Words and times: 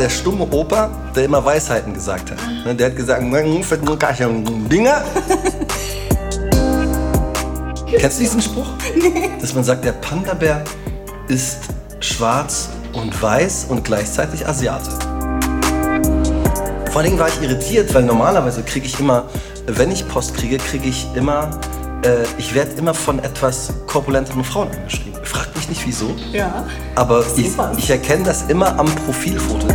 Der 0.00 0.08
stumme 0.08 0.48
Opa, 0.50 0.90
der 1.14 1.26
immer 1.26 1.44
Weisheiten 1.44 1.92
gesagt 1.92 2.30
hat. 2.30 2.38
Ne, 2.64 2.74
Der 2.74 2.86
hat 2.86 2.96
gesagt, 2.96 3.22
Dinger. 3.22 5.04
Kennst 7.86 8.16
du 8.16 8.22
diesen 8.22 8.40
Spruch? 8.40 8.64
Dass 9.38 9.54
man 9.54 9.62
sagt, 9.62 9.84
der 9.84 9.92
Panda-Bär 9.92 10.64
ist 11.28 11.58
schwarz 12.00 12.70
und 12.94 13.22
weiß 13.22 13.66
und 13.68 13.84
gleichzeitig 13.84 14.48
Asiate. 14.48 14.90
Vor 16.86 16.96
allen 16.96 17.04
Dingen 17.04 17.18
war 17.18 17.28
ich 17.28 17.42
irritiert, 17.42 17.92
weil 17.92 18.04
normalerweise 18.04 18.62
kriege 18.62 18.86
ich 18.86 18.98
immer, 18.98 19.24
wenn 19.66 19.92
ich 19.92 20.08
Post 20.08 20.34
kriege, 20.34 20.56
kriege 20.56 20.88
ich 20.88 21.06
immer, 21.14 21.50
äh, 22.06 22.24
ich 22.38 22.54
werde 22.54 22.70
immer 22.78 22.94
von 22.94 23.18
etwas 23.18 23.74
korpulenteren 23.86 24.44
Frauen 24.44 24.68
angeschrieben. 24.70 25.09
Nicht 25.70 25.86
wieso, 25.86 26.14
Ja. 26.32 26.66
aber 26.96 27.24
ich, 27.36 27.50
ich 27.78 27.90
erkenne 27.90 28.24
das 28.24 28.42
immer 28.48 28.76
am 28.78 28.86
Profilfoto. 29.06 29.68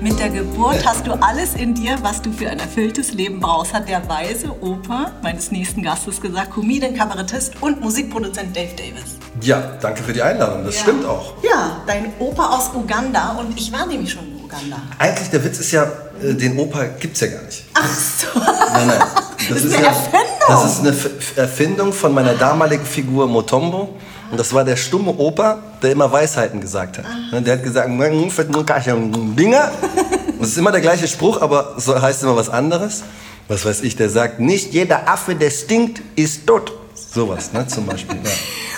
Mit 0.00 0.18
der 0.18 0.30
Geburt 0.30 0.82
hast 0.86 1.06
du 1.06 1.12
alles 1.12 1.52
in 1.56 1.74
dir, 1.74 1.98
was 2.00 2.22
du 2.22 2.32
für 2.32 2.48
ein 2.48 2.58
erfülltes 2.58 3.12
Leben 3.12 3.38
brauchst, 3.38 3.74
hat 3.74 3.86
der 3.86 4.08
weise 4.08 4.48
Opa 4.62 5.12
meines 5.22 5.50
nächsten 5.50 5.82
Gastes 5.82 6.18
gesagt, 6.22 6.52
Comedian, 6.54 6.94
Kabarettist 6.96 7.52
und 7.60 7.82
Musikproduzent 7.82 8.56
Dave 8.56 8.70
Davis. 8.74 9.16
Ja, 9.42 9.60
danke 9.82 10.02
für 10.02 10.14
die 10.14 10.22
Einladung, 10.22 10.64
das 10.64 10.76
Ja. 10.76 10.80
stimmt 10.82 11.04
auch. 11.04 11.34
Ja, 11.42 11.82
dein 11.86 12.14
Opa 12.18 12.56
aus 12.56 12.70
Uganda 12.74 13.32
und 13.38 13.58
ich 13.58 13.70
war 13.72 13.84
nämlich 13.84 14.10
schon 14.12 14.24
in 14.26 14.42
Uganda. 14.42 14.78
Eigentlich 14.98 15.28
der 15.28 15.44
Witz 15.44 15.58
ist 15.60 15.70
ja, 15.72 15.82
äh, 16.22 16.32
den 16.32 16.58
Opa 16.58 16.84
gibt's 16.98 17.20
ja 17.20 17.26
gar 17.26 17.42
nicht. 17.42 17.62
Ach 17.74 17.86
so. 17.86 18.40
Nein, 18.40 18.86
nein. 18.86 19.00
Das 19.48 19.64
ist 19.64 19.74
eine 19.74 19.86
Erfindung. 19.86 20.20
Das 20.48 20.64
ist 20.64 20.80
eine 20.80 20.96
Erfindung 21.36 21.92
von 21.92 22.12
meiner 22.12 22.34
damaligen 22.34 22.84
Figur 22.84 23.26
Motombo. 23.26 23.94
Und 24.30 24.38
das 24.38 24.52
war 24.52 24.64
der 24.64 24.76
stumme 24.76 25.10
Opa, 25.16 25.58
der 25.82 25.92
immer 25.92 26.10
Weisheiten 26.10 26.60
gesagt 26.60 26.98
hat. 26.98 27.04
Ne, 27.32 27.42
Der 27.42 27.54
hat 27.54 27.64
gesagt, 27.64 27.88
Dinger. 29.36 29.70
Das 30.38 30.48
ist 30.48 30.58
immer 30.58 30.72
der 30.72 30.80
gleiche 30.80 31.08
Spruch, 31.08 31.40
aber 31.42 31.74
so 31.78 32.00
heißt 32.00 32.22
immer 32.22 32.36
was 32.36 32.48
anderes. 32.48 33.02
Was 33.48 33.64
weiß 33.64 33.82
ich, 33.82 33.96
der 33.96 34.08
sagt, 34.08 34.38
nicht 34.38 34.72
jeder 34.72 35.08
Affe, 35.08 35.34
der 35.34 35.50
stinkt, 35.50 36.00
ist 36.16 36.46
tot. 36.46 36.72
Sowas, 36.94 37.52
ne, 37.52 37.66
zum 37.66 37.86
Beispiel. 37.86 38.16
Ja. 38.22 38.30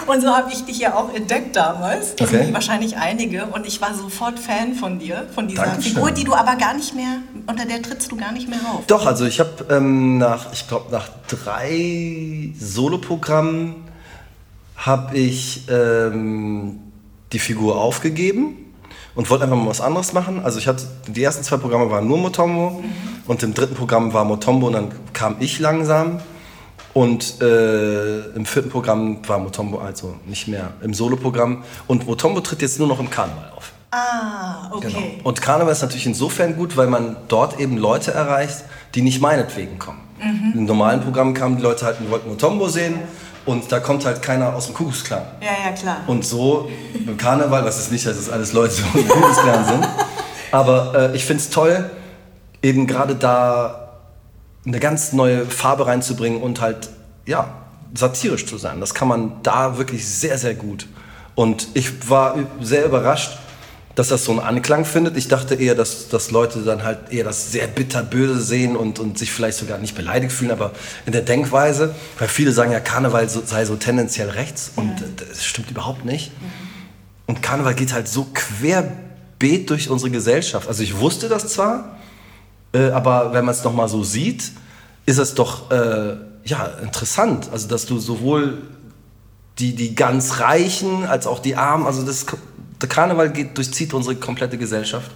Und 0.07 0.21
so 0.21 0.29
habe 0.29 0.51
ich 0.53 0.65
dich 0.65 0.79
ja 0.79 0.95
auch 0.95 1.13
entdeckt 1.15 1.55
damals. 1.57 2.17
Das 2.17 2.29
Okay. 2.29 2.45
sind 2.45 2.55
wahrscheinlich 2.55 2.97
einige. 2.97 3.47
Und 3.47 3.67
ich 3.67 3.81
war 3.81 3.95
sofort 3.95 4.39
Fan 4.39 4.75
von 4.75 4.99
dir, 4.99 5.27
von 5.35 5.49
dieser 5.49 5.65
Dankeschön. 5.65 5.93
Figur, 5.95 6.11
die 6.11 6.25
du 6.25 6.35
aber 6.35 6.57
gar 6.57 6.75
nicht 6.75 6.95
mehr, 6.95 7.19
unter 7.47 7.65
der 7.65 7.81
trittst 7.83 8.11
du 8.11 8.17
gar 8.17 8.33
nicht 8.33 8.49
mehr 8.49 8.59
auf. 8.73 8.87
Doch, 8.87 9.07
also 9.07 9.25
ich 9.27 9.39
habe 9.41 9.51
ähm, 9.71 10.19
nach, 10.19 10.53
ich 10.53 10.67
glaube, 10.69 10.91
nach 10.91 11.09
drei 11.29 12.53
Soloprogrammen 12.59 13.77
habe 14.77 15.17
ich 15.17 15.63
ähm, 15.71 16.81
die 17.33 17.39
Figur 17.39 17.81
aufgegeben 17.81 18.57
und 19.15 19.31
wollte 19.31 19.45
einfach 19.45 19.57
mal 19.57 19.69
was 19.69 19.81
anderes 19.81 20.13
machen. 20.13 20.41
Also 20.45 20.59
ich 20.59 20.67
hatte, 20.67 20.85
die 21.07 21.23
ersten 21.23 21.45
zwei 21.45 21.57
Programme 21.59 21.91
waren 21.91 22.07
nur 22.09 22.19
Motombo 22.19 22.83
und 23.27 23.43
im 23.43 23.55
dritten 23.55 23.75
Programm 23.75 24.13
war 24.13 24.25
Motombo 24.25 24.67
und 24.67 24.73
dann 24.73 24.93
kam 25.13 25.37
ich 25.39 25.59
langsam. 25.61 26.21
Und 26.95 27.41
äh, 27.41 28.21
im 28.35 28.45
vierten 28.45 28.71
Programm 28.71 29.27
war 29.27 29.39
Motombo 29.39 29.79
also 29.79 30.17
nicht 30.27 30.49
mehr 30.49 30.73
im 30.83 30.93
Soloprogramm. 30.93 31.65
Und 31.87 32.07
Motombo 32.07 32.41
tritt 32.41 32.61
jetzt 32.61 32.79
nur 32.79 32.89
noch 32.89 33.01
im 33.01 33.09
Karneval 33.09 33.51
auf. 33.57 33.73
Ah, 33.91 34.71
okay. 34.73 34.89
Genau. 34.89 35.03
Und 35.25 35.41
Karneval 35.41 35.73
ist 35.73 35.83
natürlich 35.83 36.07
insofern 36.07 36.57
gut, 36.57 36.77
weil 36.77 36.87
man 36.87 37.17
dort 37.29 37.61
eben 37.61 37.77
Leute 37.77 38.13
erreicht, 38.13 38.65
die 38.95 39.03
nicht 39.03 39.21
meinetwegen 39.21 39.79
kommen. 39.79 40.01
Mhm. 40.19 40.61
Im 40.61 40.65
normalen 40.65 41.01
Programm 41.01 41.35
kamen 41.35 41.57
die 41.57 41.63
Leute 41.63 41.85
halt 41.85 42.01
und 42.01 42.11
wollten 42.11 42.29
Motombo 42.29 42.69
sehen 42.69 42.95
und 43.45 43.71
da 43.73 43.81
kommt 43.81 44.05
halt 44.05 44.23
keiner 44.23 44.55
aus 44.55 44.67
dem 44.67 44.75
Kuckucksklan. 44.75 45.23
Ja, 45.41 45.71
ja, 45.71 45.73
klar. 45.73 45.97
Und 46.07 46.25
so 46.25 46.71
im 46.95 47.17
Karneval, 47.17 47.65
das 47.65 47.81
ist 47.81 47.93
nicht, 47.93 48.07
dass 48.07 48.17
es 48.17 48.31
alles 48.31 48.53
Leute 48.53 48.75
die 48.95 49.01
im 49.01 49.09
Kuckucksklan 49.09 49.65
sind, 49.65 49.89
aber 50.53 51.11
äh, 51.13 51.17
ich 51.17 51.25
finde 51.25 51.43
es 51.43 51.51
toll, 51.51 51.91
eben 52.63 52.87
gerade 52.87 53.15
da 53.15 53.82
eine 54.65 54.81
ganz 54.81 55.13
neue 55.13 55.47
Farbe 55.47 55.87
reinzubringen 55.87 56.41
und 56.41 56.61
halt, 56.61 56.91
ja, 57.27 57.55
satirisch 57.95 58.47
zu 58.47 58.59
sein. 58.59 58.81
Das 58.81 58.95
kann 58.95 59.09
man 59.09 59.43
da 59.43 59.79
wirklich 59.79 60.07
sehr, 60.09 60.39
sehr 60.39 60.55
gut. 60.55 60.87
Und 61.35 61.69
ich 61.75 62.09
war 62.09 62.37
sehr 62.61 62.85
überrascht, 62.85 63.39
dass 63.95 64.09
das 64.09 64.25
so 64.25 64.33
einen 64.33 64.41
Anklang 64.41 64.85
findet. 64.85 65.17
Ich 65.17 65.29
dachte 65.29 65.55
eher, 65.55 65.75
dass, 65.75 66.09
dass 66.09 66.31
Leute 66.31 66.61
dann 66.61 66.83
halt 66.83 67.13
eher 67.13 67.25
das 67.25 67.53
sehr 67.53 67.67
bitterböse 67.67 68.41
sehen 68.41 68.77
und, 68.77 68.99
und 68.99 69.19
sich 69.19 69.33
vielleicht 69.33 69.59
sogar 69.59 69.79
nicht 69.79 69.95
beleidigt 69.95 70.33
fühlen, 70.33 70.51
aber 70.51 70.73
in 71.05 71.13
der 71.13 71.21
Denkweise, 71.23 71.95
weil 72.19 72.29
viele 72.29 72.53
sagen 72.53 72.73
ja, 72.73 72.81
Karneval 72.81 73.29
sei 73.29 73.65
so 73.67 73.77
tendenziell 73.77 74.31
rechts 74.31 74.73
und 74.77 75.01
äh, 75.01 75.27
das 75.29 75.45
stimmt 75.45 75.71
überhaupt 75.71 76.05
nicht. 76.05 76.33
Und 77.27 77.43
Karneval 77.43 77.75
geht 77.75 77.93
halt 77.93 78.09
so 78.09 78.27
querbeet 78.33 79.69
durch 79.69 79.91
unsere 79.91 80.11
Gesellschaft. 80.11 80.69
Also 80.69 80.83
ich 80.83 80.99
wusste 80.99 81.29
das 81.29 81.49
zwar, 81.49 81.97
äh, 82.73 82.91
aber 82.91 83.33
wenn 83.33 83.45
man 83.45 83.55
es 83.55 83.65
nochmal 83.65 83.89
so 83.89 84.03
sieht, 84.03 84.53
ist 85.07 85.19
es 85.19 85.35
doch 85.35 85.71
äh, 85.71 86.17
ja, 86.45 86.67
interessant. 86.83 87.49
Also 87.53 87.69
dass 87.69 87.87
du 87.87 87.99
sowohl 87.99 88.63
die, 89.59 89.75
die 89.75 89.95
ganz 89.95 90.41
Reichen 90.41 91.05
als 91.05 91.27
auch 91.27 91.39
die 91.39 91.57
Armen, 91.57 91.87
also 91.87 92.03
das, 92.03 92.27
der 92.81 92.89
Karneval 92.89 93.31
geht, 93.31 93.57
durchzieht 93.57 93.95
unsere 93.95 94.17
komplette 94.17 94.59
Gesellschaft. 94.59 95.11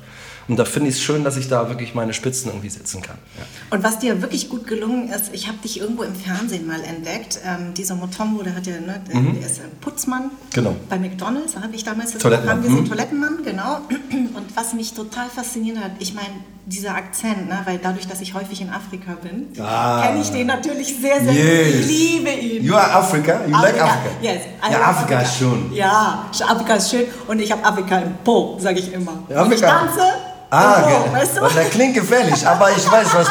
Und 0.49 0.57
da 0.57 0.65
finde 0.65 0.91
ich 0.91 0.97
es 0.97 1.03
schön, 1.03 1.25
dass 1.25 1.37
ich 1.37 1.49
da 1.49 1.69
wirklich 1.69 1.95
meine 1.95 2.15
Spitzen 2.15 2.51
irgendwie 2.51 2.69
setzen 2.69 3.03
kann. 3.03 3.19
Ja. 3.37 3.77
Und 3.77 3.83
was 3.83 3.99
dir 3.99 4.23
wirklich 4.23 4.49
gut 4.49 4.69
gelungen 4.69 5.09
ist, 5.09 5.31
ich 5.33 5.49
habe 5.49 5.59
dich 5.59 5.81
irgendwo 5.81 6.05
im 6.05 6.15
Fernsehen 6.15 6.69
mal 6.69 6.81
entdeckt. 6.85 7.41
Ähm, 7.45 7.75
dieser 7.75 7.97
Motombo, 7.97 8.45
der 8.45 8.55
hat 8.55 8.65
ja, 8.65 8.75
ne, 8.75 9.03
der, 9.13 9.21
der 9.21 9.47
ist 9.47 9.61
ein 9.61 9.73
Putzmann. 9.81 10.25
Mhm. 10.25 10.31
Genau. 10.55 10.77
Bei 10.89 11.01
McDonalds, 11.01 11.55
da 11.55 11.63
habe 11.63 11.75
ich 11.75 11.83
damals 11.83 12.13
das 12.13 12.23
Toilettenmann, 12.23 12.61
Programm 12.61 12.71
gesehen, 12.71 12.85
mhm. 12.85 12.89
Toilettenmann, 12.89 13.39
genau. 13.43 13.81
Und 14.37 14.57
was 14.57 14.73
mich 14.73 14.95
total 14.95 15.29
fasziniert 15.31 15.79
hat, 15.79 15.93
ich 15.99 16.15
meine, 16.15 16.35
dieser 16.67 16.95
Akzent, 16.97 17.49
ne, 17.49 17.61
weil 17.65 17.79
dadurch, 17.79 18.07
dass 18.09 18.21
ich 18.21 18.35
häufig 18.35 18.61
in 18.61 18.71
Afrika 18.71 19.13
bin, 19.23 19.47
Ah. 19.65 20.03
kenne 20.05 20.21
ich 20.21 20.31
den 20.31 20.49
natürlich 20.49 20.97
sehr, 21.01 21.21
sehr 21.23 21.33
Yes. 21.33 21.67
gut. 21.73 21.81
Ich 21.81 21.87
liebe 21.87 22.31
ihn. 22.31 22.65
You 22.65 22.75
are 22.75 22.93
Africa? 22.93 23.41
You 23.47 23.53
like 23.53 23.81
Africa? 23.81 24.11
Yes. 24.21 24.41
I 24.69 24.73
Ja, 24.73 24.79
love 24.79 24.85
Afrika 24.89 25.21
ist 25.21 25.39
schön. 25.39 25.71
Ja, 25.73 26.25
Afrika 26.49 26.75
ist 26.75 26.91
schön 26.91 27.05
und 27.29 27.41
ich 27.41 27.51
habe 27.53 27.65
Afrika 27.65 27.99
im 27.99 28.15
Po, 28.25 28.57
sage 28.59 28.81
ich 28.81 28.93
immer. 28.93 29.13
Und 29.13 29.31
ich 29.31 29.37
Afrika. 29.37 29.69
tanze 29.69 30.03
Ah, 30.51 30.75
im 30.77 30.83
Po, 30.85 31.03
ge- 31.05 31.13
weißt 31.21 31.37
du? 31.37 31.41
das 31.57 31.71
klingt 31.71 31.95
gefährlich, 31.95 32.47
aber 32.47 32.71
ich 32.71 32.91
weiß, 32.91 33.09
was 33.15 33.27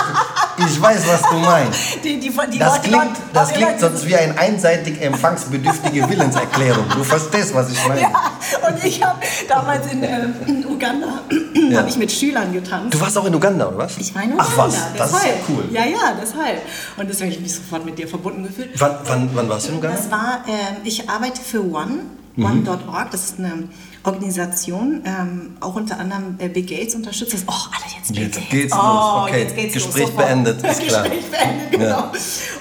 du, 0.57 0.63
ich 0.67 0.81
weiß, 0.81 1.07
was 1.07 1.21
du 1.29 1.35
meinst. 1.37 1.79
Die, 2.03 2.19
die, 2.19 2.29
die 2.51 2.59
Das 2.59 2.75
Leute- 2.77 2.81
klingt, 2.89 3.17
das 3.33 3.49
klingt 3.53 3.79
sonst 3.79 4.05
wie 4.05 4.15
eine 4.15 4.37
einseitig 4.37 5.01
empfangsbedürftige 5.01 6.09
Willenserklärung. 6.09 6.85
Du 6.89 7.03
verstehst, 7.03 7.53
was 7.53 7.71
ich 7.71 7.87
meine. 7.87 8.01
Ja, 8.61 8.67
und 8.69 8.83
ich 8.83 9.03
habe 9.03 9.19
damals 9.47 9.91
in, 9.91 10.03
äh, 10.03 10.25
in 10.45 10.65
Uganda 10.67 11.07
Ja. 11.71 11.79
habe 11.79 11.89
ich 11.89 11.97
mit 11.97 12.11
Schülern 12.11 12.53
getanzt. 12.53 12.93
Du 12.93 12.99
warst 13.01 13.17
auch 13.17 13.25
in 13.25 13.33
Uganda, 13.33 13.67
oder 13.67 13.79
was? 13.79 13.97
ich 13.97 14.13
war 14.13 14.21
in 14.23 14.33
Uganda. 14.33 14.45
Ach 14.53 14.57
was, 14.57 14.75
das 14.97 15.07
ist 15.11 15.23
ja 15.23 15.29
deshalb. 15.31 15.49
cool. 15.49 15.63
Ja, 15.71 15.85
ja, 15.85 16.13
deshalb. 16.21 16.61
Und 16.97 17.09
deswegen 17.09 17.31
habe 17.31 17.35
ich 17.35 17.41
mich 17.41 17.55
sofort 17.55 17.85
mit 17.85 17.97
dir 17.97 18.07
verbunden 18.07 18.43
gefühlt. 18.43 18.69
Wann, 18.79 18.97
wann, 19.05 19.29
wann 19.33 19.49
warst 19.49 19.67
du 19.67 19.71
in 19.71 19.77
Uganda? 19.79 19.97
Das 19.97 20.11
war, 20.11 20.43
ähm, 20.47 20.77
ich 20.83 21.09
arbeite 21.09 21.41
für 21.41 21.61
One, 21.63 21.99
Mhm. 22.37 22.45
One.org. 22.67 23.11
Das 23.11 23.23
ist 23.23 23.39
eine 23.39 23.63
Organisation, 24.05 25.01
ähm, 25.05 25.57
auch 25.59 25.75
unter 25.75 25.99
anderem 25.99 26.35
äh, 26.39 26.47
Bill 26.47 26.65
Gates 26.65 26.95
unterstützt. 26.95 27.33
Das, 27.33 27.43
oh, 27.47 27.51
Alter, 27.73 27.95
jetzt 27.97 28.13
Bill 28.13 28.23
Jetzt 28.23 28.35
Gates. 28.35 28.49
geht's 28.49 28.73
oh, 28.73 28.77
los. 28.77 29.23
Okay, 29.29 29.41
jetzt 29.43 29.55
geht's 29.55 29.73
Gespräch 29.73 30.07
los, 30.07 30.15
beendet, 30.15 30.63
ist 30.63 30.79
klar. 30.87 31.03
Gespräch 31.03 31.25
beendet, 31.31 31.71
genau. 31.71 31.85
Ja. 31.85 32.11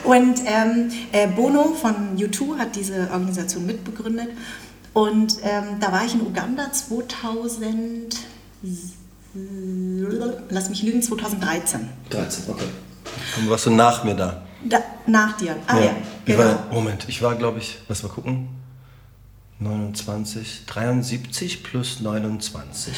Und 0.04 0.40
ähm, 0.46 0.90
äh, 1.12 1.26
Bono 1.28 1.74
von 1.74 2.16
U2 2.16 2.58
hat 2.58 2.74
diese 2.76 3.08
Organisation 3.12 3.66
mitbegründet. 3.66 4.28
Und 4.94 5.38
ähm, 5.42 5.80
da 5.80 5.90
war 5.92 6.04
ich 6.04 6.14
in 6.14 6.20
Uganda 6.20 6.72
2000, 6.72 8.16
lass 10.48 10.70
mich 10.70 10.82
lügen, 10.82 11.02
2013. 11.02 11.88
13, 12.10 12.44
okay. 12.48 12.64
Dann 13.36 13.50
warst 13.50 13.66
du 13.66 13.70
nach 13.70 14.04
mir 14.04 14.14
da. 14.14 14.42
Da, 14.64 14.78
nach 15.06 15.36
dir. 15.36 15.56
Ah 15.66 15.78
ja, 15.78 15.90
Ich 16.24 16.24
genau. 16.24 16.38
war, 16.44 16.58
Moment, 16.72 17.04
ich 17.08 17.20
war, 17.20 17.34
glaube 17.34 17.58
ich, 17.58 17.78
lass 17.88 18.02
mal 18.02 18.08
gucken. 18.08 18.48
29, 19.60 20.66
73 20.66 21.62
plus 21.62 22.00
29 22.00 22.94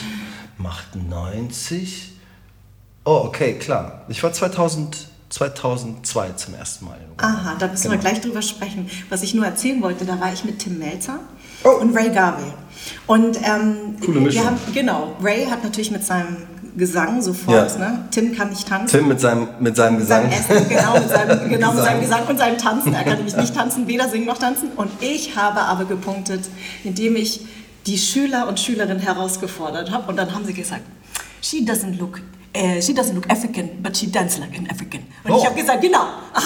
macht 0.58 0.96
90. 0.96 2.12
Oh, 3.04 3.22
okay, 3.26 3.54
klar. 3.54 4.04
Ich 4.08 4.22
war 4.22 4.32
2000, 4.32 5.08
2002 5.28 6.30
zum 6.32 6.54
ersten 6.54 6.86
Mal. 6.86 6.98
Aha, 7.18 7.56
da 7.58 7.68
müssen 7.68 7.84
wir 7.84 7.98
Genau. 7.98 8.00
gleich 8.02 8.20
drüber 8.20 8.42
sprechen. 8.42 8.90
Was 9.10 9.22
ich 9.22 9.34
nur 9.34 9.44
erzählen 9.44 9.80
wollte, 9.82 10.04
da 10.04 10.18
war 10.20 10.32
ich 10.32 10.44
mit 10.44 10.58
Tim 10.58 10.78
Melzer 10.78 11.20
Oh. 11.64 11.80
und 11.80 11.96
Ray 11.96 12.10
Garvey. 12.10 12.52
Und 13.06 13.36
ähm, 13.42 13.96
Coole 14.04 14.20
Mischung. 14.20 14.42
wir 14.42 14.46
haben, 14.50 14.58
genau, 14.74 15.16
Ray 15.22 15.46
hat 15.46 15.62
natürlich 15.64 15.90
mit 15.90 16.04
seinem 16.04 16.36
Gesang 16.76 17.22
sofort. 17.22 17.72
Ja. 17.72 17.78
Ne? 17.78 18.04
Tim 18.10 18.36
kann 18.36 18.50
nicht 18.50 18.68
tanzen. 18.68 18.98
Tim 18.98 19.08
mit 19.08 19.20
seinem, 19.20 19.48
mit 19.60 19.74
seinem 19.76 19.98
Gesang. 19.98 20.30
Essen, 20.30 20.68
genau, 20.68 20.94
mit 20.94 21.08
seinem, 21.08 21.48
genau, 21.48 21.72
mit 21.72 21.84
seinem 21.84 22.00
Gesang. 22.00 22.26
Und 22.26 22.38
seinem 22.38 22.58
Tanzen. 22.58 22.92
Er 22.94 23.04
kann 23.04 23.16
nämlich 23.16 23.36
nicht 23.36 23.54
tanzen, 23.54 23.86
weder 23.86 24.08
singen 24.08 24.26
noch 24.26 24.38
tanzen. 24.38 24.70
Und 24.76 24.90
ich 25.00 25.36
habe 25.36 25.60
aber 25.60 25.84
gepunktet, 25.86 26.44
indem 26.84 27.16
ich 27.16 27.40
die 27.86 27.96
Schüler 27.98 28.46
und 28.48 28.60
Schülerinnen 28.60 28.98
herausgefordert 28.98 29.90
habe. 29.90 30.08
Und 30.10 30.16
dann 30.16 30.34
haben 30.34 30.44
sie 30.44 30.52
gesagt, 30.52 30.82
she 31.40 31.58
doesn't 31.64 31.98
look, 31.98 32.20
äh, 32.52 32.82
she 32.82 32.92
doesn't 32.92 33.14
look 33.14 33.30
African, 33.30 33.70
but 33.82 33.96
she 33.96 34.10
dances 34.10 34.38
like 34.40 34.58
an 34.58 34.68
African. 34.70 35.00
Und 35.24 35.30
Oh. 35.32 35.38
ich 35.38 35.46
habe 35.46 35.54
gesagt, 35.58 35.80
genau. 35.80 36.04
Ah, 36.34 36.40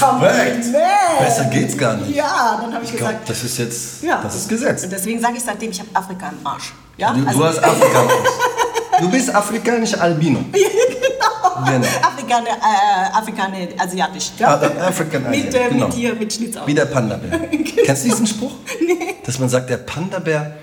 Kompliment. 0.00 0.72
Besser 1.20 1.44
geht's 1.52 1.76
gar 1.76 1.96
nicht. 1.98 2.16
Ja, 2.16 2.58
dann 2.60 2.72
habe 2.74 2.84
ich 2.84 2.90
Ich 2.90 2.96
gesagt, 2.96 3.28
das 3.28 3.44
ist 3.44 3.58
jetzt, 3.58 4.02
ja. 4.02 4.20
das 4.22 4.34
ist 4.34 4.48
Gesetz. 4.48 4.82
Und 4.84 4.92
deswegen 4.92 5.20
sage 5.20 5.34
ich 5.36 5.42
seitdem, 5.44 5.70
ich 5.70 5.78
habe 5.78 5.90
Afrika 5.94 6.30
im 6.30 6.46
Arsch. 6.46 6.72
Ja? 6.96 7.12
Du, 7.12 7.26
Also- 7.26 7.38
du 7.38 7.44
hast 7.44 7.58
Afrikaner. 7.62 8.10
Du 9.00 9.10
bist 9.10 9.34
afrikanisch 9.34 9.94
Albino. 9.94 10.40
genau. 10.52 11.86
Afrikaner, 12.02 12.50
äh, 12.50 13.16
Afrikaner, 13.16 13.56
asiatisch. 13.78 14.30
Ja? 14.38 14.56
Ah, 14.56 14.62
äh, 14.62 14.80
African 14.80 15.30
mit, 15.30 15.54
äh, 15.54 15.68
genau. 15.68 15.86
mit 15.86 15.94
hier, 15.94 16.14
mit 16.14 16.32
Schlitz 16.32 16.56
Wie 16.66 16.74
der 16.74 16.86
Panda-Bär. 16.86 17.38
Kennst 17.84 18.04
du 18.04 18.08
diesen 18.08 18.26
Spruch? 18.26 18.52
Nee. 18.80 19.16
Dass 19.24 19.38
man 19.38 19.48
sagt, 19.48 19.70
der 19.70 19.78
Panda-Bär 19.78 20.58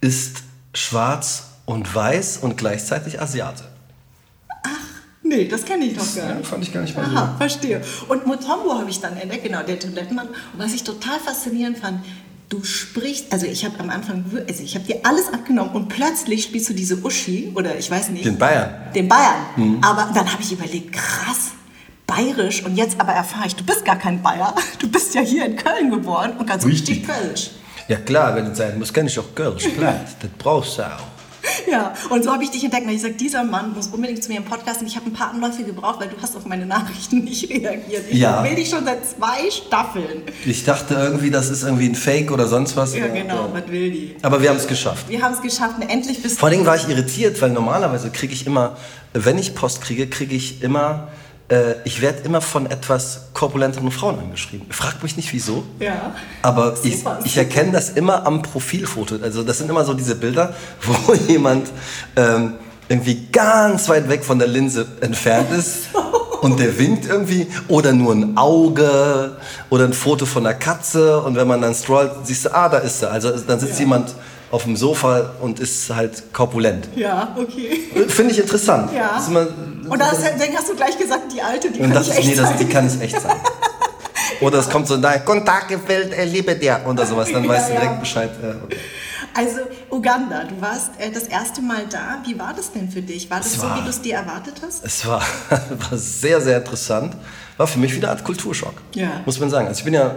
ist 0.00 0.38
schwarz 0.74 1.44
und 1.64 1.92
weiß 1.92 2.38
und 2.38 2.56
gleichzeitig 2.56 3.20
Asiate. 3.20 3.64
Nee, 5.28 5.48
das 5.48 5.64
kenne 5.64 5.84
ich 5.86 5.96
noch 5.96 6.14
gar 6.14 6.28
Ja, 6.28 6.34
nicht. 6.36 6.46
fand 6.46 6.62
ich 6.62 6.72
gar 6.72 6.82
nicht 6.82 6.96
mal 6.96 7.04
Aha, 7.04 7.34
verstehe. 7.36 7.80
Und 8.06 8.26
Mutombo 8.26 8.78
habe 8.78 8.88
ich 8.88 9.00
dann 9.00 9.16
entdeckt, 9.16 9.42
genau, 9.42 9.62
der 9.64 9.76
Toilettenmann. 9.78 10.28
Und 10.28 10.36
was 10.58 10.72
ich 10.72 10.84
total 10.84 11.18
faszinierend 11.18 11.78
fand, 11.78 12.04
du 12.48 12.62
sprichst, 12.62 13.32
also 13.32 13.46
ich 13.46 13.64
habe 13.64 13.78
am 13.80 13.90
Anfang, 13.90 14.24
also 14.48 14.62
ich 14.62 14.74
habe 14.74 14.84
dir 14.84 15.00
alles 15.04 15.32
abgenommen 15.32 15.72
und 15.74 15.88
plötzlich 15.88 16.44
spielst 16.44 16.68
du 16.68 16.74
diese 16.74 16.96
Uschi 17.04 17.52
oder 17.54 17.76
ich 17.76 17.90
weiß 17.90 18.10
nicht. 18.10 18.24
Den 18.24 18.38
Bayern. 18.38 18.70
Den 18.94 19.08
Bayern. 19.08 19.78
Aber 19.82 20.10
dann 20.14 20.32
habe 20.32 20.42
ich 20.42 20.52
überlegt, 20.52 20.92
krass, 20.92 21.52
bayerisch 22.06 22.64
und 22.64 22.76
jetzt 22.76 23.00
aber 23.00 23.12
erfahre 23.12 23.46
ich, 23.48 23.56
du 23.56 23.64
bist 23.64 23.84
gar 23.84 23.98
kein 23.98 24.22
Bayer. 24.22 24.54
Du 24.78 24.88
bist 24.88 25.14
ja 25.14 25.22
hier 25.22 25.46
in 25.46 25.56
Köln 25.56 25.90
geboren 25.90 26.32
und 26.38 26.46
ganz 26.46 26.64
richtig 26.64 26.98
Richtig. 26.98 27.08
Kölsch. 27.08 27.50
Ja 27.88 27.96
klar, 27.96 28.34
wenn 28.36 28.46
es 28.46 28.58
sein 28.58 28.78
muss, 28.78 28.92
kenne 28.92 29.08
ich 29.08 29.18
auch 29.18 29.34
Kölsch. 29.34 29.64
Klar, 29.74 30.00
das 30.20 30.30
brauchst 30.38 30.78
du 30.78 30.82
auch. 30.82 31.15
Ja, 31.70 31.92
und 32.10 32.22
so 32.22 32.32
habe 32.32 32.44
ich 32.44 32.50
dich 32.50 32.62
entdeckt. 32.62 32.86
Und 32.86 32.92
ich 32.92 33.02
sage, 33.02 33.14
dieser 33.14 33.42
Mann 33.42 33.72
muss 33.74 33.88
unbedingt 33.88 34.22
zu 34.22 34.30
mir 34.30 34.38
im 34.38 34.44
Podcast. 34.44 34.80
Und 34.80 34.86
ich 34.86 34.96
habe 34.96 35.06
ein 35.06 35.12
paar 35.12 35.30
Anläufe 35.30 35.64
gebraucht, 35.64 36.00
weil 36.00 36.08
du 36.08 36.16
hast 36.22 36.36
auf 36.36 36.46
meine 36.46 36.64
Nachrichten 36.66 37.18
nicht 37.24 37.50
reagiert. 37.50 38.04
Ich 38.10 38.18
Ja. 38.18 38.44
will 38.44 38.54
dich 38.54 38.68
schon 38.70 38.84
seit 38.84 39.04
zwei 39.06 39.50
Staffeln. 39.50 40.22
Ich 40.44 40.64
dachte 40.64 40.94
irgendwie, 40.94 41.30
das 41.30 41.50
ist 41.50 41.62
irgendwie 41.64 41.88
ein 41.88 41.94
Fake 41.94 42.30
oder 42.30 42.46
sonst 42.46 42.76
was. 42.76 42.94
Ja, 42.94 43.08
genau, 43.08 43.48
was 43.52 43.68
will 43.70 43.90
die? 43.90 44.16
Aber 44.22 44.40
wir 44.40 44.50
haben 44.50 44.56
es 44.58 44.66
geschafft. 44.66 45.08
Wir 45.08 45.20
haben 45.22 45.34
es 45.34 45.42
geschafft 45.42 45.76
und 45.80 45.88
endlich 45.88 46.22
bist 46.22 46.38
Vor 46.38 46.48
allen 46.48 46.58
Dingen 46.58 46.66
war 46.66 46.76
ich 46.76 46.88
irritiert, 46.88 47.40
weil 47.42 47.50
normalerweise 47.50 48.10
kriege 48.10 48.32
ich 48.32 48.46
immer, 48.46 48.76
wenn 49.12 49.38
ich 49.38 49.54
Post 49.54 49.80
kriege, 49.82 50.06
kriege 50.08 50.34
ich 50.36 50.62
immer, 50.62 51.08
äh, 51.48 51.74
ich 51.84 52.00
werde 52.00 52.22
immer 52.24 52.40
von 52.40 52.66
etwas 52.66 53.28
korpulenteren 53.32 53.90
Frauen 53.90 54.18
angeschrieben. 54.18 54.66
Fragt 54.70 55.02
mich 55.02 55.16
nicht 55.16 55.32
wieso. 55.32 55.64
Ja. 55.78 56.14
Aber 56.42 56.76
ich, 56.82 57.04
ich 57.24 57.36
erkenne 57.36 57.72
das 57.72 57.90
immer 57.90 58.26
am 58.26 58.42
Profilfoto. 58.42 59.16
Also 59.22 59.42
das 59.42 59.58
sind 59.58 59.70
immer 59.70 59.84
so 59.84 59.94
diese 59.94 60.16
Bilder, 60.16 60.54
wo 60.82 61.14
jemand 61.14 61.68
ähm, 62.16 62.54
irgendwie 62.88 63.28
ganz 63.32 63.88
weit 63.88 64.08
weg 64.08 64.24
von 64.24 64.38
der 64.38 64.48
Linse 64.48 64.86
entfernt 65.00 65.52
ist 65.52 65.88
und 66.40 66.58
der 66.60 66.78
winkt 66.78 67.06
irgendwie 67.06 67.46
oder 67.68 67.92
nur 67.92 68.12
ein 68.12 68.36
Auge 68.36 69.36
oder 69.70 69.84
ein 69.84 69.92
Foto 69.92 70.26
von 70.26 70.46
einer 70.46 70.54
Katze 70.54 71.20
und 71.20 71.36
wenn 71.36 71.48
man 71.48 71.60
dann 71.60 71.74
scrollt, 71.74 72.10
siehst 72.24 72.46
du, 72.46 72.54
ah, 72.54 72.68
da 72.68 72.78
ist 72.78 73.02
er. 73.02 73.10
Also 73.10 73.30
dann 73.30 73.58
sitzt 73.58 73.78
jemand 73.80 74.14
auf 74.50 74.64
dem 74.64 74.76
Sofa 74.76 75.32
und 75.40 75.58
ist 75.58 75.92
halt 75.92 76.32
korpulent. 76.32 76.88
Ja, 76.94 77.34
okay. 77.36 77.80
Finde 78.08 78.32
ich 78.32 78.38
interessant. 78.38 78.92
Ja. 78.92 79.10
Das 79.14 79.24
ist 79.24 79.28
immer, 79.30 79.46
Und 79.88 79.98
da 80.00 80.06
hast, 80.10 80.22
dann 80.22 80.40
hast 80.56 80.68
du 80.68 80.74
gleich 80.76 80.98
gesagt, 80.98 81.32
die 81.32 81.40
alte, 81.42 81.70
die 81.70 81.80
und 81.80 81.86
kann 81.86 81.94
das 81.94 82.08
ich 82.08 82.16
echt 82.18 82.28
nee, 82.28 82.34
das, 82.34 82.48
sein. 82.50 82.58
die 82.58 82.64
kann 82.68 82.86
es 82.86 83.00
echt 83.00 83.20
sein. 83.20 83.36
Oder 84.40 84.58
es 84.58 84.68
kommt 84.68 84.86
so, 84.86 84.96
nein, 84.96 85.24
Kontakt 85.24 85.68
gefällt, 85.68 86.12
er 86.12 86.26
liebe 86.26 86.54
dir 86.56 86.80
oder 86.84 87.06
sowas, 87.06 87.28
dann 87.32 87.42
Ja, 87.44 87.48
weißt 87.50 87.70
du 87.70 87.74
ja. 87.74 87.80
direkt 87.80 88.00
Bescheid. 88.00 88.30
Äh, 88.42 88.64
okay. 88.64 88.76
Also 89.32 89.60
Uganda, 89.90 90.44
du 90.44 90.60
warst 90.60 90.90
äh, 90.98 91.10
das 91.10 91.24
erste 91.24 91.62
Mal 91.62 91.84
da. 91.90 92.18
Wie 92.26 92.38
war 92.38 92.52
das 92.54 92.70
denn 92.72 92.90
für 92.90 93.00
dich? 93.02 93.30
War 93.30 93.38
das 93.38 93.46
Es 93.48 93.54
so, 93.60 93.62
war- 93.62 93.78
wie 93.78 93.82
du 93.82 93.88
es 93.88 94.02
dir 94.02 94.16
erwartet 94.16 94.54
hast? 94.66 94.84
Es 94.84 95.06
war, 95.06 95.22
war 95.50 95.98
sehr, 95.98 96.40
sehr 96.42 96.58
interessant. 96.58 97.16
War 97.56 97.66
für 97.66 97.78
mich 97.78 97.94
wieder 97.94 98.08
eine 98.10 98.18
Art 98.18 98.24
Kulturschock, 98.26 98.74
Ja. 98.94 99.22
muss 99.24 99.40
man 99.40 99.48
sagen. 99.48 99.68
Also 99.68 99.78
ich 99.78 99.84
bin 99.84 99.94
ja 99.94 100.16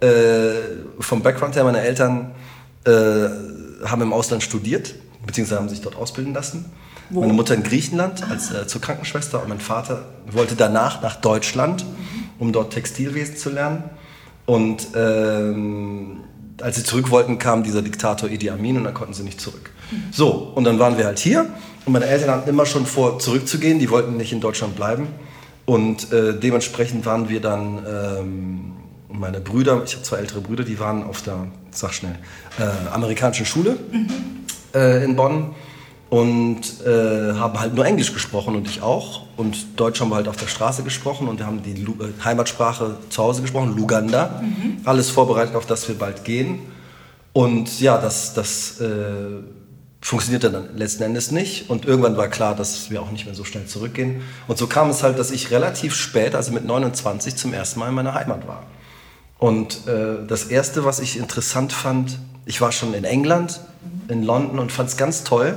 äh, 0.00 0.54
vom 0.98 1.22
Background 1.22 1.54
her, 1.54 1.62
meine 1.62 1.80
Eltern 1.80 2.32
äh, 2.86 2.90
haben 3.86 4.02
im 4.02 4.12
Ausland 4.12 4.42
studiert, 4.42 4.94
beziehungsweise 5.24 5.60
haben 5.60 5.68
sich 5.68 5.80
dort 5.80 5.94
ausbilden 5.96 6.34
lassen. 6.34 6.72
Wo? 7.10 7.20
Meine 7.20 7.32
Mutter 7.32 7.54
in 7.54 7.62
Griechenland 7.62 8.28
als 8.30 8.52
äh, 8.52 8.66
zur 8.66 8.80
Krankenschwester 8.80 9.42
und 9.42 9.48
mein 9.48 9.60
Vater 9.60 10.04
wollte 10.30 10.54
danach 10.54 11.02
nach 11.02 11.16
Deutschland, 11.16 11.84
um 12.38 12.52
dort 12.52 12.72
Textilwesen 12.72 13.36
zu 13.36 13.50
lernen. 13.50 13.84
Und 14.46 14.88
ähm, 14.94 16.20
als 16.60 16.76
sie 16.76 16.84
zurück 16.84 17.10
wollten, 17.10 17.38
kam 17.38 17.62
dieser 17.62 17.82
Diktator 17.82 18.28
Idi 18.28 18.50
Amin 18.50 18.76
und 18.76 18.84
dann 18.84 18.94
konnten 18.94 19.14
sie 19.14 19.22
nicht 19.22 19.40
zurück. 19.40 19.70
So, 20.12 20.52
und 20.54 20.64
dann 20.64 20.78
waren 20.78 20.98
wir 20.98 21.06
halt 21.06 21.18
hier 21.18 21.46
und 21.84 21.92
meine 21.92 22.06
Eltern 22.06 22.30
hatten 22.30 22.48
immer 22.48 22.66
schon 22.66 22.86
vor, 22.86 23.18
zurückzugehen, 23.18 23.78
die 23.78 23.90
wollten 23.90 24.16
nicht 24.16 24.32
in 24.32 24.40
Deutschland 24.40 24.76
bleiben. 24.76 25.08
Und 25.66 26.12
äh, 26.12 26.38
dementsprechend 26.38 27.06
waren 27.06 27.28
wir 27.28 27.40
dann, 27.40 27.84
ähm, 27.86 28.72
meine 29.08 29.40
Brüder, 29.40 29.82
ich 29.84 29.94
habe 29.94 30.02
zwei 30.02 30.16
ältere 30.18 30.40
Brüder, 30.40 30.64
die 30.64 30.78
waren 30.78 31.02
auf 31.02 31.22
der, 31.22 31.46
sag 31.70 31.92
schnell, 31.92 32.16
äh, 32.58 32.92
amerikanischen 32.92 33.46
Schule 33.46 33.76
äh, 34.74 35.04
in 35.04 35.16
Bonn 35.16 35.54
und 36.10 36.84
äh, 36.84 37.34
haben 37.34 37.58
halt 37.58 37.74
nur 37.74 37.86
Englisch 37.86 38.12
gesprochen 38.12 38.56
und 38.56 38.68
ich 38.68 38.82
auch. 38.82 39.22
Und 39.36 39.78
Deutsch 39.78 40.00
haben 40.00 40.10
wir 40.10 40.16
halt 40.16 40.26
auf 40.26 40.36
der 40.36 40.48
Straße 40.48 40.82
gesprochen 40.82 41.28
und 41.28 41.38
wir 41.38 41.46
haben 41.46 41.62
die 41.62 41.74
Lu 41.74 41.92
äh, 42.00 42.24
Heimatsprache 42.24 42.96
zu 43.08 43.22
Hause 43.22 43.42
gesprochen, 43.42 43.76
Luganda. 43.76 44.42
Alles 44.84 45.08
vorbereitet, 45.08 45.54
auf 45.54 45.66
das 45.66 45.88
wir 45.88 45.96
bald 45.96 46.24
gehen. 46.24 46.58
Und 47.32 47.80
ja, 47.80 47.96
das, 47.96 48.34
das 48.34 48.80
äh, 48.80 48.88
funktionierte 50.00 50.50
dann 50.50 50.76
letzten 50.76 51.04
Endes 51.04 51.30
nicht. 51.30 51.70
Und 51.70 51.84
irgendwann 51.84 52.16
war 52.16 52.26
klar, 52.26 52.56
dass 52.56 52.90
wir 52.90 53.00
auch 53.02 53.12
nicht 53.12 53.26
mehr 53.26 53.36
so 53.36 53.44
schnell 53.44 53.66
zurückgehen. 53.66 54.22
Und 54.48 54.58
so 54.58 54.66
kam 54.66 54.90
es 54.90 55.04
halt, 55.04 55.16
dass 55.16 55.30
ich 55.30 55.52
relativ 55.52 55.94
spät, 55.94 56.34
also 56.34 56.50
mit 56.50 56.64
29, 56.64 57.36
zum 57.36 57.54
ersten 57.54 57.78
Mal 57.78 57.88
in 57.88 57.94
meiner 57.94 58.14
Heimat 58.14 58.48
war. 58.48 58.64
Und 59.38 59.86
äh, 59.86 60.26
das 60.26 60.44
Erste, 60.46 60.84
was 60.84 60.98
ich 60.98 61.16
interessant 61.16 61.72
fand, 61.72 62.18
ich 62.46 62.60
war 62.60 62.72
schon 62.72 62.94
in 62.94 63.04
England, 63.04 63.60
in 64.08 64.24
London 64.24 64.58
und 64.58 64.72
fand 64.72 64.88
es 64.88 64.96
ganz 64.96 65.22
toll, 65.22 65.56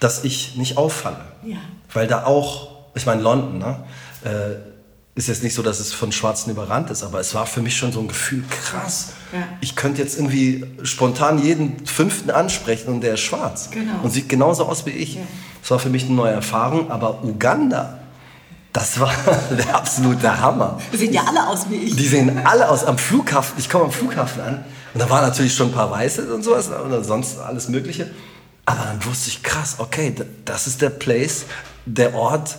dass 0.00 0.24
ich 0.24 0.56
nicht 0.56 0.76
auffalle. 0.76 1.20
Ja. 1.44 1.58
Weil 1.92 2.06
da 2.06 2.24
auch, 2.24 2.70
ich 2.94 3.06
meine, 3.06 3.22
London, 3.22 3.58
ne, 3.58 3.84
äh, 4.24 4.56
ist 5.14 5.28
jetzt 5.28 5.42
nicht 5.42 5.54
so, 5.54 5.62
dass 5.62 5.80
es 5.80 5.92
von 5.92 6.12
Schwarzen 6.12 6.50
überrannt 6.50 6.90
ist, 6.90 7.02
aber 7.02 7.20
es 7.20 7.34
war 7.34 7.44
für 7.44 7.60
mich 7.60 7.76
schon 7.76 7.92
so 7.92 8.00
ein 8.00 8.08
Gefühl, 8.08 8.42
krass. 8.48 9.12
Ja. 9.32 9.40
Ich 9.60 9.76
könnte 9.76 10.00
jetzt 10.00 10.16
irgendwie 10.16 10.64
spontan 10.82 11.42
jeden 11.42 11.84
Fünften 11.86 12.30
ansprechen 12.30 12.88
und 12.88 13.02
der 13.02 13.14
ist 13.14 13.20
schwarz. 13.20 13.70
Genau. 13.70 14.00
Und 14.02 14.10
sieht 14.10 14.28
genauso 14.28 14.64
aus 14.64 14.86
wie 14.86 14.90
ich. 14.90 15.16
Ja. 15.16 15.22
Das 15.60 15.70
war 15.72 15.78
für 15.78 15.90
mich 15.90 16.04
eine 16.04 16.14
neue 16.14 16.32
Erfahrung, 16.32 16.90
aber 16.90 17.22
Uganda, 17.22 17.98
das 18.72 18.98
war 18.98 19.12
der 19.50 19.76
absolute 19.76 20.40
Hammer. 20.40 20.78
Wir 20.90 20.98
sehen 20.98 21.12
ja 21.12 21.22
alle 21.26 21.48
aus 21.48 21.68
wie 21.68 21.76
ich. 21.76 21.96
Die 21.96 22.06
sehen 22.06 22.40
alle 22.46 22.68
aus 22.70 22.84
am 22.84 22.96
Flughafen. 22.96 23.58
Ich 23.58 23.68
komme 23.68 23.84
am 23.84 23.92
Flughafen 23.92 24.40
an 24.42 24.64
und 24.94 25.00
da 25.00 25.10
waren 25.10 25.22
natürlich 25.22 25.54
schon 25.54 25.68
ein 25.68 25.74
paar 25.74 25.90
Weiße 25.90 26.32
und 26.32 26.42
sowas 26.42 26.68
und 26.68 27.04
sonst 27.04 27.38
alles 27.40 27.68
Mögliche. 27.68 28.10
Aber 28.70 28.84
dann 28.84 29.04
wusste 29.04 29.30
ich, 29.30 29.42
krass, 29.42 29.74
okay, 29.78 30.14
das 30.44 30.68
ist 30.68 30.80
der 30.80 30.90
Place, 30.90 31.46
der 31.86 32.14
Ort, 32.14 32.56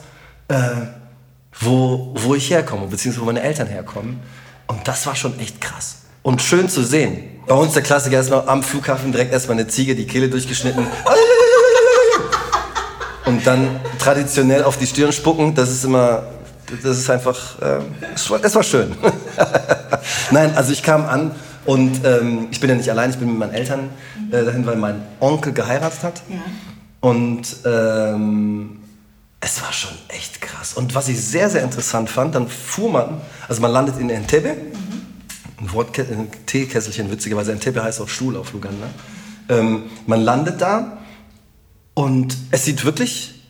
äh, 0.50 0.58
wo, 1.62 2.14
wo 2.16 2.36
ich 2.36 2.50
herkomme, 2.50 2.88
beziehungsweise 2.88 3.22
wo 3.22 3.28
meine 3.28 3.42
Eltern 3.42 3.68
herkommen. 3.68 4.20
Und 4.68 4.86
das 4.86 5.06
war 5.06 5.16
schon 5.16 5.40
echt 5.40 5.62
krass. 5.62 6.00
Und 6.22 6.42
schön 6.42 6.68
zu 6.68 6.84
sehen. 6.84 7.40
Bei 7.48 7.56
uns 7.56 7.72
der 7.74 7.82
Klassiker 7.82 8.18
erstmal 8.18 8.46
am 8.50 8.62
Flughafen 8.62 9.14
direkt 9.14 9.32
erstmal 9.32 9.58
eine 9.58 9.70
Ziege, 9.70 9.96
die 9.96 10.06
Kehle 10.06 10.28
durchgeschnitten. 10.28 10.86
Und 13.26 13.48
dann 13.48 13.80
traditionell 13.98 14.66
auf 14.66 14.78
die 14.78 14.88
Stirn 14.88 15.14
spucken, 15.14 15.56
das 15.56 15.70
ist 15.70 15.86
immer, 15.86 16.24
das 16.84 16.98
ist 16.98 17.10
einfach, 17.10 17.62
äh, 17.62 17.80
es 18.14 18.56
war 18.56 18.64
schön. 18.64 18.98
Nein, 20.32 20.54
also 20.58 20.74
ich 20.74 20.84
kam 20.84 21.06
an 21.06 21.32
und 21.66 22.04
ähm, 22.06 22.48
ich 22.52 22.60
bin 22.60 22.70
ja 22.70 22.76
nicht 22.76 22.90
allein, 22.90 23.12
ich 23.12 23.18
bin 23.18 23.30
mit 23.30 23.38
meinen 23.38 23.54
Eltern 23.54 23.90
äh, 24.32 24.44
dahin, 24.44 24.66
weil 24.66 24.78
mein 24.78 25.02
Onkel 25.20 25.54
geheiratet 25.54 26.04
hat. 26.04 26.22
Ja. 26.30 26.42
Und 27.02 27.58
ähm, 27.66 28.80
es 29.40 29.62
war 29.62 29.74
schon 29.74 29.92
echt 30.08 30.42
krass. 30.42 30.74
Und 30.74 30.96
was 30.96 31.08
ich 31.08 31.20
sehr, 31.20 31.50
sehr 31.50 31.64
interessant 31.64 32.10
fand, 32.10 32.36
dann 32.36 32.48
fuhr 32.48 32.92
man, 32.92 33.22
also 33.48 33.62
man 33.62 33.72
landet 33.72 34.00
in 34.00 34.10
Entebbe, 34.10 34.56
ein 35.60 35.74
Wort, 35.74 35.98
ein 36.00 36.30
Teekesselchen 36.46 37.12
witzigerweise, 37.12 37.52
Entebbe 37.52 37.84
heißt 37.84 38.02
auch 38.02 38.10
Stuhl 38.10 38.38
auf 38.38 38.54
Luganda. 38.54 38.88
Ähm, 39.50 39.84
man 40.08 40.22
landet 40.22 40.62
da 40.62 41.00
und 41.94 42.38
es 42.52 42.66
sieht 42.66 42.86
wirklich 42.86 43.42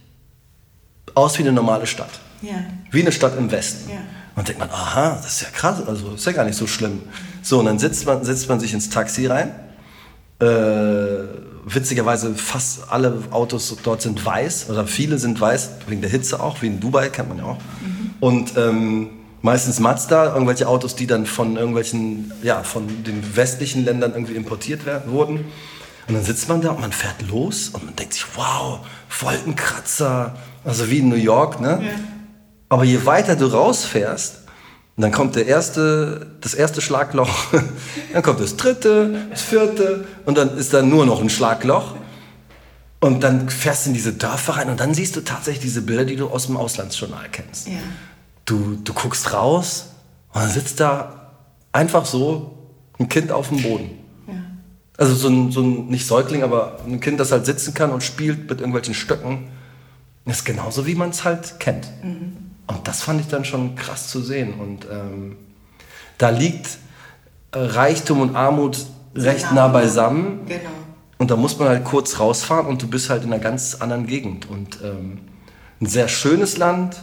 aus 1.13 1.37
wie 1.37 1.43
eine 1.43 1.51
normale 1.51 1.87
Stadt. 1.87 2.19
Ja. 2.41 2.55
Wie 2.89 3.01
eine 3.01 3.11
Stadt 3.11 3.37
im 3.37 3.51
Westen. 3.51 3.89
Ja. 3.89 3.97
Und 4.35 4.47
denkt 4.47 4.59
man, 4.59 4.69
aha, 4.69 5.19
das 5.21 5.33
ist 5.33 5.41
ja 5.41 5.49
krass, 5.49 5.85
also 5.85 6.13
ist 6.13 6.25
ja 6.25 6.31
gar 6.31 6.45
nicht 6.45 6.57
so 6.57 6.67
schlimm. 6.67 7.01
So, 7.41 7.60
und 7.60 7.65
dann 7.65 7.79
sitzt 7.79 8.05
man, 8.05 8.24
setzt 8.24 8.50
man 8.50 8.60
sich 8.60 8.74
ins 8.74 8.89
Taxi 8.89 9.25
rein, 9.27 9.51
äh, 10.39 10.45
witzigerweise 11.65 12.33
fast 12.36 12.89
alle 12.89 13.24
Autos 13.31 13.75
dort 13.83 14.01
sind 14.01 14.25
weiß 14.25 14.69
oder 14.69 14.88
viele 14.88 15.17
sind 15.17 15.39
weiß, 15.39 15.71
wegen 15.88 16.01
der 16.01 16.10
Hitze 16.10 16.39
auch, 16.39 16.62
wie 16.62 16.67
in 16.67 16.79
Dubai 16.79 17.10
kennt 17.10 17.29
man 17.29 17.38
ja 17.38 17.43
auch. 17.45 17.57
Mhm. 17.57 18.12
Und 18.19 18.57
ähm, 18.57 19.10
meistens 19.41 19.79
Mazda, 19.79 20.33
irgendwelche 20.33 20.67
Autos, 20.67 20.95
die 20.95 21.07
dann 21.07 21.25
von 21.25 21.57
irgendwelchen, 21.57 22.31
ja, 22.43 22.63
von 22.63 23.03
den 23.03 23.36
westlichen 23.36 23.86
Ländern 23.86 24.13
irgendwie 24.13 24.36
importiert 24.36 24.86
werden, 24.86 25.12
wurden. 25.12 25.45
Und 26.07 26.15
dann 26.15 26.24
sitzt 26.24 26.50
man 26.50 26.62
da 26.62 26.71
und 26.71 26.81
man 26.81 26.91
fährt 26.91 27.21
los 27.29 27.69
und 27.69 27.86
man 27.86 27.95
denkt 27.95 28.13
sich, 28.13 28.25
wow, 28.36 28.79
Wolkenkratzer, 29.21 30.36
also 30.63 30.89
wie 30.89 31.00
in 31.00 31.10
New 31.10 31.15
York, 31.15 31.62
ne? 31.62 31.79
Ja. 31.83 31.91
Aber 32.69 32.83
je 32.83 33.05
weiter 33.05 33.36
du 33.36 33.48
rausfährst, 33.48 34.40
dann 35.01 35.12
kommt 35.12 35.36
der 35.36 35.48
erste, 35.48 36.27
das 36.41 36.53
erste 36.53 36.81
Schlagloch, 36.81 37.29
dann 38.13 38.22
kommt 38.24 38.39
das 38.39 38.58
dritte, 38.58 39.27
das 39.29 39.41
vierte 39.41 40.05
und 40.25 40.38
dann 40.38 40.58
ist 40.58 40.74
da 40.74 40.81
nur 40.81 41.05
noch 41.05 41.22
ein 41.22 41.29
Schlagloch. 41.29 41.96
Und 43.00 43.24
dann 43.24 43.50
fährst 43.50 43.86
du 43.86 43.89
in 43.89 43.93
diese 43.96 44.13
Dörfer 44.13 44.58
rein 44.58 44.70
und 44.70 44.79
dann 44.79 44.93
siehst 44.93 45.15
du 45.15 45.22
tatsächlich 45.22 45.63
diese 45.63 45.81
Bilder, 45.81 46.05
die 46.05 46.17
du 46.17 46.29
aus 46.29 46.46
dem 46.46 46.55
Auslandsjournal 46.55 47.29
kennst. 47.31 47.67
Ja. 47.67 47.74
Du, 48.46 48.77
du 48.84 48.93
guckst 48.93 49.34
raus 49.34 49.88
und 50.34 50.41
dann 50.41 50.51
sitzt 50.51 50.79
da 50.79 51.31
einfach 51.72 52.05
so 52.05 52.58
ein 53.00 53.10
Kind 53.10 53.31
auf 53.31 53.50
dem 53.50 53.63
Boden. 53.63 53.89
Ja. 54.27 54.34
Also 54.98 55.15
so 55.15 55.29
ein, 55.29 55.51
so 55.51 55.62
ein, 55.62 55.88
nicht 55.88 56.05
Säugling, 56.05 56.43
aber 56.43 56.79
ein 56.86 57.00
Kind, 57.00 57.20
das 57.20 57.31
halt 57.31 57.48
sitzen 57.48 57.74
kann 57.74 57.91
und 57.91 58.03
spielt 58.03 58.48
mit 58.48 58.60
irgendwelchen 58.60 58.93
Stöcken. 58.93 59.48
Das 60.25 60.38
ist 60.38 60.46
genauso, 60.46 60.86
wie 60.86 60.93
man 60.93 61.10
es 61.10 61.24
halt 61.24 61.60
kennt. 61.60 61.88
Mhm. 62.03 62.40
Und 62.75 62.87
das 62.87 63.01
fand 63.01 63.21
ich 63.21 63.27
dann 63.27 63.45
schon 63.45 63.75
krass 63.75 64.07
zu 64.07 64.21
sehen. 64.21 64.53
Und 64.53 64.87
ähm, 64.91 65.37
da 66.17 66.29
liegt 66.29 66.77
Reichtum 67.53 68.21
und 68.21 68.35
Armut 68.35 68.85
recht 69.15 69.49
genau. 69.49 69.55
nah 69.55 69.67
beisammen. 69.67 70.45
Genau. 70.47 70.69
Und 71.17 71.29
da 71.29 71.35
muss 71.35 71.59
man 71.59 71.69
halt 71.69 71.83
kurz 71.83 72.19
rausfahren 72.19 72.65
und 72.65 72.81
du 72.81 72.87
bist 72.87 73.09
halt 73.09 73.23
in 73.23 73.31
einer 73.31 73.41
ganz 73.41 73.75
anderen 73.75 74.07
Gegend. 74.07 74.49
Und 74.49 74.79
ähm, 74.83 75.19
ein 75.79 75.85
sehr 75.85 76.07
schönes 76.07 76.57
Land 76.57 76.97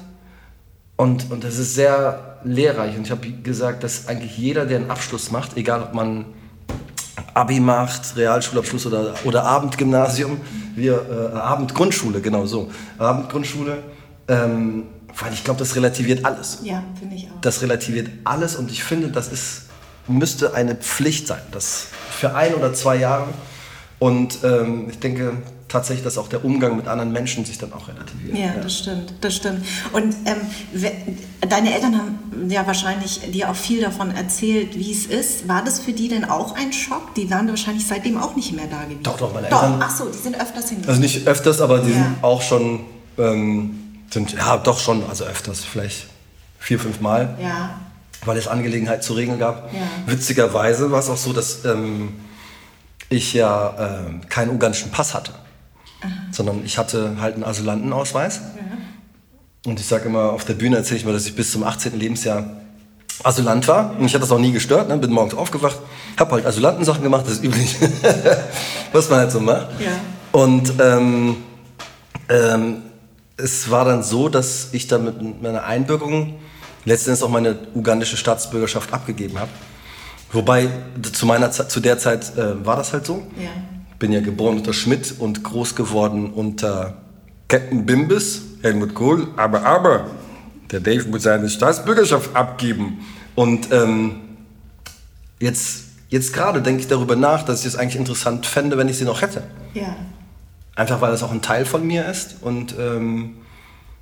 und, 0.97 1.31
und 1.31 1.45
das 1.45 1.59
ist 1.59 1.75
sehr 1.75 2.39
lehrreich. 2.43 2.97
Und 2.97 3.05
ich 3.05 3.11
habe 3.11 3.29
gesagt, 3.31 3.85
dass 3.85 4.09
eigentlich 4.09 4.37
jeder, 4.37 4.67
der 4.67 4.79
einen 4.79 4.91
Abschluss 4.91 5.31
macht, 5.31 5.57
egal 5.57 5.83
ob 5.83 5.95
man 5.95 6.25
Abi 7.35 7.61
macht, 7.61 8.17
Realschulabschluss 8.17 8.87
oder, 8.87 9.15
oder 9.25 9.45
Abendgymnasium, 9.45 10.41
wir, 10.75 11.33
äh, 11.35 11.37
Abendgrundschule, 11.37 12.21
genau 12.21 12.47
so, 12.47 12.71
Abendgrundschule, 12.99 13.79
ähm, 14.27 14.85
weil 15.21 15.33
ich 15.33 15.45
glaube, 15.45 15.59
das 15.59 15.75
relativiert 15.75 16.25
alles. 16.25 16.61
Ja, 16.63 16.83
finde 16.99 17.17
ich 17.17 17.27
auch. 17.27 17.41
Das 17.41 17.63
relativiert 17.63 18.09
alles 18.25 18.57
und 18.57 18.71
ich 18.71 18.85
finde, 18.85 19.09
das 19.09 19.29
ist, 19.29 19.63
müsste 20.07 20.55
eine 20.55 20.75
Pflicht 20.75 21.27
sein. 21.27 21.43
Das 21.53 21.89
für 22.11 22.35
ein 22.35 22.55
oder 22.55 22.73
zwei 22.75 22.97
Jahre. 22.97 23.29
Und 23.99 24.39
ähm, 24.45 24.89
ich 24.91 25.01
denke 25.01 25.33
tatsächlich, 25.67 26.05
dass 26.05 26.19
auch 26.19 26.29
der 26.29 26.45
Umgang 26.45 26.77
mit 26.77 26.87
anderen 26.87 27.13
Menschen 27.13 27.45
sich 27.45 27.59
dann 27.59 27.73
auch 27.73 27.89
relativiert. 27.89 28.37
Ja, 28.37 28.47
ja. 28.47 28.63
das 28.63 28.79
stimmt, 28.79 29.13
das 29.21 29.37
stimmt. 29.37 29.65
Und 29.93 30.15
ähm, 30.25 30.37
deine 31.49 31.75
Eltern 31.75 31.99
haben 31.99 32.49
ja 32.49 32.67
wahrscheinlich 32.67 33.21
dir 33.33 33.51
auch 33.51 33.57
viel 33.57 33.81
davon 33.81 34.15
erzählt, 34.15 34.79
wie 34.79 34.93
es 34.93 35.07
ist. 35.07 35.49
War 35.49 35.65
das 35.65 35.81
für 35.81 35.93
die 35.93 36.09
denn 36.09 36.25
auch 36.25 36.55
ein 36.55 36.73
Schock? 36.73 37.15
Die 37.17 37.31
waren 37.31 37.49
wahrscheinlich 37.49 37.87
seitdem 37.87 38.19
auch 38.19 38.37
nicht 38.37 38.53
mehr 38.53 38.67
da 38.67 38.85
gewesen. 38.85 39.03
Doch, 39.03 39.19
doch, 39.19 39.35
meine 39.35 39.49
Eltern. 39.49 39.79
Doch, 39.79 39.87
ach 39.87 39.97
so, 39.97 40.07
die 40.07 40.19
sind 40.19 40.41
öfters 40.41 40.71
hin. 40.71 40.79
Also 40.87 41.01
nicht 41.01 41.27
öfters, 41.27 41.61
aber 41.61 41.81
die 41.81 41.91
ja. 41.91 41.97
sind 41.97 42.17
auch 42.23 42.41
schon 42.41 42.81
ähm, 43.19 43.88
sind, 44.11 44.33
ja, 44.33 44.57
doch 44.57 44.79
schon, 44.79 45.03
also 45.09 45.25
öfters, 45.25 45.65
vielleicht 45.65 46.07
vier, 46.59 46.79
fünf 46.79 47.01
Mal. 47.01 47.37
Ja. 47.41 47.81
Weil 48.25 48.37
es 48.37 48.49
Angelegenheit 48.49 49.05
zu 49.05 49.13
regeln 49.13 49.39
gab. 49.39 49.73
Ja. 49.73 49.81
Witzigerweise 50.07 50.91
war 50.91 51.01
es 51.01 51.09
auch 51.09 51.17
so, 51.17 51.33
dass 51.33 51.65
ähm, 51.65 52.15
ich 53.09 53.33
ja 53.33 54.09
äh, 54.09 54.27
keinen 54.27 54.51
ugandischen 54.51 54.91
Pass 54.91 55.15
hatte. 55.15 55.33
Aha. 56.01 56.11
Sondern 56.33 56.65
ich 56.65 56.79
hatte 56.79 57.17
halt 57.21 57.35
einen 57.35 57.45
Asylantenausweis. 57.45 58.41
Ja. 58.57 59.71
Und 59.71 59.79
ich 59.79 59.87
sage 59.87 60.07
immer, 60.07 60.33
auf 60.33 60.45
der 60.45 60.55
Bühne 60.55 60.77
erzähle 60.77 60.99
ich 60.99 61.05
mal, 61.05 61.13
dass 61.13 61.27
ich 61.27 61.37
bis 61.37 61.53
zum 61.53 61.63
18. 61.63 61.99
Lebensjahr 61.99 62.45
Asylant 63.23 63.67
war. 63.69 63.91
Und 63.91 64.03
mich 64.03 64.15
hat 64.15 64.23
das 64.23 64.31
auch 64.31 64.39
nie 64.39 64.53
gestört. 64.53 64.89
Ne? 64.89 64.97
Bin 64.97 65.11
morgens 65.11 65.35
aufgewacht, 65.35 65.79
habe 66.19 66.33
halt 66.33 66.47
Asylantensachen 66.47 67.03
gemacht, 67.03 67.25
das 67.27 67.35
ist 67.35 67.45
üblich, 67.45 67.77
was 68.93 69.11
man 69.11 69.21
halt 69.21 69.33
so 69.33 69.41
macht. 69.41 69.69
Ja. 69.81 69.91
Und 70.33 70.73
ähm, 70.81 71.37
ähm, 72.29 72.83
es 73.39 73.71
war 73.71 73.85
dann 73.85 74.03
so, 74.03 74.29
dass 74.29 74.69
ich 74.73 74.89
dann 74.89 75.05
mit 75.05 75.43
meiner 75.43 75.65
Einbürgerung 75.65 76.35
letztendlich 76.85 77.25
auch 77.25 77.31
meine 77.31 77.57
ugandische 77.75 78.17
Staatsbürgerschaft 78.17 78.93
abgegeben 78.93 79.39
habe. 79.39 79.51
Wobei 80.33 80.69
zu 81.13 81.25
meiner 81.25 81.51
Zeit, 81.51 81.71
zu 81.71 81.81
der 81.81 81.99
Zeit 81.99 82.37
äh, 82.37 82.65
war 82.67 82.77
das 82.77 82.93
halt 82.93 83.07
so. 83.07 83.23
Ja. 83.41 83.51
Bin 83.99 84.13
ja 84.13 84.21
geboren 84.21 84.59
unter 84.59 84.73
Schmidt 84.73 85.15
und 85.19 85.43
groß 85.43 85.75
geworden 85.75 86.33
unter 86.33 86.99
Captain 87.49 87.87
Bimbis, 87.87 88.43
Helmut 88.63 88.95
Kohl. 88.95 89.29
Aber, 89.37 89.65
aber, 89.65 90.11
der 90.71 90.81
Dave 90.81 91.09
muss 91.09 91.23
seine 91.23 91.49
Staatsbürgerschaft 91.49 92.37
abgeben. 92.37 92.99
Und 93.35 93.73
ähm, 93.73 94.21
jetzt, 95.41 95.85
jetzt 96.11 96.33
gerade 96.33 96.61
denke 96.61 96.83
ich 96.83 96.89
darüber 96.89 97.17
nach, 97.17 97.43
dass 97.45 97.61
ich 97.61 97.67
es 97.67 97.77
eigentlich 97.77 97.97
interessant 97.97 98.45
fände, 98.45 98.77
wenn 98.77 98.89
ich 98.89 98.99
sie 98.99 99.05
noch 99.05 99.23
hätte. 99.23 99.45
Ja. 99.73 99.97
Einfach 100.79 101.01
weil 101.01 101.11
das 101.11 101.25
auch 101.25 101.33
ein 101.33 101.43
Teil 101.43 101.65
von 101.65 101.85
mir 101.85 102.07
ist 102.07 102.37
und 102.41 102.77
ähm, 102.79 103.35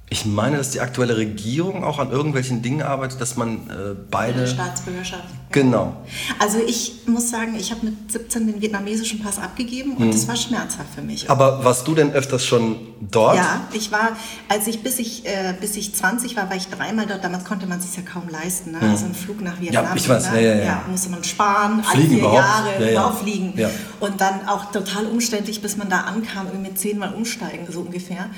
ich 0.09 0.25
meine, 0.25 0.57
dass 0.57 0.71
die 0.71 0.81
aktuelle 0.81 1.17
Regierung 1.17 1.83
auch 1.83 1.99
an 1.99 2.13
irgendwelchen 2.13 2.63
Dingen 2.63 2.83
arbeitet, 2.83 3.21
dass 3.21 3.37
man 3.37 3.69
äh, 3.69 3.97
beide. 4.09 4.39
Eine 4.39 4.47
Staatsbürgerschaft. 4.47 5.25
Genau. 5.51 5.97
Also 6.39 6.59
ich 6.65 7.01
muss 7.07 7.31
sagen, 7.31 7.57
ich 7.59 7.73
habe 7.73 7.87
mit 7.87 8.13
17 8.13 8.47
den 8.47 8.63
vietnamesischen 8.63 9.21
Pass 9.21 9.39
abgegeben 9.39 9.97
und 9.97 10.05
hm. 10.05 10.13
das 10.13 10.29
war 10.29 10.37
schmerzhaft 10.37 10.95
für 10.95 11.03
mich. 11.03 11.29
Aber 11.29 11.65
warst 11.65 11.89
du 11.89 11.95
denn 11.97 12.13
öfters 12.13 12.45
schon 12.45 12.77
dort? 13.01 13.37
Ja, 13.37 13.67
ich 13.73 13.91
war, 13.91 14.17
als 14.49 14.69
ich 14.69 14.85
bis 14.85 15.01
ich, 15.01 15.27
äh, 15.27 15.55
bis 15.61 15.77
ich 15.77 15.93
20 15.93 16.37
war, 16.37 16.49
war 16.51 16.57
ich 16.57 16.69
dreimal 16.69 17.07
dort. 17.07 17.25
Damals 17.25 17.45
konnte 17.45 17.67
man 17.67 17.81
sich 17.81 17.97
ja 17.97 18.03
kaum 18.03 18.29
leisten. 18.29 18.73
Ne? 18.73 18.81
Hm. 18.81 18.91
Also 18.91 19.07
ein 19.07 19.15
Flug 19.15 19.41
nach 19.41 19.61
Vietnam. 19.61 19.87
Ja, 19.87 19.97
ich 19.97 20.09
weiß. 20.09 20.27
Ja, 20.27 20.37
ja, 20.37 20.55
ja. 20.55 20.65
ja, 20.65 20.85
musste 20.89 21.11
man 21.11 21.25
sparen, 21.25 21.83
fliegen 21.83 21.99
alle 21.99 22.09
vier 22.09 22.19
überhaupt. 22.19 22.39
Jahre 22.39 22.69
ja, 22.75 22.87
ja. 22.87 22.93
überhaupt 22.93 23.19
fliegen. 23.23 23.55
Ja. 23.57 23.71
Und 23.99 24.21
dann 24.21 24.47
auch 24.47 24.71
total 24.71 25.07
umständlich, 25.07 25.63
bis 25.63 25.77
man 25.77 25.89
da 25.89 26.03
ankam, 26.03 26.47
irgendwie 26.47 26.75
zehnmal 26.75 27.13
umsteigen, 27.13 27.67
so 27.69 27.81
ungefähr. 27.81 28.31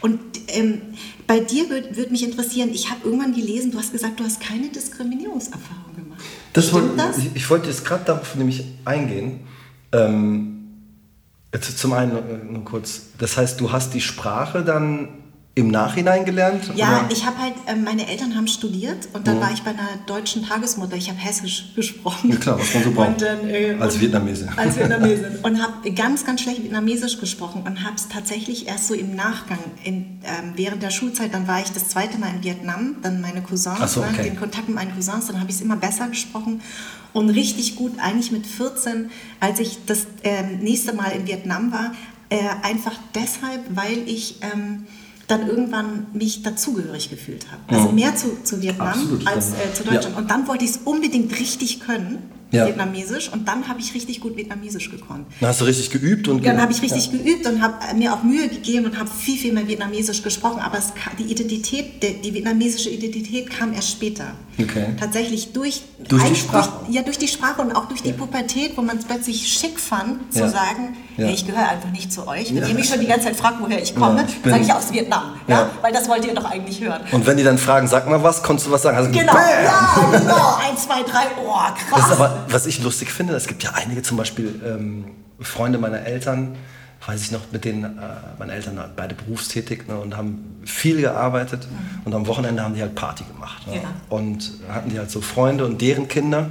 Und 0.00 0.20
ähm, 0.48 0.80
bei 1.26 1.40
dir 1.40 1.68
würde 1.70 1.96
würd 1.96 2.10
mich 2.10 2.22
interessieren, 2.22 2.70
ich 2.72 2.90
habe 2.90 3.00
irgendwann 3.04 3.34
gelesen, 3.34 3.72
du 3.72 3.78
hast 3.78 3.92
gesagt, 3.92 4.20
du 4.20 4.24
hast 4.24 4.40
keine 4.40 4.68
Diskriminierungserfahrung 4.68 5.96
gemacht. 5.96 6.22
Das 6.52 6.72
wollte, 6.72 6.96
das? 6.96 7.18
Ich, 7.18 7.30
ich, 7.34 7.50
wollte 7.50 7.68
jetzt 7.68 7.84
gerade 7.84 8.04
darauf 8.04 8.34
nämlich 8.36 8.64
eingehen. 8.84 9.40
Ähm, 9.92 10.52
zum 11.52 11.92
einen 11.92 12.12
äh, 12.16 12.52
nur 12.52 12.64
kurz, 12.64 13.08
das 13.18 13.36
heißt, 13.36 13.60
du 13.60 13.72
hast 13.72 13.94
die 13.94 14.00
Sprache 14.00 14.62
dann 14.62 15.08
im 15.56 15.68
Nachhinein 15.68 16.26
gelernt? 16.26 16.70
Ja, 16.74 17.00
oder? 17.00 17.10
ich 17.10 17.24
habe 17.24 17.38
halt, 17.38 17.54
äh, 17.66 17.74
meine 17.74 18.06
Eltern 18.06 18.36
haben 18.36 18.46
studiert 18.46 19.08
und 19.14 19.26
dann 19.26 19.38
mhm. 19.38 19.40
war 19.40 19.52
ich 19.52 19.62
bei 19.62 19.70
einer 19.70 19.88
deutschen 20.04 20.46
Tagesmutter. 20.46 20.96
Ich 20.96 21.08
habe 21.08 21.18
Hessisch 21.18 21.72
gesprochen. 21.74 22.30
Ja 22.30 22.36
klar, 22.36 22.60
was 22.60 22.74
man 22.74 22.84
so 22.84 22.90
braucht. 22.90 23.22
Dann, 23.22 23.48
äh, 23.48 23.74
als 23.80 23.98
Vietnamesin. 23.98 24.50
Als 24.54 24.76
Vietnamesin. 24.78 25.38
und 25.42 25.62
habe 25.62 25.90
ganz, 25.92 26.26
ganz 26.26 26.42
schlecht 26.42 26.62
Vietnamesisch 26.62 27.18
gesprochen 27.18 27.62
und 27.64 27.84
habe 27.84 27.94
es 27.96 28.06
tatsächlich 28.08 28.68
erst 28.68 28.88
so 28.88 28.94
im 28.94 29.16
Nachgang, 29.16 29.58
in, 29.82 30.20
ähm, 30.24 30.52
während 30.56 30.82
der 30.82 30.90
Schulzeit, 30.90 31.32
dann 31.32 31.48
war 31.48 31.60
ich 31.60 31.72
das 31.72 31.88
zweite 31.88 32.18
Mal 32.18 32.34
in 32.36 32.44
Vietnam, 32.44 32.96
dann 33.00 33.22
meine 33.22 33.40
Cousins, 33.40 33.94
so, 33.94 34.02
okay. 34.02 34.24
den 34.24 34.38
Kontakt 34.38 34.68
mit 34.68 34.76
meinen 34.76 34.94
Cousins, 34.94 35.28
dann 35.28 35.40
habe 35.40 35.48
ich 35.48 35.56
es 35.56 35.62
immer 35.62 35.76
besser 35.76 36.06
gesprochen 36.08 36.60
und 37.14 37.30
richtig 37.30 37.76
gut 37.76 37.92
eigentlich 37.98 38.30
mit 38.30 38.46
14, 38.46 39.10
als 39.40 39.58
ich 39.58 39.78
das 39.86 40.06
äh, 40.22 40.42
nächste 40.42 40.92
Mal 40.92 41.12
in 41.12 41.26
Vietnam 41.26 41.72
war, 41.72 41.92
äh, 42.28 42.36
einfach 42.62 42.92
deshalb, 43.14 43.62
weil 43.74 44.06
ich... 44.06 44.42
Ähm, 44.42 44.84
dann 45.28 45.48
irgendwann 45.48 46.06
mich 46.12 46.42
dazugehörig 46.42 47.10
gefühlt 47.10 47.46
habe. 47.50 47.62
Also 47.68 47.92
mehr 47.92 48.14
zu, 48.14 48.42
zu 48.44 48.62
Vietnam 48.62 48.88
Absolut, 48.88 49.26
als 49.26 49.52
äh, 49.52 49.74
zu 49.74 49.84
Deutschland. 49.84 50.14
Ja. 50.14 50.18
Und 50.18 50.30
dann 50.30 50.46
wollte 50.46 50.64
ich 50.64 50.70
es 50.70 50.76
unbedingt 50.84 51.38
richtig 51.38 51.80
können 51.80 52.18
ja. 52.50 52.66
Vietnamesisch 52.66 53.32
und 53.32 53.48
dann 53.48 53.68
habe 53.68 53.80
ich 53.80 53.94
richtig 53.94 54.20
gut 54.20 54.36
Vietnamesisch 54.36 54.90
gekonnt. 54.90 55.26
Dann 55.40 55.48
hast 55.48 55.60
du 55.60 55.64
richtig 55.64 55.90
geübt 55.90 56.28
und 56.28 56.44
dann 56.46 56.60
habe 56.60 56.72
ich 56.72 56.80
richtig 56.82 57.06
ja. 57.06 57.18
geübt 57.18 57.46
und 57.46 57.62
habe 57.62 57.74
mir 57.96 58.12
auch 58.12 58.22
Mühe 58.22 58.48
gegeben 58.48 58.86
und 58.86 58.98
habe 58.98 59.10
viel 59.10 59.36
viel 59.36 59.52
mehr 59.52 59.66
Vietnamesisch 59.66 60.22
gesprochen, 60.22 60.60
aber 60.60 60.78
es, 60.78 60.92
die 61.18 61.24
Identität, 61.24 62.02
die, 62.02 62.20
die 62.20 62.34
vietnamesische 62.34 62.90
Identität 62.90 63.50
kam 63.50 63.72
erst 63.72 63.90
später. 63.90 64.32
Okay. 64.58 64.86
Tatsächlich 64.98 65.52
durch 65.52 65.82
durch 66.08 66.24
die 66.24 66.36
Sprache. 66.36 66.70
Durch, 66.84 66.94
ja, 66.94 67.02
durch 67.02 67.18
die 67.18 67.28
Sprache 67.28 67.60
und 67.60 67.74
auch 67.74 67.86
durch 67.86 68.02
die 68.02 68.12
Pubertät, 68.12 68.76
wo 68.76 68.82
man 68.82 68.98
es 68.98 69.04
plötzlich 69.04 69.46
schick 69.48 69.78
fand, 69.78 70.32
zu 70.32 70.48
sagen, 70.48 70.96
hey, 71.16 71.32
ich 71.32 71.46
gehöre 71.46 71.68
einfach 71.68 71.90
nicht 71.90 72.12
zu 72.12 72.26
euch. 72.26 72.54
Wenn 72.54 72.66
ihr 72.66 72.74
mich 72.74 72.88
schon 72.88 73.00
die 73.00 73.06
ganze 73.06 73.26
Zeit 73.26 73.36
fragt, 73.36 73.60
woher 73.60 73.82
ich 73.82 73.94
komme, 73.94 74.26
ja, 74.44 74.50
sage 74.50 74.62
ich 74.62 74.72
aus 74.72 74.92
Vietnam, 74.92 75.34
ja. 75.48 75.70
weil 75.82 75.92
das 75.92 76.08
wollt 76.08 76.24
ihr 76.24 76.34
doch 76.34 76.44
eigentlich 76.44 76.80
hören. 76.80 77.02
Und 77.12 77.26
wenn 77.26 77.36
die 77.36 77.42
dann 77.42 77.58
fragen, 77.58 77.88
sag 77.88 78.08
mal 78.08 78.22
was, 78.22 78.42
konntest 78.42 78.68
du 78.68 78.70
was 78.70 78.82
sagen? 78.82 78.96
Also, 78.96 79.10
genau, 79.10 79.32
Bam! 79.32 79.42
ja, 79.64 80.18
genau, 80.18 80.56
eins, 80.68 80.84
zwei, 80.84 81.02
drei, 81.02 81.24
oh 81.44 81.54
krass. 81.90 82.18
Was 82.48 82.66
ich 82.66 82.82
lustig 82.82 83.10
finde, 83.10 83.34
es 83.34 83.46
gibt 83.46 83.62
ja 83.62 83.72
einige, 83.74 84.02
zum 84.02 84.16
Beispiel 84.16 84.60
ähm, 84.64 85.04
Freunde 85.40 85.78
meiner 85.78 86.00
Eltern, 86.00 86.56
weiß 87.06 87.22
ich 87.22 87.30
noch, 87.30 87.40
mit 87.52 87.64
denen, 87.64 87.84
äh, 87.84 87.88
meine 88.38 88.52
Eltern 88.52 88.76
waren 88.76 88.90
beide 88.96 89.14
berufstätig 89.14 89.86
ne, 89.86 89.96
und 89.96 90.16
haben 90.16 90.56
viel 90.64 91.00
gearbeitet 91.00 91.66
mhm. 91.70 92.06
und 92.06 92.14
am 92.14 92.26
Wochenende 92.26 92.62
haben 92.62 92.74
die 92.74 92.80
halt 92.80 92.94
Party 92.94 93.24
gemacht. 93.24 93.66
Ne, 93.66 93.76
ja. 93.76 93.82
Und 94.08 94.52
hatten 94.68 94.90
die 94.90 94.98
halt 94.98 95.10
so 95.10 95.20
Freunde 95.20 95.64
und 95.64 95.80
deren 95.80 96.08
Kinder 96.08 96.50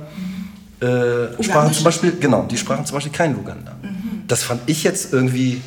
mhm. 0.81 0.87
äh, 0.87 1.43
sprachen 1.43 1.73
zum 1.73 1.83
Beispiel, 1.83 2.15
genau, 2.19 2.43
die 2.43 2.57
sprachen 2.57 2.85
zum 2.85 2.95
Beispiel 2.95 3.11
kein 3.11 3.33
Luganda. 3.33 3.75
Mhm. 3.81 4.23
Das 4.27 4.43
fand 4.43 4.61
ich 4.67 4.83
jetzt 4.83 5.13
irgendwie, 5.13 5.61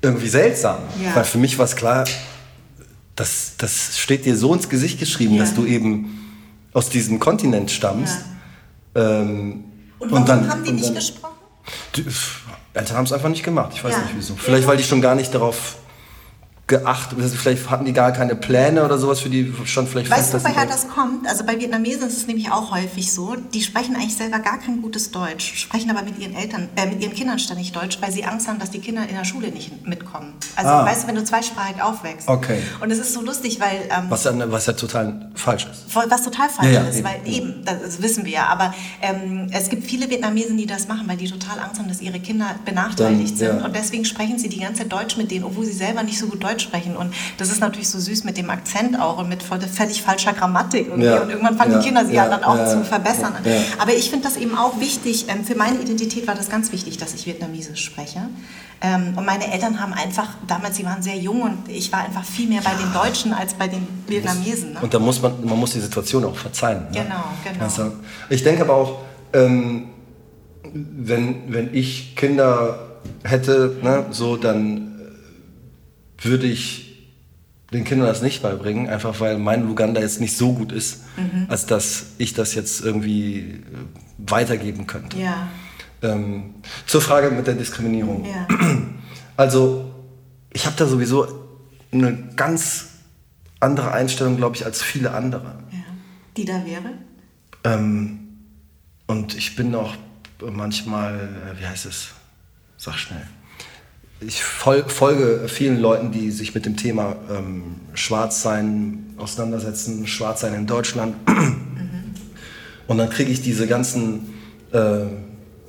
irgendwie 0.00 0.28
seltsam. 0.28 0.78
Ja. 1.04 1.14
Weil 1.14 1.24
für 1.24 1.38
mich 1.38 1.58
war 1.58 1.66
es 1.66 1.76
klar, 1.76 2.04
das, 3.14 3.54
das 3.58 3.98
steht 3.98 4.24
dir 4.24 4.36
so 4.36 4.54
ins 4.54 4.68
Gesicht 4.68 4.98
geschrieben, 4.98 5.34
ja. 5.34 5.40
dass 5.40 5.54
du 5.54 5.64
eben 5.66 6.34
aus 6.72 6.90
diesem 6.90 7.18
Kontinent 7.18 7.70
stammst. 7.70 8.18
Ja. 8.96 9.20
Ähm, 9.20 9.64
und 9.98 10.10
warum 10.10 10.22
und 10.22 10.28
dann, 10.28 10.50
haben 10.50 10.64
die 10.64 10.72
nicht 10.72 10.88
dann, 10.88 10.94
gesprochen? 10.94 11.36
Die 11.94 12.04
Eltern 12.74 12.96
haben 12.96 13.04
es 13.04 13.12
einfach 13.12 13.28
nicht 13.28 13.42
gemacht. 13.42 13.72
Ich 13.74 13.82
weiß 13.82 13.96
nicht 13.96 14.14
wieso. 14.16 14.34
Vielleicht, 14.36 14.66
weil 14.66 14.76
die 14.76 14.84
schon 14.84 15.00
gar 15.00 15.14
nicht 15.14 15.34
darauf 15.34 15.76
geachtet? 16.66 17.18
Vielleicht 17.34 17.70
hatten 17.70 17.84
die 17.84 17.92
gar 17.92 18.12
keine 18.12 18.34
Pläne 18.34 18.84
oder 18.84 18.98
sowas 18.98 19.20
für 19.20 19.28
die 19.28 19.52
schon 19.64 19.86
vielleicht 19.86 20.10
Weißt 20.10 20.34
du, 20.34 20.42
woher 20.42 20.66
das 20.66 20.88
kommt? 20.88 21.28
Also 21.28 21.44
bei 21.44 21.60
Vietnamesen 21.60 22.08
ist 22.08 22.16
es 22.16 22.26
nämlich 22.26 22.50
auch 22.50 22.72
häufig 22.74 23.12
so, 23.12 23.36
die 23.54 23.62
sprechen 23.62 23.94
eigentlich 23.94 24.16
selber 24.16 24.40
gar 24.40 24.58
kein 24.58 24.82
gutes 24.82 25.10
Deutsch, 25.10 25.54
sprechen 25.56 25.90
aber 25.90 26.02
mit 26.02 26.18
ihren 26.18 26.34
Eltern, 26.34 26.68
äh, 26.76 26.86
mit 26.86 27.00
ihren 27.00 27.14
Kindern 27.14 27.38
ständig 27.38 27.72
Deutsch, 27.72 27.98
weil 28.00 28.10
sie 28.10 28.24
Angst 28.24 28.48
haben, 28.48 28.58
dass 28.58 28.70
die 28.70 28.80
Kinder 28.80 29.08
in 29.08 29.14
der 29.14 29.24
Schule 29.24 29.48
nicht 29.48 29.86
mitkommen. 29.86 30.34
Also 30.56 30.70
ah. 30.70 30.84
weißt 30.84 31.04
du, 31.04 31.08
wenn 31.08 31.14
du 31.14 31.24
zweisprachig 31.24 31.80
aufwächst. 31.80 32.28
Okay. 32.28 32.60
Und 32.80 32.90
es 32.90 32.98
ist 32.98 33.12
so 33.12 33.22
lustig, 33.22 33.60
weil... 33.60 33.88
Ähm, 33.90 34.06
was, 34.08 34.24
ja, 34.24 34.32
was 34.50 34.66
ja 34.66 34.72
total 34.72 35.30
falsch 35.34 35.66
ist. 35.70 35.94
Was 35.94 36.22
total 36.22 36.48
falsch 36.48 36.72
ja, 36.72 36.82
ja, 36.82 36.88
ist, 36.88 36.96
eben. 36.96 37.04
weil 37.04 37.32
eben, 37.32 37.64
das 37.64 38.02
wissen 38.02 38.24
wir 38.24 38.32
ja, 38.32 38.46
aber 38.46 38.74
ähm, 39.02 39.48
es 39.52 39.68
gibt 39.68 39.84
viele 39.84 40.10
Vietnamesen, 40.10 40.56
die 40.56 40.66
das 40.66 40.88
machen, 40.88 41.06
weil 41.06 41.16
die 41.16 41.28
total 41.28 41.60
Angst 41.60 41.78
haben, 41.78 41.88
dass 41.88 42.00
ihre 42.00 42.20
Kinder 42.20 42.56
benachteiligt 42.64 43.40
Dann, 43.40 43.58
sind 43.58 43.64
und 43.64 43.76
deswegen 43.76 44.04
sprechen 44.04 44.38
sie 44.38 44.48
die 44.48 44.60
ganze 44.60 44.82
Zeit 44.82 44.92
Deutsch 44.92 45.16
mit 45.16 45.30
denen, 45.30 45.44
obwohl 45.44 45.64
sie 45.64 45.72
selber 45.72 46.02
nicht 46.02 46.18
so 46.18 46.26
gut 46.26 46.42
Deutsch 46.42 46.55
sprechen 46.62 46.96
und 46.96 47.12
das 47.38 47.50
ist 47.50 47.60
natürlich 47.60 47.88
so 47.88 47.98
süß 47.98 48.24
mit 48.24 48.36
dem 48.36 48.50
Akzent 48.50 49.00
auch 49.00 49.18
und 49.18 49.28
mit 49.28 49.42
völlig 49.42 50.02
falscher 50.02 50.32
Grammatik. 50.32 50.92
Und, 50.92 51.02
ja. 51.02 51.22
und 51.22 51.30
irgendwann 51.30 51.56
fangen 51.56 51.72
ja. 51.72 51.78
die 51.78 51.84
Kinder 51.84 52.04
sie 52.04 52.14
ja, 52.14 52.28
dann 52.28 52.44
auch 52.44 52.68
zu 52.68 52.84
verbessern. 52.84 53.34
Aber 53.78 53.94
ich 53.94 54.10
finde 54.10 54.24
das 54.24 54.36
eben 54.36 54.56
auch 54.56 54.80
wichtig. 54.80 55.26
Ähm, 55.28 55.44
für 55.44 55.54
meine 55.54 55.80
Identität 55.80 56.26
war 56.26 56.34
das 56.34 56.50
ganz 56.50 56.72
wichtig, 56.72 56.98
dass 56.98 57.14
ich 57.14 57.26
Vietnamesisch 57.26 57.84
spreche. 57.84 58.20
Ähm, 58.82 59.14
und 59.16 59.24
meine 59.24 59.50
Eltern 59.52 59.80
haben 59.80 59.94
einfach, 59.94 60.28
damals, 60.46 60.76
sie 60.76 60.84
waren 60.84 61.02
sehr 61.02 61.16
jung 61.16 61.42
und 61.42 61.68
ich 61.68 61.90
war 61.92 62.04
einfach 62.04 62.24
viel 62.24 62.48
mehr 62.48 62.60
bei 62.60 62.74
den 62.74 62.92
Deutschen 62.92 63.32
als 63.32 63.54
bei 63.54 63.68
den 63.68 63.86
Vietnamesen. 64.06 64.74
Ne? 64.74 64.80
Und 64.82 64.92
da 64.92 64.98
muss 64.98 65.22
man, 65.22 65.32
man 65.44 65.58
muss 65.58 65.72
die 65.72 65.80
Situation 65.80 66.24
auch 66.24 66.36
verzeihen. 66.36 66.82
Ne? 66.90 67.02
Genau, 67.02 67.24
genau. 67.42 67.64
Also, 67.64 67.92
ich 68.28 68.42
denke 68.42 68.62
aber 68.62 68.74
auch, 68.74 68.98
ähm, 69.32 69.88
wenn, 70.74 71.52
wenn 71.52 71.74
ich 71.74 72.16
Kinder 72.16 72.98
hätte, 73.24 73.76
ne, 73.82 74.06
so, 74.10 74.36
dann 74.36 74.95
würde 76.18 76.46
ich 76.46 76.86
den 77.72 77.84
Kindern 77.84 78.06
das 78.06 78.22
nicht 78.22 78.42
beibringen, 78.42 78.88
einfach 78.88 79.20
weil 79.20 79.38
mein 79.38 79.66
Luganda 79.66 80.00
jetzt 80.00 80.20
nicht 80.20 80.36
so 80.36 80.52
gut 80.52 80.72
ist, 80.72 81.02
mhm. 81.16 81.46
als 81.48 81.66
dass 81.66 82.06
ich 82.18 82.32
das 82.32 82.54
jetzt 82.54 82.80
irgendwie 82.80 83.38
äh, 83.38 83.62
weitergeben 84.18 84.86
könnte. 84.86 85.18
Ja. 85.18 85.48
Ähm, 86.02 86.54
zur 86.86 87.00
Frage 87.00 87.30
mit 87.30 87.46
der 87.46 87.54
Diskriminierung. 87.54 88.24
Ja. 88.24 88.48
Also, 89.38 89.92
ich 90.50 90.64
habe 90.64 90.76
da 90.78 90.86
sowieso 90.86 91.26
eine 91.92 92.16
ganz 92.36 92.86
andere 93.60 93.92
Einstellung, 93.92 94.38
glaube 94.38 94.56
ich, 94.56 94.64
als 94.64 94.82
viele 94.82 95.10
andere. 95.10 95.58
Ja. 95.70 95.78
Die 96.38 96.46
da 96.46 96.64
wäre? 96.64 96.94
Ähm, 97.62 98.20
und 99.06 99.36
ich 99.36 99.56
bin 99.56 99.74
auch 99.74 99.94
manchmal, 100.40 101.52
äh, 101.54 101.60
wie 101.60 101.66
heißt 101.66 101.84
es? 101.84 102.14
Sag 102.78 102.94
schnell 102.94 103.28
ich 104.20 104.42
folge 104.42 105.46
vielen 105.48 105.78
Leuten, 105.78 106.10
die 106.10 106.30
sich 106.30 106.54
mit 106.54 106.64
dem 106.64 106.76
Thema 106.76 107.16
ähm, 107.30 107.76
Schwarzsein 107.94 109.14
auseinandersetzen, 109.18 110.06
Schwarzsein 110.06 110.54
in 110.54 110.66
Deutschland. 110.66 111.16
Mhm. 111.28 111.56
Und 112.86 112.98
dann 112.98 113.10
kriege 113.10 113.30
ich 113.30 113.42
diese 113.42 113.66
ganzen 113.66 114.34
äh, 114.72 115.00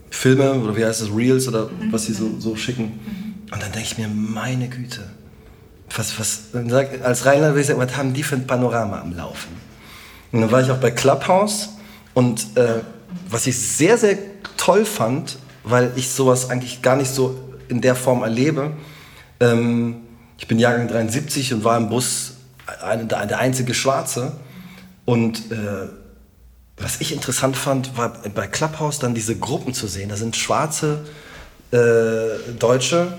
Filme 0.10 0.54
oder 0.54 0.75
wie 0.77 0.86
heißt 0.86 1.01
es, 1.01 1.10
Reels 1.13 1.48
oder 1.48 1.66
mhm. 1.66 1.92
was 1.92 2.06
sie 2.06 2.13
so, 2.13 2.39
so 2.39 2.56
schicken. 2.56 2.84
Mhm. 2.84 3.54
Und 3.54 3.62
dann 3.62 3.72
denke 3.72 3.88
ich 3.92 3.98
mir, 3.98 4.08
meine 4.08 4.68
Güte, 4.68 5.04
was, 5.96 6.20
was, 6.20 6.42
sag, 6.68 7.04
als 7.04 7.25
Rheinland 7.25 7.54
würde 7.54 7.62
ich 7.62 7.68
sagen, 7.68 7.80
was 7.80 7.96
haben 7.96 8.13
die 8.13 8.24
für 8.24 8.36
ein 8.36 8.46
Panorama 8.46 9.01
am 9.01 9.16
Laufen? 9.16 9.50
Und 10.32 10.42
dann 10.42 10.51
war 10.51 10.62
ich 10.62 10.70
auch 10.70 10.77
bei 10.77 10.92
Clubhouse 10.92 11.70
und 12.14 12.57
äh, 12.57 12.81
was 13.29 13.48
ich 13.48 13.57
sehr, 13.57 13.98
sehr 13.98 14.18
toll 14.57 14.86
fand, 14.86 15.38
weil 15.64 15.92
ich 15.96 16.10
sowas 16.10 16.50
eigentlich 16.50 16.81
gar 16.81 16.98
nicht 16.98 17.10
so 17.10 17.47
in 17.70 17.82
der 17.82 17.96
Form 17.96 18.24
erlebe. 18.24 18.72
Ähm, 19.40 19.98
ich 20.38 20.48
bin 20.48 20.60
Jahrgang 20.60 20.88
73 20.88 21.53
und 21.53 21.64
war 21.64 21.77
im 21.77 21.90
Bus 21.90 22.34
eine, 22.82 23.06
der 23.06 23.40
einzige 23.40 23.74
Schwarze. 23.74 24.34
Und 25.06 25.51
äh, 25.51 25.90
was 26.77 27.01
ich 27.01 27.12
interessant 27.12 27.58
fand, 27.58 27.98
war 27.98 28.14
bei 28.36 28.48
Clubhouse 28.48 29.00
dann 29.00 29.16
diese 29.16 29.36
Gruppen 29.36 29.74
zu 29.74 29.88
sehen. 29.88 30.10
Da 30.10 30.16
sind 30.16 30.36
schwarze 30.36 31.06
äh, 31.72 32.53
Deutsche 32.60 33.18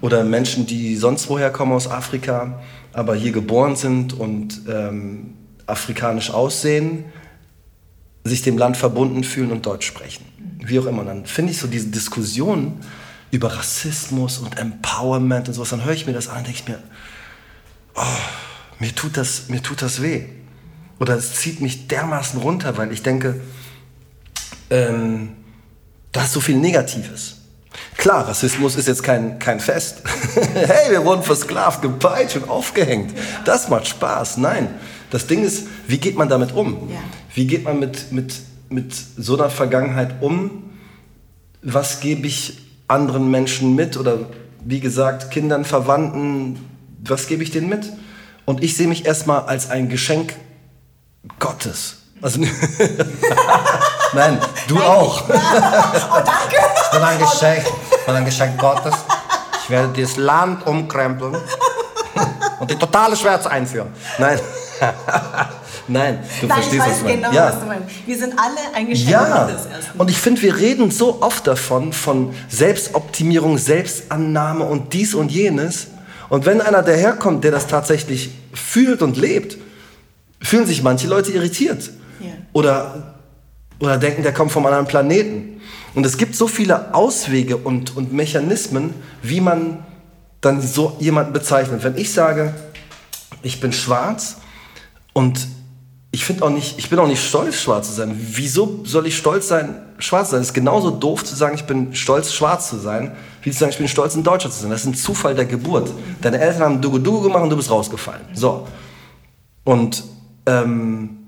oder 0.00 0.24
Menschen, 0.24 0.66
die 0.66 0.96
sonst 0.96 1.28
woher 1.28 1.50
kommen 1.50 1.72
aus 1.72 1.90
Afrika, 1.90 2.60
aber 2.92 3.14
hier 3.14 3.32
geboren 3.32 3.76
sind 3.76 4.12
und 4.12 4.62
ähm, 4.68 5.34
afrikanisch 5.66 6.30
aussehen, 6.30 7.04
sich 8.24 8.42
dem 8.42 8.56
Land 8.56 8.76
verbunden 8.76 9.24
fühlen 9.24 9.52
und 9.52 9.66
Deutsch 9.66 9.86
sprechen. 9.86 10.24
Wie 10.64 10.78
auch 10.78 10.86
immer. 10.86 11.00
Und 11.00 11.06
dann 11.06 11.26
finde 11.26 11.52
ich 11.52 11.58
so 11.58 11.66
diese 11.66 11.88
Diskussion 11.88 12.80
über 13.36 13.54
Rassismus 13.54 14.38
und 14.38 14.58
Empowerment 14.58 15.48
und 15.48 15.54
sowas, 15.54 15.68
dann 15.68 15.84
höre 15.84 15.92
ich 15.92 16.06
mir 16.06 16.14
das 16.14 16.28
an 16.28 16.38
und 16.38 16.46
denke 16.46 16.60
ich 16.60 16.68
mir, 16.68 16.82
oh, 17.94 18.02
mir 18.78 18.94
tut 18.94 19.18
das, 19.18 19.48
mir 19.48 19.62
tut 19.62 19.82
das 19.82 20.00
weh. 20.00 20.24
Oder 20.98 21.16
es 21.16 21.34
zieht 21.34 21.60
mich 21.60 21.86
dermaßen 21.86 22.40
runter, 22.40 22.78
weil 22.78 22.90
ich 22.92 23.02
denke, 23.02 23.42
ähm, 24.70 25.32
da 26.12 26.22
ist 26.22 26.32
so 26.32 26.40
viel 26.40 26.56
Negatives. 26.56 27.36
Klar, 27.98 28.26
Rassismus 28.26 28.74
ist 28.76 28.88
jetzt 28.88 29.02
kein, 29.02 29.38
kein 29.38 29.60
Fest. 29.60 30.02
hey, 30.54 30.90
wir 30.90 31.04
wurden 31.04 31.22
versklavt, 31.22 31.82
gepeitscht 31.82 32.36
und 32.36 32.48
aufgehängt. 32.48 33.12
Das 33.44 33.68
macht 33.68 33.86
Spaß. 33.86 34.38
Nein, 34.38 34.70
das 35.10 35.26
Ding 35.26 35.44
ist, 35.44 35.66
wie 35.86 35.98
geht 35.98 36.16
man 36.16 36.30
damit 36.30 36.52
um? 36.52 36.88
Ja. 36.88 37.00
Wie 37.34 37.46
geht 37.46 37.64
man 37.64 37.78
mit, 37.78 38.12
mit, 38.12 38.34
mit 38.70 38.94
so 38.94 39.36
einer 39.36 39.50
Vergangenheit 39.50 40.22
um? 40.22 40.70
Was 41.60 42.00
gebe 42.00 42.26
ich 42.26 42.65
anderen 42.88 43.30
Menschen 43.30 43.74
mit 43.74 43.96
oder 43.96 44.18
wie 44.64 44.80
gesagt 44.80 45.30
Kindern, 45.30 45.64
Verwandten, 45.64 46.58
was 47.04 47.26
gebe 47.26 47.42
ich 47.42 47.50
denen 47.50 47.68
mit? 47.68 47.92
Und 48.44 48.62
ich 48.62 48.76
sehe 48.76 48.88
mich 48.88 49.06
erstmal 49.06 49.42
als 49.42 49.70
ein 49.70 49.88
Geschenk 49.88 50.34
Gottes. 51.38 51.96
Also, 52.22 52.40
Nein, 54.14 54.38
du 54.68 54.80
auch. 54.80 55.28
Ja. 55.28 55.34
Oh, 56.08 56.22
danke. 56.24 56.56
Ich 56.82 56.90
bin 56.90 57.02
ein 57.02 57.18
Geschenk, 57.18 57.64
ich 57.90 58.06
bin 58.06 58.14
ein 58.14 58.24
Geschenk 58.24 58.58
Gottes. 58.58 58.94
Ich 59.62 59.70
werde 59.70 59.88
dieses 59.88 60.16
Land 60.16 60.66
umkrempeln 60.66 61.36
und 62.60 62.70
die 62.70 62.76
totale 62.76 63.16
Schwärze 63.16 63.50
einführen. 63.50 63.92
Nein. 64.18 64.40
Nein, 65.88 66.18
du 66.40 66.46
Nein, 66.46 66.56
verstehst, 66.56 66.74
ich 66.74 66.80
weiß 66.80 67.04
was 67.04 67.12
genau, 67.12 67.32
ja. 67.32 67.46
was 67.46 67.60
du 67.60 67.66
meinst. 67.66 67.88
Wir 68.06 68.18
sind 68.18 68.34
alle 68.36 68.74
ein 68.74 68.88
Geschenk 68.88 69.10
ja. 69.10 69.48
Und 69.96 70.10
ich 70.10 70.16
finde, 70.16 70.42
wir 70.42 70.56
reden 70.56 70.90
so 70.90 71.22
oft 71.22 71.46
davon, 71.46 71.92
von 71.92 72.34
Selbstoptimierung, 72.48 73.58
Selbstannahme 73.58 74.64
und 74.64 74.92
dies 74.92 75.14
und 75.14 75.30
jenes. 75.30 75.88
Und 76.28 76.44
wenn 76.44 76.60
einer 76.60 76.82
daherkommt, 76.82 77.44
der 77.44 77.52
das 77.52 77.68
tatsächlich 77.68 78.30
fühlt 78.52 79.00
und 79.00 79.16
lebt, 79.16 79.58
fühlen 80.40 80.66
sich 80.66 80.82
manche 80.82 81.06
Leute 81.06 81.30
irritiert. 81.32 81.90
Ja. 82.20 82.30
Oder, 82.52 83.14
oder 83.78 83.96
denken, 83.98 84.22
der 84.22 84.34
kommt 84.34 84.50
vom 84.50 84.66
anderen 84.66 84.86
Planeten. 84.86 85.60
Und 85.94 86.04
es 86.04 86.16
gibt 86.18 86.34
so 86.34 86.48
viele 86.48 86.94
Auswege 86.94 87.56
und, 87.56 87.96
und 87.96 88.12
Mechanismen, 88.12 88.92
wie 89.22 89.40
man 89.40 89.84
dann 90.40 90.60
so 90.60 90.96
jemanden 90.98 91.32
bezeichnet. 91.32 91.84
Wenn 91.84 91.96
ich 91.96 92.12
sage, 92.12 92.54
ich 93.42 93.60
bin 93.60 93.72
schwarz 93.72 94.38
und 95.12 95.46
ich 96.16 96.24
finde 96.24 96.46
auch 96.46 96.50
nicht, 96.50 96.78
ich 96.78 96.88
bin 96.88 96.98
auch 96.98 97.06
nicht 97.06 97.22
stolz, 97.22 97.56
schwarz 97.56 97.88
zu 97.88 97.92
sein. 97.92 98.16
Wieso 98.18 98.80
soll 98.86 99.06
ich 99.06 99.18
stolz 99.18 99.48
sein, 99.48 99.82
schwarz 99.98 100.28
zu 100.28 100.36
sein? 100.36 100.40
Es 100.40 100.48
ist 100.48 100.54
genauso 100.54 100.90
doof 100.90 101.22
zu 101.22 101.36
sagen, 101.36 101.54
ich 101.54 101.64
bin 101.64 101.94
stolz, 101.94 102.32
schwarz 102.32 102.70
zu 102.70 102.78
sein, 102.78 103.12
wie 103.42 103.50
zu 103.50 103.58
sagen, 103.58 103.72
ich 103.72 103.76
bin 103.76 103.86
stolz, 103.86 104.14
ein 104.14 104.22
Deutscher 104.22 104.50
zu 104.50 104.62
sein. 104.62 104.70
Das 104.70 104.80
ist 104.80 104.86
ein 104.86 104.94
Zufall 104.94 105.34
der 105.34 105.44
Geburt. 105.44 105.90
Deine 106.22 106.38
Eltern 106.38 106.62
haben 106.62 106.80
Dugu 106.80 107.00
Dugu 107.00 107.20
gemacht 107.20 107.42
und 107.42 107.50
du 107.50 107.56
bist 107.56 107.70
rausgefallen. 107.70 108.22
So. 108.32 108.66
Und 109.64 110.04
ähm, 110.46 111.18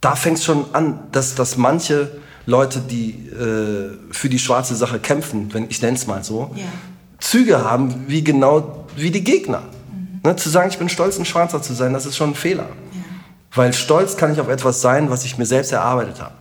da 0.00 0.16
fängt 0.16 0.38
es 0.38 0.44
schon 0.44 0.64
an, 0.72 0.98
dass, 1.12 1.34
dass 1.34 1.58
manche 1.58 2.10
Leute, 2.46 2.80
die 2.80 3.10
äh, 3.28 3.98
für 4.12 4.30
die 4.30 4.38
schwarze 4.38 4.76
Sache 4.76 4.98
kämpfen, 4.98 5.52
wenn 5.52 5.66
ich 5.68 5.82
nenne 5.82 5.98
es 5.98 6.06
mal 6.06 6.24
so, 6.24 6.52
yeah. 6.56 6.64
Züge 7.18 7.64
haben 7.64 8.06
wie 8.06 8.24
genau 8.24 8.86
wie 8.96 9.10
die 9.10 9.24
Gegner. 9.24 9.60
Mhm. 9.92 10.20
Ne, 10.24 10.36
zu 10.36 10.48
sagen, 10.48 10.70
ich 10.70 10.78
bin 10.78 10.88
stolz, 10.88 11.18
ein 11.18 11.26
Schwarzer 11.26 11.60
zu 11.60 11.74
sein, 11.74 11.92
das 11.92 12.06
ist 12.06 12.16
schon 12.16 12.30
ein 12.30 12.34
Fehler. 12.34 12.70
Weil 13.58 13.72
stolz 13.72 14.16
kann 14.16 14.32
ich 14.32 14.40
auf 14.40 14.48
etwas 14.48 14.80
sein, 14.80 15.10
was 15.10 15.24
ich 15.24 15.36
mir 15.36 15.44
selbst 15.46 15.72
erarbeitet 15.72 16.20
habe. 16.20 16.34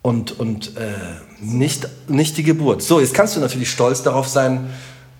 Und, 0.00 0.38
und 0.40 0.76
äh, 0.78 0.94
nicht, 1.40 1.86
nicht 2.08 2.38
die 2.38 2.44
Geburt. 2.44 2.82
So, 2.82 2.98
jetzt 2.98 3.12
kannst 3.12 3.36
du 3.36 3.40
natürlich 3.40 3.70
stolz 3.70 4.02
darauf 4.02 4.26
sein, 4.26 4.70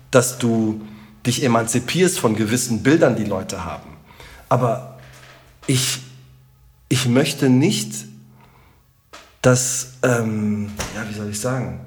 dass 0.09 0.39
du 0.39 0.81
dich 1.27 1.43
emanzipierst 1.43 2.19
von 2.19 2.35
gewissen 2.35 2.81
Bildern, 2.81 3.15
die 3.15 3.23
Leute 3.23 3.63
haben. 3.65 3.97
Aber 4.49 4.97
ich, 5.67 5.99
ich 6.89 7.07
möchte 7.07 7.49
nicht, 7.49 7.93
dass, 9.43 9.93
ähm, 10.01 10.71
ja, 10.95 11.07
wie 11.07 11.13
soll 11.13 11.29
ich 11.29 11.39
sagen? 11.39 11.81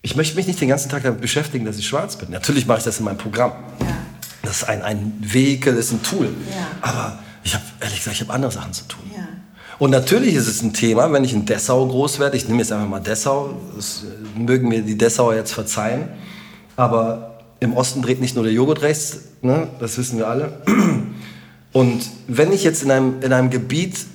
ich 0.00 0.14
möchte 0.14 0.36
mich 0.36 0.46
nicht 0.46 0.60
den 0.60 0.68
ganzen 0.68 0.88
Tag 0.88 1.02
damit 1.02 1.20
beschäftigen, 1.20 1.64
dass 1.64 1.78
ich 1.78 1.86
schwarz 1.88 2.14
bin. 2.14 2.30
Natürlich 2.30 2.64
mache 2.64 2.78
ich 2.78 2.84
das 2.84 3.00
in 3.00 3.04
meinem 3.04 3.18
Programm. 3.18 3.50
Ja. 3.80 3.86
Das 4.44 4.58
ist 4.58 4.64
ein, 4.68 4.80
ein 4.82 5.14
Vehikel, 5.20 5.74
das 5.74 5.86
ist 5.86 5.92
ein 5.94 6.02
Tool. 6.04 6.26
Ja. 6.26 6.68
Aber 6.80 7.18
ich 7.46 7.54
habe, 7.54 7.64
ehrlich 7.80 7.98
gesagt, 7.98 8.16
ich 8.16 8.22
habe 8.22 8.32
andere 8.32 8.50
Sachen 8.50 8.72
zu 8.72 8.84
tun. 8.88 9.04
Ja. 9.14 9.22
Und 9.78 9.90
natürlich 9.90 10.34
ist 10.34 10.48
es 10.48 10.62
ein 10.62 10.72
Thema, 10.72 11.12
wenn 11.12 11.22
ich 11.22 11.32
in 11.32 11.46
Dessau 11.46 11.86
groß 11.86 12.18
werde. 12.18 12.36
Ich 12.36 12.48
nehme 12.48 12.58
jetzt 12.58 12.72
einfach 12.72 12.88
mal 12.88 13.00
Dessau. 13.00 13.54
Das 13.76 14.04
mögen 14.36 14.68
mir 14.68 14.82
die 14.82 14.98
Dessauer 14.98 15.34
jetzt 15.34 15.52
verzeihen. 15.52 16.08
Aber 16.74 17.38
im 17.60 17.74
Osten 17.74 18.02
dreht 18.02 18.20
nicht 18.20 18.34
nur 18.34 18.44
der 18.44 18.52
Joghurt 18.52 18.82
rechts, 18.82 19.20
ne? 19.42 19.68
das 19.78 19.96
wissen 19.96 20.18
wir 20.18 20.26
alle. 20.26 20.60
Und 21.72 22.10
wenn 22.26 22.52
ich 22.52 22.64
jetzt 22.64 22.82
in 22.82 22.90
einem, 22.90 23.22
in 23.22 23.32
einem 23.32 23.50
Gebiet, 23.50 24.06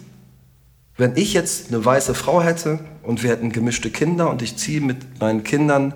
wenn 0.97 1.15
ich 1.15 1.33
jetzt 1.33 1.69
eine 1.69 1.83
weiße 1.83 2.13
Frau 2.15 2.41
hätte 2.41 2.79
und 3.01 3.23
wir 3.23 3.29
hätten 3.29 3.51
gemischte 3.51 3.91
Kinder 3.91 4.29
und 4.29 4.41
ich 4.41 4.57
ziehe 4.57 4.81
mit 4.81 5.19
meinen 5.19 5.43
Kindern 5.43 5.93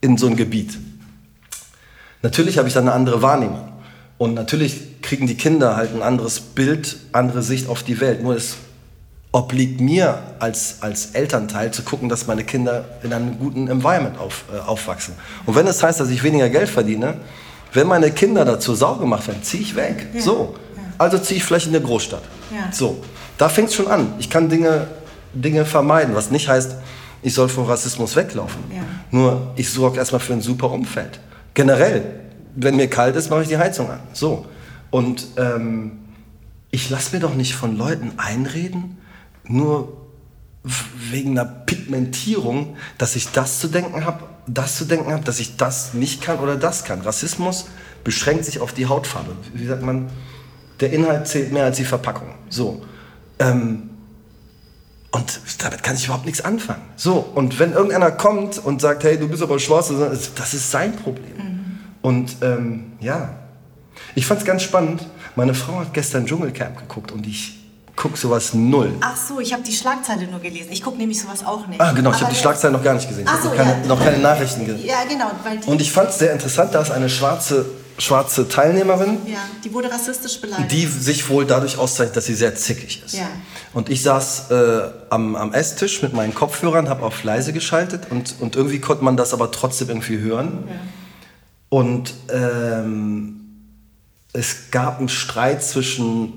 in 0.00 0.18
so 0.18 0.26
ein 0.26 0.36
Gebiet, 0.36 0.78
natürlich 2.20 2.58
habe 2.58 2.68
ich 2.68 2.74
dann 2.74 2.84
eine 2.84 2.92
andere 2.92 3.22
Wahrnehmung. 3.22 3.71
Und 4.22 4.34
natürlich 4.34 5.02
kriegen 5.02 5.26
die 5.26 5.34
Kinder 5.34 5.74
halt 5.74 5.92
ein 5.92 6.00
anderes 6.00 6.38
Bild, 6.38 6.96
andere 7.10 7.42
Sicht 7.42 7.68
auf 7.68 7.82
die 7.82 8.00
Welt. 8.00 8.22
Nur 8.22 8.36
es 8.36 8.54
obliegt 9.32 9.80
mir 9.80 10.22
als, 10.38 10.76
als 10.80 11.06
Elternteil 11.06 11.72
zu 11.72 11.82
gucken, 11.82 12.08
dass 12.08 12.28
meine 12.28 12.44
Kinder 12.44 12.84
in 13.02 13.12
einem 13.12 13.36
guten 13.40 13.66
Environment 13.66 14.16
auf, 14.20 14.44
äh, 14.54 14.60
aufwachsen. 14.60 15.14
Und 15.44 15.56
wenn 15.56 15.66
es 15.66 15.78
das 15.78 15.82
heißt, 15.82 16.00
dass 16.00 16.08
ich 16.08 16.22
weniger 16.22 16.48
Geld 16.50 16.68
verdiene, 16.68 17.14
wenn 17.72 17.88
meine 17.88 18.12
Kinder 18.12 18.44
dazu 18.44 18.76
sau 18.76 18.94
gemacht 18.94 19.26
werden, 19.26 19.42
ziehe 19.42 19.60
ich 19.60 19.74
weg. 19.74 20.06
Ja. 20.14 20.20
So. 20.20 20.54
Also 20.98 21.18
ziehe 21.18 21.38
ich 21.38 21.44
vielleicht 21.44 21.66
in 21.66 21.74
eine 21.74 21.84
Großstadt. 21.84 22.22
Ja. 22.52 22.70
So. 22.70 23.02
Da 23.38 23.48
fängt 23.48 23.70
es 23.70 23.74
schon 23.74 23.88
an. 23.88 24.14
Ich 24.20 24.30
kann 24.30 24.48
Dinge, 24.48 24.86
Dinge 25.34 25.64
vermeiden, 25.64 26.14
was 26.14 26.30
nicht 26.30 26.48
heißt, 26.48 26.76
ich 27.22 27.34
soll 27.34 27.48
vor 27.48 27.68
Rassismus 27.68 28.14
weglaufen. 28.14 28.62
Nur 29.10 29.50
ich 29.56 29.68
sorge 29.68 29.98
erstmal 29.98 30.20
für 30.20 30.32
ein 30.32 30.42
super 30.42 30.70
Umfeld. 30.70 31.18
Generell, 31.54 32.22
wenn 32.54 32.76
mir 32.76 32.88
kalt 32.88 33.16
ist, 33.16 33.30
mache 33.30 33.42
ich 33.42 33.48
die 33.48 33.58
Heizung 33.58 33.90
an. 33.90 34.00
So. 34.12 34.46
Und 34.90 35.26
ähm, 35.36 35.98
ich 36.70 36.90
lasse 36.90 37.14
mir 37.14 37.20
doch 37.20 37.34
nicht 37.34 37.54
von 37.54 37.76
Leuten 37.76 38.12
einreden, 38.16 38.98
nur 39.44 39.96
wegen 41.10 41.38
einer 41.38 41.44
Pigmentierung, 41.44 42.76
dass 42.98 43.16
ich 43.16 43.30
das 43.32 43.58
zu 43.58 43.68
denken 43.68 44.04
habe, 44.04 44.24
das 44.46 44.76
zu 44.76 44.84
denken 44.84 45.12
habe, 45.12 45.24
dass 45.24 45.40
ich 45.40 45.56
das 45.56 45.94
nicht 45.94 46.22
kann 46.22 46.38
oder 46.38 46.56
das 46.56 46.84
kann. 46.84 47.00
Rassismus 47.00 47.66
beschränkt 48.04 48.44
sich 48.44 48.60
auf 48.60 48.72
die 48.72 48.86
Hautfarbe. 48.86 49.32
Wie 49.54 49.66
sagt 49.66 49.82
man? 49.82 50.08
Der 50.80 50.92
Inhalt 50.92 51.28
zählt 51.28 51.52
mehr 51.52 51.64
als 51.64 51.76
die 51.76 51.84
Verpackung. 51.84 52.28
So. 52.48 52.84
Ähm, 53.38 53.90
und 55.10 55.40
damit 55.58 55.82
kann 55.82 55.94
ich 55.94 56.06
überhaupt 56.06 56.24
nichts 56.24 56.42
anfangen. 56.42 56.82
So, 56.96 57.16
und 57.34 57.58
wenn 57.58 57.72
irgendeiner 57.72 58.10
kommt 58.10 58.58
und 58.58 58.80
sagt, 58.80 59.04
hey, 59.04 59.18
du 59.18 59.28
bist 59.28 59.42
aber 59.42 59.58
schwarz, 59.58 59.92
das 60.34 60.54
ist 60.54 60.70
sein 60.70 60.96
Problem. 60.96 61.51
Und 62.02 62.36
ähm, 62.42 62.92
ja, 63.00 63.30
ich 64.14 64.26
fand 64.26 64.40
es 64.40 64.46
ganz 64.46 64.62
spannend. 64.62 65.06
Meine 65.36 65.54
Frau 65.54 65.80
hat 65.80 65.94
gestern 65.94 66.26
Dschungelcamp 66.26 66.78
geguckt 66.78 67.12
und 67.12 67.26
ich 67.26 67.58
gucke 67.96 68.18
sowas 68.18 68.54
null. 68.54 68.92
Ach 69.00 69.16
so, 69.16 69.40
ich 69.40 69.52
habe 69.52 69.62
die 69.62 69.72
Schlagzeile 69.72 70.26
nur 70.26 70.40
gelesen. 70.40 70.68
Ich 70.72 70.82
gucke 70.82 70.98
nämlich 70.98 71.20
sowas 71.20 71.44
auch 71.44 71.66
nicht. 71.66 71.80
Ah, 71.80 71.92
genau, 71.92 72.10
ich 72.10 72.20
habe 72.20 72.32
die 72.32 72.38
Schlagzeile 72.38 72.72
noch 72.72 72.82
gar 72.82 72.94
nicht 72.94 73.08
gesehen. 73.08 73.26
Ach 73.28 73.40
so, 73.40 73.48
noch, 73.48 73.56
keine, 73.56 73.70
ja. 73.70 73.86
noch 73.86 74.02
keine 74.02 74.18
Nachrichten 74.18 74.66
gesehen. 74.66 74.86
Ja, 74.86 75.04
genau. 75.08 75.30
und 75.66 75.80
ich 75.80 75.92
fand 75.92 76.10
es 76.10 76.18
sehr 76.18 76.32
interessant, 76.32 76.74
da 76.74 76.82
ist 76.82 76.90
eine 76.90 77.08
schwarze, 77.08 77.66
schwarze 77.98 78.48
Teilnehmerin. 78.48 79.18
Ja, 79.26 79.38
die 79.62 79.72
wurde 79.72 79.90
rassistisch 79.90 80.40
beleidigt. 80.40 80.72
Die 80.72 80.86
sich 80.86 81.28
wohl 81.28 81.46
dadurch 81.46 81.78
auszeichnet, 81.78 82.16
dass 82.16 82.26
sie 82.26 82.34
sehr 82.34 82.54
zickig 82.54 83.02
ist. 83.04 83.14
Ja. 83.14 83.28
Und 83.72 83.88
ich 83.88 84.02
saß 84.02 84.50
äh, 84.50 84.80
am, 85.10 85.36
am 85.36 85.52
Esstisch 85.52 86.02
mit 86.02 86.12
meinen 86.12 86.34
Kopfhörern, 86.34 86.88
habe 86.88 87.04
auf 87.04 87.22
leise 87.24 87.52
geschaltet 87.52 88.08
und, 88.10 88.34
und 88.40 88.56
irgendwie 88.56 88.80
konnte 88.80 89.04
man 89.04 89.16
das 89.16 89.32
aber 89.32 89.50
trotzdem 89.50 89.88
irgendwie 89.88 90.18
hören. 90.18 90.64
Ja. 90.66 90.74
Und 91.72 92.12
ähm, 92.28 93.40
es 94.34 94.70
gab 94.70 94.98
einen 94.98 95.08
Streit 95.08 95.64
zwischen 95.64 96.34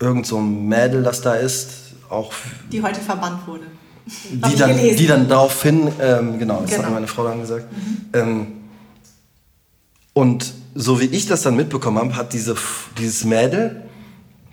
irgend 0.00 0.26
so 0.26 0.40
Mädel, 0.40 1.04
das 1.04 1.20
da 1.20 1.34
ist, 1.34 1.70
auch 2.10 2.32
die 2.72 2.82
heute 2.82 3.00
verbannt 3.00 3.46
wurde. 3.46 3.66
Die 4.04 4.56
dann, 4.56 4.76
die 4.76 5.06
dann 5.06 5.28
daraufhin, 5.28 5.86
ähm, 6.00 6.36
genau, 6.36 6.62
das 6.62 6.72
genau. 6.72 6.82
hat 6.82 6.94
meine 6.94 7.06
Frau 7.06 7.22
dann 7.22 7.40
gesagt. 7.42 7.66
Mhm. 7.70 8.08
Ähm, 8.12 8.46
und 10.14 10.52
so 10.74 11.00
wie 11.00 11.04
ich 11.04 11.26
das 11.26 11.42
dann 11.42 11.54
mitbekommen 11.54 11.98
habe, 11.98 12.16
hat 12.16 12.32
diese, 12.32 12.56
dieses 12.98 13.22
Mädel, 13.22 13.82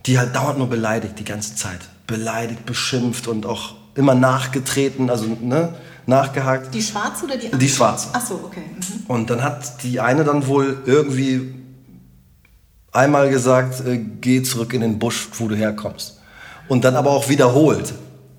die 0.06 0.20
halt 0.20 0.36
dauernd 0.36 0.60
nur 0.60 0.70
beleidigt 0.70 1.18
die 1.18 1.26
ganze 1.26 1.56
Zeit. 1.56 1.80
Beleidigt, 2.06 2.68
beschimpft 2.68 3.28
und 3.28 3.48
auch 3.48 3.74
immer 3.96 4.14
nachgetreten, 4.14 5.10
also 5.10 5.26
ne, 5.42 5.74
nachgehakt. 6.10 6.74
Die 6.74 6.82
schwarze 6.82 7.26
oder 7.26 7.38
die 7.38 7.46
andere? 7.46 7.60
Die 7.60 7.70
schwarze. 7.70 8.10
Ach 8.12 8.26
so, 8.26 8.36
okay. 8.46 8.64
Mhm. 8.76 9.06
Und 9.08 9.30
dann 9.30 9.42
hat 9.44 9.84
die 9.84 10.00
eine 10.00 10.24
dann 10.24 10.46
wohl 10.48 10.82
irgendwie 10.86 11.54
einmal 12.92 13.30
gesagt, 13.30 13.86
äh, 13.86 13.98
geh 13.98 14.44
zurück 14.44 14.74
in 14.74 14.82
den 14.82 15.00
Busch, 15.00 15.30
wo 15.38 15.48
du 15.48 15.56
herkommst. 15.56 16.20
Und 16.68 16.84
dann 16.84 16.96
aber 16.96 17.12
auch 17.12 17.30
wiederholt. 17.30 17.94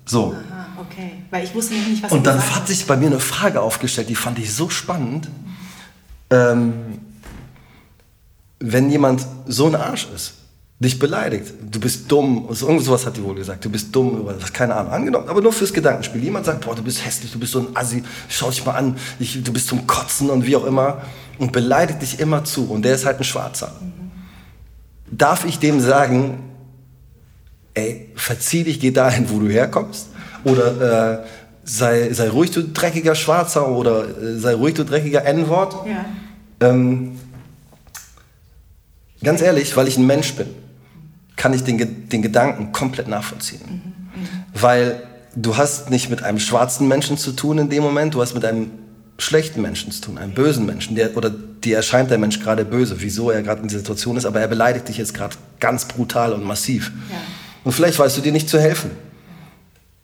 So. 0.05 0.33
Aha, 0.33 0.67
okay. 0.79 1.23
Weil 1.31 1.43
ich 1.43 1.55
wusste 1.55 1.73
nicht, 1.73 2.03
was 2.03 2.11
Und 2.11 2.27
dann 2.27 2.39
hat 2.55 2.67
sich 2.67 2.85
bei 2.85 2.97
mir 2.97 3.07
eine 3.07 3.19
Frage 3.19 3.61
aufgestellt, 3.61 4.09
die 4.09 4.15
fand 4.15 4.39
ich 4.39 4.53
so 4.53 4.69
spannend. 4.69 5.29
Ähm, 6.29 6.73
wenn 8.59 8.89
jemand 8.89 9.25
so 9.47 9.67
ein 9.67 9.75
Arsch 9.75 10.07
ist, 10.15 10.33
dich 10.81 10.97
beleidigt, 10.97 11.53
du 11.69 11.79
bist 11.79 12.11
dumm, 12.11 12.47
also 12.49 12.67
irgend 12.67 12.83
sowas 12.83 13.05
hat 13.05 13.15
die 13.15 13.23
wohl 13.23 13.35
gesagt, 13.35 13.63
du 13.63 13.69
bist 13.69 13.95
dumm, 13.95 14.21
oder 14.21 14.41
was, 14.41 14.51
keine 14.51 14.75
Ahnung, 14.75 14.91
angenommen, 14.91 15.29
aber 15.29 15.41
nur 15.41 15.53
fürs 15.53 15.71
Gedankenspiel. 15.71 16.23
Jemand 16.23 16.45
sagt, 16.45 16.65
boah, 16.65 16.75
du 16.75 16.81
bist 16.81 17.05
hässlich, 17.05 17.31
du 17.31 17.39
bist 17.39 17.51
so 17.51 17.59
ein 17.59 17.67
Assi, 17.75 18.03
schau 18.27 18.49
dich 18.49 18.65
mal 18.65 18.73
an, 18.73 18.97
ich, 19.19 19.43
du 19.43 19.53
bist 19.53 19.67
zum 19.67 19.85
Kotzen 19.85 20.29
und 20.31 20.45
wie 20.45 20.55
auch 20.55 20.65
immer. 20.65 21.03
Und 21.37 21.51
beleidigt 21.51 22.01
dich 22.01 22.19
immer 22.19 22.43
zu. 22.43 22.69
Und 22.69 22.83
der 22.83 22.93
ist 22.93 23.05
halt 23.05 23.17
ein 23.17 23.23
Schwarzer. 23.23 23.75
Mhm. 23.79 24.11
Darf 25.17 25.43
ich 25.43 25.57
dem 25.57 25.79
sagen, 25.79 26.51
ey, 27.73 28.09
verzieh 28.15 28.63
dich, 28.63 28.79
geh 28.79 28.91
dahin, 28.91 29.29
wo 29.29 29.39
du 29.39 29.49
herkommst? 29.49 30.07
Oder 30.43 31.21
äh, 31.21 31.25
sei, 31.63 32.11
sei 32.13 32.29
ruhig, 32.29 32.51
du 32.51 32.63
dreckiger 32.63 33.15
Schwarzer, 33.15 33.69
oder 33.69 34.03
äh, 34.03 34.37
sei 34.37 34.53
ruhig, 34.53 34.75
du 34.75 34.83
dreckiger 34.83 35.25
N-Wort? 35.25 35.87
Ja. 35.87 36.05
Ähm, 36.59 37.19
ganz 39.23 39.41
ehrlich, 39.41 39.75
weil 39.75 39.87
ich 39.87 39.97
ein 39.97 40.05
Mensch 40.05 40.33
bin, 40.35 40.47
kann 41.41 41.55
ich 41.55 41.63
den, 41.63 42.07
den 42.07 42.21
Gedanken 42.21 42.71
komplett 42.71 43.07
nachvollziehen. 43.07 43.61
Mhm. 43.65 44.21
Mhm. 44.21 44.27
Weil 44.53 45.01
du 45.35 45.57
hast 45.57 45.89
nicht 45.89 46.11
mit 46.11 46.21
einem 46.21 46.37
schwarzen 46.37 46.87
Menschen 46.87 47.17
zu 47.17 47.31
tun 47.31 47.57
in 47.57 47.67
dem 47.67 47.81
Moment, 47.81 48.13
du 48.13 48.21
hast 48.21 48.35
mit 48.35 48.45
einem 48.45 48.69
schlechten 49.17 49.59
Menschen 49.59 49.91
zu 49.91 50.01
tun, 50.01 50.19
einem 50.19 50.33
bösen 50.33 50.67
Menschen, 50.67 50.95
der, 50.95 51.17
oder 51.17 51.31
dir 51.31 51.77
erscheint 51.77 52.11
der 52.11 52.19
Mensch 52.19 52.39
gerade 52.41 52.63
böse, 52.63 52.97
wieso 52.99 53.31
er 53.31 53.41
gerade 53.41 53.63
in 53.63 53.67
dieser 53.67 53.79
Situation 53.79 54.17
ist, 54.17 54.25
aber 54.25 54.39
er 54.39 54.47
beleidigt 54.47 54.87
dich 54.87 54.97
jetzt 54.97 55.15
gerade 55.15 55.35
ganz 55.59 55.85
brutal 55.85 56.31
und 56.33 56.43
massiv. 56.43 56.91
Ja. 57.09 57.15
Und 57.63 57.71
vielleicht 57.71 57.97
weißt 57.97 58.17
du 58.17 58.21
dir 58.21 58.31
nicht 58.31 58.47
zu 58.47 58.59
helfen. 58.59 58.91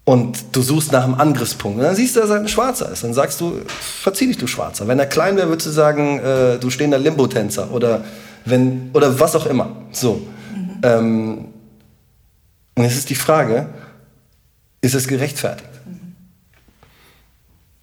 Und 0.06 0.40
du 0.54 0.64
suchst 0.64 0.92
nach 0.92 1.04
einem 1.04 1.16
Angriffspunkt. 1.16 1.78
Und 1.78 1.84
dann 1.84 1.96
siehst 1.96 2.16
du, 2.16 2.22
dass 2.22 2.32
er 2.32 2.38
ein 2.38 2.48
Schwarzer 2.48 2.92
ist. 2.92 3.04
Dann 3.04 3.14
sagst 3.14 3.40
du, 3.42 3.60
verzieh 3.68 4.26
dich, 4.26 4.40
du 4.40 4.48
Schwarzer. 4.48 4.88
Wenn 4.88 4.98
er 4.98 5.06
klein 5.06 5.38
wäre, 5.38 5.50
würdest 5.50 5.68
du 5.68 5.72
sagen, 5.72 6.18
äh, 6.20 6.58
du 6.58 6.72
stehender 6.72 6.98
Limbo-Tänzer 6.98 7.72
oder, 7.72 8.06
wenn, 8.46 8.90
oder 8.94 9.20
was 9.20 9.36
auch 9.36 9.46
immer. 9.46 9.76
So. 9.92 10.26
Ähm, 10.84 11.54
und 12.76 12.84
jetzt 12.84 12.98
ist 12.98 13.10
die 13.10 13.16
Frage, 13.16 13.74
ist 14.82 14.94
es 14.94 15.08
gerechtfertigt? 15.08 15.70
Mhm. 15.86 16.16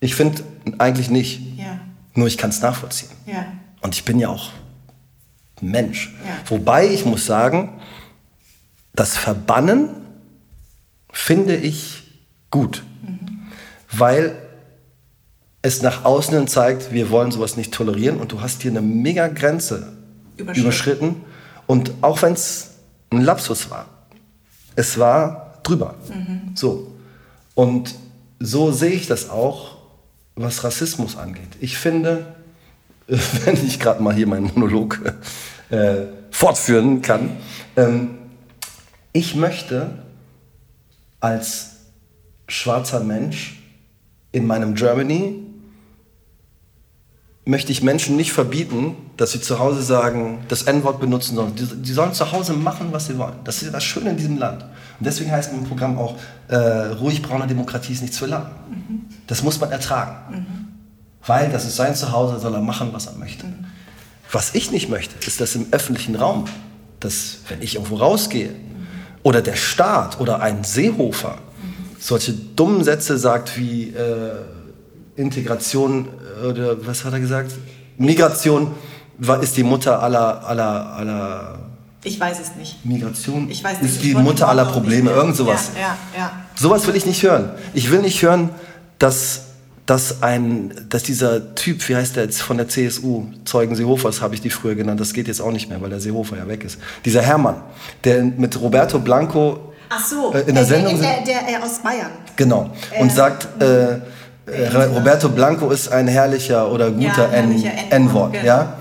Ich 0.01 0.15
finde 0.15 0.43
eigentlich 0.79 1.11
nicht. 1.11 1.41
Ja. 1.59 1.81
Nur 2.15 2.29
ich 2.29 2.39
kann 2.39 2.51
es 2.51 2.61
nachvollziehen. 2.61 3.11
Ja. 3.27 3.47
Und 3.81 3.95
ich 3.95 4.05
bin 4.05 4.19
ja 4.19 4.29
auch 4.29 4.51
Mensch. 5.61 6.15
Ja. 6.25 6.37
Wobei 6.49 6.89
ich 6.89 7.05
muss 7.05 7.27
sagen, 7.27 7.81
das 8.95 9.17
Verbannen 9.17 9.91
finde 11.11 11.57
ich 11.57 12.05
gut. 12.51 12.85
Mhm. 13.03 13.49
Weil 13.91 14.37
es 15.63 15.83
nach 15.83 16.05
außen 16.05 16.47
zeigt, 16.47 16.93
wir 16.93 17.11
wollen 17.11 17.31
sowas 17.31 17.57
nicht 17.57 17.73
tolerieren 17.73 18.19
und 18.19 18.33
du 18.33 18.41
hast 18.41 18.63
hier 18.63 18.71
eine 18.71 18.83
mega 18.83 19.29
Grenze 19.29 19.95
überschritten. 20.37 20.61
überschritten. 20.61 21.17
Und 21.67 21.93
auch 22.03 22.21
wenn 22.23 22.35
es 22.35 22.74
ein 23.19 23.23
Lapsus 23.23 23.71
war, 23.71 23.87
es 24.77 24.99
war 24.99 25.59
drüber. 25.63 25.95
Mhm. 26.09 26.53
So. 26.55 26.93
Und 27.55 27.95
so 28.41 28.73
sehe 28.73 28.91
ich 28.91 29.07
das 29.07 29.31
auch, 29.31 29.77
was 30.37 30.65
Rassismus 30.65 31.17
angeht. 31.17 31.49
Ich 31.61 31.79
finde, 31.79 32.35
wenn 33.07 33.55
ich 33.67 33.79
gerade 33.79 34.03
mal 34.03 34.15
hier 34.15 34.27
meinen 34.27 34.51
Monolog 34.55 35.01
äh, 35.71 36.07
fortführen 36.31 37.01
kann. 37.03 37.31
Ähm, 37.77 38.19
ich 39.13 39.35
möchte 39.37 40.03
als 41.21 41.77
schwarzer 42.49 43.01
Mensch 43.01 43.63
in 44.33 44.47
meinem 44.47 44.75
Germany 44.75 45.44
möchte 47.47 47.73
ich 47.73 47.83
Menschen 47.83 48.17
nicht 48.17 48.33
verbieten, 48.33 48.97
dass 49.17 49.33
sie 49.33 49.41
zu 49.41 49.59
Hause 49.59 49.83
sagen, 49.83 50.39
das 50.49 50.63
N-Wort 50.63 50.99
benutzen 50.99 51.37
sollen. 51.37 51.55
Die, 51.55 51.67
die, 51.67 51.93
sollen 51.93 52.15
zu 52.15 52.33
Hause 52.33 52.55
machen, 52.55 52.89
was 52.91 53.07
sie 53.07 53.19
wollen. 53.19 53.35
Das 53.45 53.63
ist 53.63 53.73
das 53.73 53.85
Schöne 53.85 54.11
in 54.11 54.17
diesem 54.17 54.39
Land. 54.39 54.63
Und 54.63 55.07
deswegen 55.07 55.31
heißt 55.31 55.53
mein 55.53 55.65
Programm 55.65 55.99
auch, 55.99 56.17
äh, 56.49 56.57
ruhig 56.57 57.21
brauner 57.21 57.47
Demokratie 57.47 57.93
ist 57.93 58.01
nichts 58.01 58.19
für 58.19 58.27
Land. 58.27 58.47
Mhm. 58.71 59.03
Das 59.27 59.43
muss 59.43 59.61
man 59.61 59.71
ertragen. 59.71 60.35
Mhm. 60.35 60.47
Weil 61.27 61.51
das 61.51 61.67
ist 61.67 61.77
sein 61.77 61.95
Zuhause, 61.95 62.39
soll 62.41 62.55
er 62.55 62.61
machen, 62.61 62.91
was 62.93 63.07
er 63.07 63.15
möchte. 63.15 63.47
Mhm. 63.47 63.67
Was 64.33 64.55
ich 64.55 64.71
nicht 64.71 64.89
möchte, 64.89 65.15
ist, 65.27 65.41
dass 65.41 65.55
im 65.55 65.67
öffentlichen 65.71 66.17
Raum, 66.17 66.47
dass 67.01 67.39
wenn 67.49 67.61
ich 67.61 67.75
irgendwo 67.75 67.97
rausgehe 67.97 68.49
mhm. 68.49 68.87
oder 69.23 69.43
der 69.43 69.57
Staat 69.57 70.19
oder 70.19 70.41
ein 70.41 70.65
Seehofer 70.65 71.35
mhm. 71.35 71.97
solche 72.01 72.33
dummen 72.33 72.85
Sätze 72.85 73.19
sagt 73.19 73.59
wie 73.59 73.91
äh, 73.91 74.33
Integration 75.17 76.09
äh, 76.43 76.47
oder 76.47 76.87
was 76.87 77.05
hat 77.05 77.13
er 77.13 77.21
gesagt? 77.21 77.53
Migration 77.97 78.73
ist 79.41 79.57
die 79.57 79.63
Mutter 79.63 80.03
aller, 80.03 80.45
aller, 80.45 80.87
aller 80.97 81.59
ich 82.03 82.21
weiß 82.21 82.39
es 82.39 82.57
nicht. 82.57 82.85
Migration 82.85 83.49
ich 83.49 83.65
weiß 83.65 83.81
nicht. 83.81 83.95
ist 83.95 84.03
die 84.03 84.15
Mutter 84.15 84.49
aller 84.49 84.67
Probleme, 84.67 85.11
irgend 85.11 85.37
sowas. 85.37 85.71
Ja, 85.75 85.81
ja, 85.81 85.97
ja. 86.19 86.33
Sowas 86.55 86.87
will 86.87 86.97
ich 86.97 87.07
nicht 87.07 87.23
hören. 87.23 87.51
Ich 87.73 87.91
will 87.91 88.01
nicht 88.01 88.23
hören, 88.23 88.51
dass, 88.99 89.47
dass, 89.87 90.23
ein, 90.23 90.87
dass 90.91 91.03
dieser 91.03 91.55
Typ, 91.55 91.89
wie 91.89 91.97
heißt 91.97 92.17
der 92.17 92.25
jetzt 92.25 92.43
von 92.43 92.59
der 92.59 92.69
CSU, 92.69 93.25
Zeugen 93.47 93.75
Seehofers 93.75 94.21
habe 94.21 94.35
ich 94.35 94.43
die 94.43 94.51
früher 94.51 94.75
genannt, 94.75 95.01
das 95.01 95.15
geht 95.15 95.29
jetzt 95.29 95.41
auch 95.41 95.51
nicht 95.51 95.71
mehr, 95.71 95.81
weil 95.81 95.91
der 95.91 96.01
Seehofer 96.01 96.37
ja 96.37 96.47
weg 96.47 96.65
ist. 96.65 96.79
Dieser 97.07 97.23
Hermann, 97.23 97.57
der 98.05 98.23
mit 98.23 98.61
Roberto 98.61 98.99
Blanco 98.99 99.73
Ach 99.89 100.05
so, 100.05 100.35
äh, 100.35 100.41
in 100.41 100.55
der, 100.55 100.65
Sendung... 100.65 101.01
Der, 101.01 101.23
der, 101.23 101.43
der, 101.49 101.65
aus 101.65 101.79
Bayern. 101.79 102.11
Genau. 102.37 102.71
Und 102.99 103.09
äh, 103.09 103.15
sagt... 103.15 103.63
Äh, 103.63 104.01
Roberto 104.47 105.29
Blanco 105.29 105.71
ist 105.71 105.89
ein 105.91 106.07
herrlicher 106.07 106.71
oder 106.71 106.91
guter 106.91 107.33
N-Wort. 107.33 108.33
Genau. 108.33 108.45
Ja? 108.45 108.77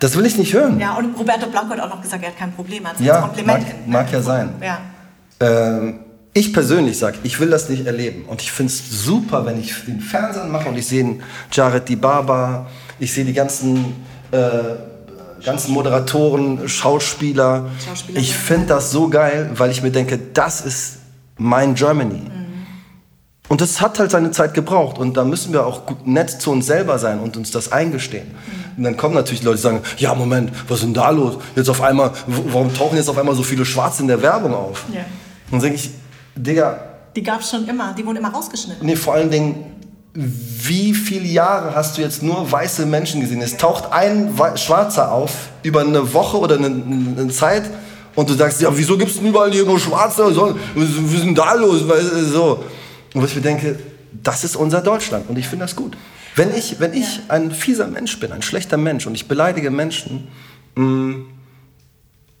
Das 0.00 0.16
will 0.16 0.26
ich 0.26 0.36
nicht 0.36 0.52
hören. 0.52 0.78
Ja, 0.78 0.94
und 0.96 1.18
Roberto 1.18 1.46
Blanco 1.46 1.70
hat 1.70 1.80
auch 1.80 1.88
noch 1.88 2.02
gesagt, 2.02 2.22
er 2.22 2.30
hat 2.30 2.38
kein 2.38 2.52
Problem. 2.52 2.84
Also 2.84 3.02
ja, 3.02 3.20
Kompliment 3.20 3.66
mag, 3.86 4.04
mag 4.04 4.12
ja 4.12 4.20
sein. 4.20 4.50
Ja. 4.60 4.78
Ähm, 5.40 6.00
ich 6.32 6.52
persönlich 6.52 6.98
sage, 6.98 7.18
ich 7.22 7.38
will 7.38 7.48
das 7.48 7.68
nicht 7.68 7.86
erleben. 7.86 8.24
Und 8.26 8.42
ich 8.42 8.50
finde 8.50 8.72
es 8.72 9.04
super, 9.04 9.46
wenn 9.46 9.58
ich 9.58 9.72
den 9.84 10.00
Fernseher 10.00 10.44
mache 10.44 10.68
und 10.68 10.76
ich 10.76 10.86
sehe 10.86 11.20
Jared 11.52 11.88
Dibaba, 11.88 12.66
ich 12.98 13.12
sehe 13.12 13.24
die 13.24 13.32
ganzen, 13.32 13.94
äh, 14.32 14.38
ganzen 15.44 15.72
Moderatoren, 15.72 16.68
Schauspieler. 16.68 17.66
Schauspieler 17.86 18.18
ich 18.18 18.34
finde 18.34 18.66
das 18.66 18.90
so 18.90 19.08
geil, 19.08 19.50
weil 19.54 19.70
ich 19.70 19.82
mir 19.82 19.92
denke, 19.92 20.18
das 20.18 20.60
ist 20.60 20.98
mein 21.36 21.74
Germany. 21.74 22.14
Mhm. 22.14 22.43
Und 23.48 23.60
das 23.60 23.80
hat 23.80 23.98
halt 23.98 24.10
seine 24.10 24.30
Zeit 24.30 24.54
gebraucht. 24.54 24.98
Und 24.98 25.16
da 25.16 25.24
müssen 25.24 25.52
wir 25.52 25.66
auch 25.66 25.82
nett 26.04 26.30
zu 26.30 26.50
uns 26.50 26.66
selber 26.66 26.98
sein 26.98 27.20
und 27.20 27.36
uns 27.36 27.50
das 27.50 27.72
eingestehen. 27.72 28.28
Mhm. 28.28 28.78
Und 28.78 28.84
dann 28.84 28.96
kommen 28.96 29.14
natürlich 29.14 29.42
Leute, 29.42 29.56
die 29.56 29.62
sagen, 29.62 29.82
ja 29.98 30.14
Moment, 30.14 30.50
was 30.66 30.78
ist 30.78 30.84
denn 30.84 30.94
da 30.94 31.10
los? 31.10 31.36
Jetzt 31.54 31.68
auf 31.68 31.82
einmal, 31.82 32.12
warum 32.26 32.72
tauchen 32.72 32.96
jetzt 32.96 33.08
auf 33.08 33.18
einmal 33.18 33.34
so 33.34 33.42
viele 33.42 33.64
Schwarze 33.64 34.02
in 34.02 34.08
der 34.08 34.22
Werbung 34.22 34.54
auf? 34.54 34.84
Ja. 34.92 35.00
Und 35.50 35.52
dann 35.52 35.60
denke 35.60 35.76
ich, 35.76 35.90
Digga. 36.34 36.80
Die 37.14 37.22
gab 37.22 37.40
es 37.40 37.50
schon 37.50 37.68
immer, 37.68 37.92
die 37.92 38.04
wurden 38.04 38.16
immer 38.16 38.32
rausgeschnitten. 38.32 38.84
Nee, 38.84 38.96
vor 38.96 39.14
allen 39.14 39.30
Dingen, 39.30 39.66
wie 40.14 40.94
viele 40.94 41.26
Jahre 41.26 41.74
hast 41.74 41.98
du 41.98 42.02
jetzt 42.02 42.22
nur 42.22 42.50
weiße 42.50 42.86
Menschen 42.86 43.20
gesehen? 43.20 43.42
Es 43.42 43.56
taucht 43.56 43.92
ein 43.92 44.34
Schwarzer 44.56 45.12
auf 45.12 45.32
über 45.62 45.80
eine 45.80 46.12
Woche 46.12 46.38
oder 46.38 46.56
eine, 46.56 46.66
eine 46.66 47.28
Zeit 47.28 47.64
und 48.14 48.30
du 48.30 48.34
sagst, 48.34 48.60
ja, 48.60 48.70
wieso 48.76 48.96
gibt 48.96 49.10
es 49.10 49.18
denn 49.18 49.26
überall 49.26 49.52
hier 49.52 49.64
nur 49.64 49.78
Schwarze? 49.78 50.24
Was 50.24 51.14
ist 51.14 51.24
denn 51.24 51.34
da 51.34 51.54
los? 51.54 51.82
So. 52.32 52.64
Und 53.14 53.22
was 53.22 53.30
ich 53.30 53.36
mir 53.36 53.42
denke, 53.42 53.78
das 54.22 54.44
ist 54.44 54.56
unser 54.56 54.82
Deutschland 54.82 55.28
und 55.28 55.38
ich 55.38 55.48
finde 55.48 55.64
das 55.64 55.76
gut. 55.76 55.96
Wenn 56.36 56.54
ich, 56.54 56.80
wenn 56.80 56.92
ich 56.92 57.20
ein 57.28 57.52
fieser 57.52 57.86
Mensch 57.86 58.18
bin, 58.18 58.32
ein 58.32 58.42
schlechter 58.42 58.76
Mensch 58.76 59.06
und 59.06 59.14
ich 59.14 59.28
beleidige 59.28 59.70
Menschen 59.70 60.28
mm, 60.74 61.14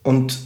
und 0.02 0.38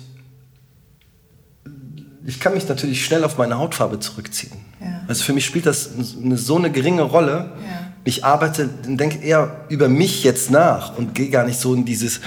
ich 2.27 2.41
kann 2.41 2.53
mich 2.53 2.69
natürlich 2.69 3.05
schnell 3.05 3.25
auf 3.25 3.39
meine 3.39 3.59
Hautfarbe 3.59 4.01
zurückziehen. 4.01 4.53
Ja. 4.81 5.01
Also 5.09 5.25
für 5.25 5.33
mich 5.33 5.47
spielt 5.47 5.65
das 5.65 5.91
eine, 6.23 6.37
so 6.37 6.57
eine 6.57 6.71
geringe 6.71 7.03
Rolle. 7.03 7.53
Ja. 7.63 7.93
Ich 8.05 8.23
arbeite, 8.25 8.69
denke 8.69 9.19
eher 9.19 9.65
über 9.71 9.89
mich 9.89 10.25
jetzt 10.25 10.51
nach 10.51 10.97
und 10.99 11.15
gehe 11.15 11.31
gar 11.31 11.47
nicht 11.47 11.59
so 11.59 11.75
in 11.75 11.87
dieses, 11.87 12.21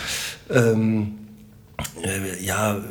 ähm, 0.50 1.20
äh, 2.04 2.44
ja, 2.44 2.82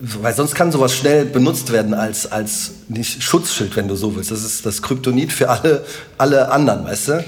weil 0.00 0.34
sonst 0.34 0.54
kann 0.54 0.72
sowas 0.72 0.94
schnell 0.94 1.26
benutzt 1.26 1.72
werden 1.72 1.92
als, 1.92 2.30
als 2.30 2.72
nicht 2.88 3.22
Schutzschild, 3.22 3.76
wenn 3.76 3.86
du 3.86 3.96
so 3.96 4.16
willst. 4.16 4.30
Das 4.30 4.42
ist 4.42 4.64
das 4.64 4.80
Kryptonit 4.80 5.30
für 5.30 5.50
alle, 5.50 5.84
alle 6.16 6.50
anderen, 6.50 6.84
weißt 6.84 7.08
du? 7.08 7.12
Mhm. 7.16 7.24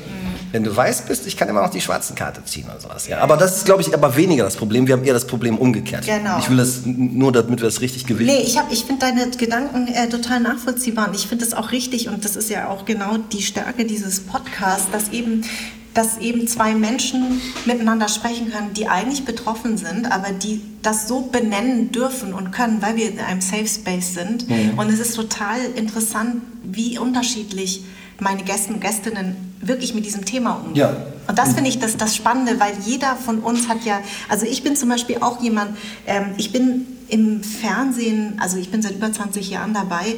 Wenn 0.53 0.65
du 0.65 0.75
weiß 0.75 1.03
bist, 1.03 1.27
ich 1.27 1.37
kann 1.37 1.49
immer 1.49 1.63
noch 1.63 1.71
die 1.71 1.81
schwarzen 1.83 2.15
Karte 2.15 2.45
ziehen 2.45 2.65
oder 2.65 2.81
sowas. 2.81 3.09
Ja. 3.09 3.19
Aber 3.19 3.37
das 3.37 3.59
ist, 3.59 3.65
glaube 3.67 3.83
ich, 3.83 3.93
aber 3.93 4.17
weniger 4.17 4.45
das 4.45 4.57
Problem. 4.57 4.87
Wir 4.87 4.95
haben 4.95 5.05
eher 5.05 5.15
das 5.15 5.27
Problem 5.27 5.59
umgekehrt. 5.59 6.07
Genau. 6.07 6.39
Ich 6.39 6.49
will 6.49 6.57
das 6.59 6.81
nur, 6.85 7.33
damit 7.33 7.61
wir 7.61 7.69
das 7.69 7.81
richtig 7.83 8.07
gewinnen. 8.07 8.35
Nee, 8.35 8.43
ich, 8.43 8.59
ich 8.71 8.85
finde 8.85 9.01
deine 9.01 9.31
Gedanken 9.31 9.89
äh, 9.89 10.09
total 10.09 10.41
nachvollziehbar 10.41 11.09
und 11.09 11.15
ich 11.15 11.27
finde 11.27 11.45
das 11.45 11.55
auch 11.55 11.73
richtig 11.73 12.09
und 12.09 12.25
das 12.25 12.37
ist 12.37 12.51
ja 12.51 12.69
auch 12.69 12.85
genau 12.85 13.19
die 13.33 13.43
Stärke 13.43 13.85
dieses 13.85 14.21
Podcasts, 14.21 14.91
dass 14.91 15.11
eben 15.11 15.43
dass 15.95 16.19
eben 16.19 16.47
zwei 16.47 16.75
Menschen 16.75 17.41
miteinander 17.65 18.09
sprechen 18.09 18.51
können, 18.51 18.73
die 18.75 18.89
eigentlich 18.89 19.25
betroffen 19.25 19.77
sind, 19.77 20.11
aber 20.11 20.33
die 20.33 20.63
das 20.83 21.07
so 21.09 21.21
benennen 21.21 21.93
dürfen 21.93 22.33
und 22.33 22.51
können, 22.51 22.83
weil 22.83 22.97
wir 22.97 23.11
in 23.11 23.19
einem 23.19 23.41
Safe 23.41 23.67
Space 23.67 24.15
sind. 24.15 24.49
Mhm. 24.49 24.79
Und 24.79 24.89
es 24.89 25.01
ist 25.01 25.15
total 25.15 25.61
interessant, 25.77 26.43
wie 26.63 26.99
unterschiedlich 26.99 27.85
meine 28.21 28.43
Gäste 28.43 28.73
und 28.73 28.81
Gästinnen 28.81 29.37
wirklich 29.61 29.95
mit 29.95 30.07
diesem 30.07 30.25
Thema 30.25 30.55
umgehen. 30.55 30.77
Ja. 30.77 31.07
Und 31.29 31.39
das 31.39 31.55
finde 31.55 31.71
ich 31.71 31.79
das, 31.79 31.97
das 31.97 32.17
Spannende, 32.17 32.59
weil 32.59 32.73
jeder 32.85 33.15
von 33.17 33.39
uns 33.39 33.69
hat 33.69 33.85
ja, 33.85 34.01
also 34.29 34.45
ich 34.45 34.63
bin 34.63 34.75
zum 34.75 34.89
Beispiel 34.89 35.19
auch 35.21 35.41
jemand, 35.41 35.77
ähm, 36.07 36.33
ich 36.37 36.53
bin 36.53 36.87
im 37.09 37.43
Fernsehen, 37.43 38.39
also 38.41 38.57
ich 38.57 38.71
bin 38.71 38.83
seit 38.83 38.93
über 38.93 39.13
20 39.13 39.51
Jahren 39.51 39.75
dabei 39.75 40.17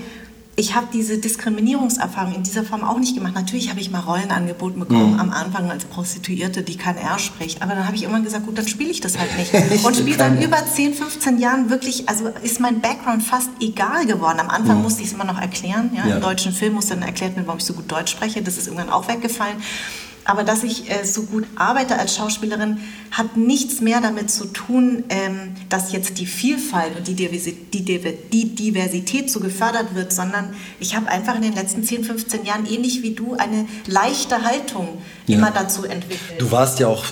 ich 0.56 0.74
habe 0.74 0.86
diese 0.92 1.18
Diskriminierungserfahrung 1.18 2.34
in 2.34 2.42
dieser 2.44 2.62
Form 2.62 2.84
auch 2.84 2.98
nicht 2.98 3.14
gemacht. 3.14 3.34
Natürlich 3.34 3.70
habe 3.70 3.80
ich 3.80 3.90
mal 3.90 4.00
Rollen 4.00 4.30
angeboten 4.30 4.78
bekommen 4.78 5.14
mhm. 5.14 5.20
am 5.20 5.30
Anfang 5.30 5.70
als 5.70 5.84
Prostituierte, 5.84 6.62
die 6.62 6.76
kein 6.76 6.96
R 6.96 7.18
spricht. 7.18 7.60
Aber 7.60 7.74
dann 7.74 7.86
habe 7.86 7.96
ich 7.96 8.04
immer 8.04 8.20
gesagt, 8.20 8.46
gut, 8.46 8.56
dann 8.56 8.68
spiele 8.68 8.90
ich 8.90 9.00
das 9.00 9.18
halt 9.18 9.36
nicht. 9.36 9.52
Und 9.84 9.96
spiele 9.96 10.16
dann 10.16 10.40
über 10.40 10.58
10, 10.64 10.94
15 10.94 11.38
Jahren 11.38 11.70
wirklich, 11.70 12.08
also 12.08 12.28
ist 12.42 12.60
mein 12.60 12.80
Background 12.80 13.24
fast 13.24 13.50
egal 13.60 14.06
geworden. 14.06 14.38
Am 14.38 14.50
Anfang 14.50 14.76
mhm. 14.76 14.84
musste 14.84 15.02
ich 15.02 15.08
es 15.08 15.14
immer 15.14 15.24
noch 15.24 15.40
erklären. 15.40 15.90
Ja? 15.94 16.06
ja. 16.06 16.14
Im 16.16 16.22
deutschen 16.22 16.52
Film 16.52 16.74
musste 16.74 16.94
dann 16.94 17.02
erklärt 17.02 17.34
werden, 17.34 17.46
warum 17.46 17.58
ich 17.58 17.64
so 17.64 17.74
gut 17.74 17.90
Deutsch 17.90 18.12
spreche. 18.12 18.40
Das 18.40 18.56
ist 18.56 18.68
irgendwann 18.68 18.90
auch 18.90 19.08
weggefallen. 19.08 19.56
Aber 20.24 20.42
dass 20.42 20.62
ich 20.62 20.90
äh, 20.90 21.04
so 21.04 21.22
gut 21.24 21.44
arbeite 21.54 21.98
als 21.98 22.16
Schauspielerin, 22.16 22.78
hat 23.10 23.36
nichts 23.36 23.80
mehr 23.80 24.00
damit 24.00 24.30
zu 24.30 24.46
tun, 24.46 25.04
ähm, 25.08 25.54
dass 25.68 25.92
jetzt 25.92 26.18
die 26.18 26.26
Vielfalt 26.26 26.96
und 26.96 27.06
die, 27.06 27.14
Diversität, 27.14 27.74
die, 27.74 28.14
die 28.32 28.54
Diversität 28.54 29.30
so 29.30 29.40
gefördert 29.40 29.94
wird, 29.94 30.12
sondern 30.12 30.54
ich 30.80 30.96
habe 30.96 31.08
einfach 31.08 31.36
in 31.36 31.42
den 31.42 31.54
letzten 31.54 31.84
10, 31.84 32.04
15 32.04 32.44
Jahren 32.44 32.66
ähnlich 32.66 33.02
wie 33.02 33.12
du 33.12 33.34
eine 33.34 33.66
leichte 33.86 34.42
Haltung 34.44 34.98
ja. 35.26 35.36
immer 35.36 35.50
dazu 35.50 35.84
entwickelt. 35.84 36.40
Du 36.40 36.50
warst 36.50 36.80
ja 36.80 36.88
auch 36.88 37.04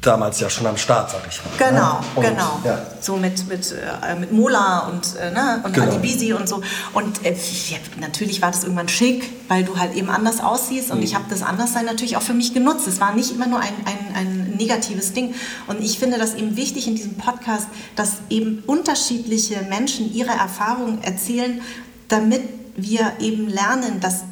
damals 0.00 0.40
ja 0.40 0.48
schon 0.48 0.66
am 0.66 0.76
Start, 0.76 1.10
sag 1.10 1.20
ich 1.28 1.40
mal. 1.44 1.70
Genau, 1.70 1.92
ne? 1.94 2.06
und, 2.14 2.22
genau. 2.22 2.60
Ja. 2.64 2.86
So 3.00 3.16
mit, 3.16 3.46
mit, 3.48 3.72
äh, 3.72 4.14
mit 4.18 4.32
Mola 4.32 4.88
und, 4.88 5.16
äh, 5.16 5.30
ne? 5.30 5.60
und 5.62 5.74
genau. 5.74 5.86
Adibisi 5.86 6.32
und 6.32 6.48
so. 6.48 6.62
Und 6.92 7.24
äh, 7.24 7.32
ja, 7.32 7.78
natürlich 8.00 8.40
war 8.40 8.50
das 8.50 8.64
irgendwann 8.64 8.88
schick, 8.88 9.30
weil 9.48 9.64
du 9.64 9.78
halt 9.78 9.94
eben 9.94 10.08
anders 10.08 10.40
aussiehst 10.40 10.90
und 10.90 10.98
mhm. 10.98 11.04
ich 11.04 11.14
habe 11.14 11.24
das 11.28 11.42
Anderssein 11.42 11.84
natürlich 11.84 12.16
auch 12.16 12.22
für 12.22 12.34
mich 12.34 12.54
genutzt. 12.54 12.86
Es 12.86 13.00
war 13.00 13.14
nicht 13.14 13.30
immer 13.32 13.46
nur 13.46 13.60
ein, 13.60 13.74
ein, 13.84 14.14
ein 14.14 14.54
negatives 14.56 15.12
Ding. 15.12 15.34
Und 15.66 15.82
ich 15.82 15.98
finde 15.98 16.18
das 16.18 16.34
eben 16.34 16.56
wichtig 16.56 16.86
in 16.88 16.96
diesem 16.96 17.16
Podcast, 17.16 17.68
dass 17.96 18.18
eben 18.30 18.62
unterschiedliche 18.66 19.62
Menschen 19.68 20.12
ihre 20.12 20.32
Erfahrungen 20.32 21.02
erzählen, 21.02 21.60
damit 22.08 22.42
wir 22.76 23.12
eben 23.20 23.48
lernen, 23.48 24.00
dass 24.00 24.22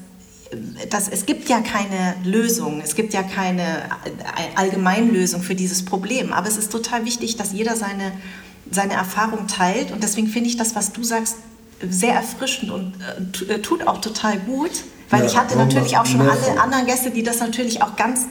dass 0.91 1.09
es 1.09 1.27
gibt 1.27 1.49
ja 1.49 1.61
keine 1.61 2.15
Lösung, 2.25 2.81
es 2.83 2.95
gibt 2.95 3.15
ja 3.15 3.23
keine 3.23 3.89
Allgemeinlösung 4.55 5.43
für 5.43 5.55
dieses 5.55 5.85
Problem, 5.85 6.33
aber 6.33 6.49
es 6.49 6.57
ist 6.57 6.71
total 6.71 7.05
wichtig, 7.05 7.37
dass 7.37 7.53
jeder 7.53 7.77
seine, 7.77 8.13
seine 8.71 8.95
Erfahrung 8.95 9.47
teilt. 9.47 9.93
Und 9.93 10.03
deswegen 10.03 10.29
finde 10.29 10.49
ich 10.49 10.57
das, 10.57 10.75
was 10.75 10.93
du 10.93 11.03
sagst, 11.03 11.37
sehr 11.89 12.15
erfrischend 12.15 12.71
und 12.71 12.95
äh, 13.49 13.61
tut 13.61 13.87
auch 13.87 14.01
total 14.01 14.39
gut, 14.39 14.71
weil 15.11 15.21
ja, 15.21 15.27
ich 15.27 15.37
hatte 15.37 15.57
natürlich 15.57 15.97
auch 15.99 16.07
schon 16.07 16.21
alle 16.21 16.61
anderen 16.61 16.87
Gäste, 16.87 17.11
die 17.11 17.23
das 17.23 17.41
natürlich 17.41 17.83
auch 17.83 17.97
ganz 17.97 18.27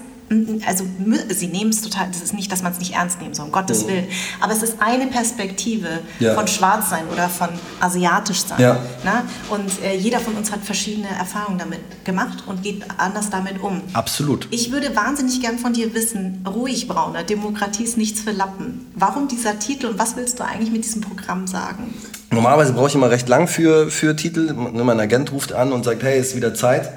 also 0.65 0.85
sie 1.29 1.47
nehmen 1.47 1.71
es 1.71 1.81
total, 1.81 2.07
das 2.07 2.21
ist 2.21 2.33
nicht, 2.33 2.51
dass 2.51 2.63
man 2.63 2.71
es 2.71 2.79
nicht 2.79 2.93
ernst 2.93 3.21
nehmen 3.21 3.33
soll, 3.33 3.47
um 3.47 3.51
Gottes 3.51 3.81
ja. 3.81 3.87
Willen, 3.89 4.05
aber 4.39 4.53
es 4.53 4.63
ist 4.63 4.77
eine 4.79 5.07
Perspektive 5.07 5.99
ja. 6.19 6.35
von 6.35 6.47
Schwarzsein 6.47 7.03
oder 7.11 7.27
von 7.29 7.49
asiatisch 7.79 8.39
sein. 8.39 8.59
Ja. 8.59 8.73
Ne? 9.03 9.23
Und 9.49 9.83
äh, 9.83 9.95
jeder 9.95 10.19
von 10.19 10.35
uns 10.35 10.51
hat 10.51 10.61
verschiedene 10.63 11.09
Erfahrungen 11.09 11.59
damit 11.59 11.79
gemacht 12.05 12.43
und 12.47 12.63
geht 12.63 12.83
anders 12.97 13.29
damit 13.29 13.61
um. 13.61 13.81
Absolut. 13.93 14.47
Ich 14.51 14.71
würde 14.71 14.95
wahnsinnig 14.95 15.41
gern 15.41 15.57
von 15.57 15.73
dir 15.73 15.93
wissen, 15.93 16.45
ruhig 16.47 16.87
Brauner, 16.87 17.23
Demokratie 17.23 17.83
ist 17.83 17.97
nichts 17.97 18.21
für 18.21 18.31
Lappen. 18.31 18.87
Warum 18.95 19.27
dieser 19.27 19.59
Titel 19.59 19.87
und 19.87 19.99
was 19.99 20.15
willst 20.15 20.39
du 20.39 20.45
eigentlich 20.45 20.71
mit 20.71 20.85
diesem 20.85 21.01
Programm 21.01 21.47
sagen? 21.47 21.93
Normalerweise 22.31 22.71
brauche 22.71 22.87
ich 22.87 22.95
immer 22.95 23.09
recht 23.09 23.27
lang 23.27 23.47
für, 23.47 23.91
für 23.91 24.15
Titel. 24.15 24.53
Mein 24.53 24.99
Agent 25.01 25.33
ruft 25.33 25.51
an 25.51 25.73
und 25.73 25.83
sagt, 25.83 26.01
hey, 26.03 26.17
es 26.17 26.29
ist 26.29 26.35
wieder 26.37 26.53
Zeit. 26.53 26.89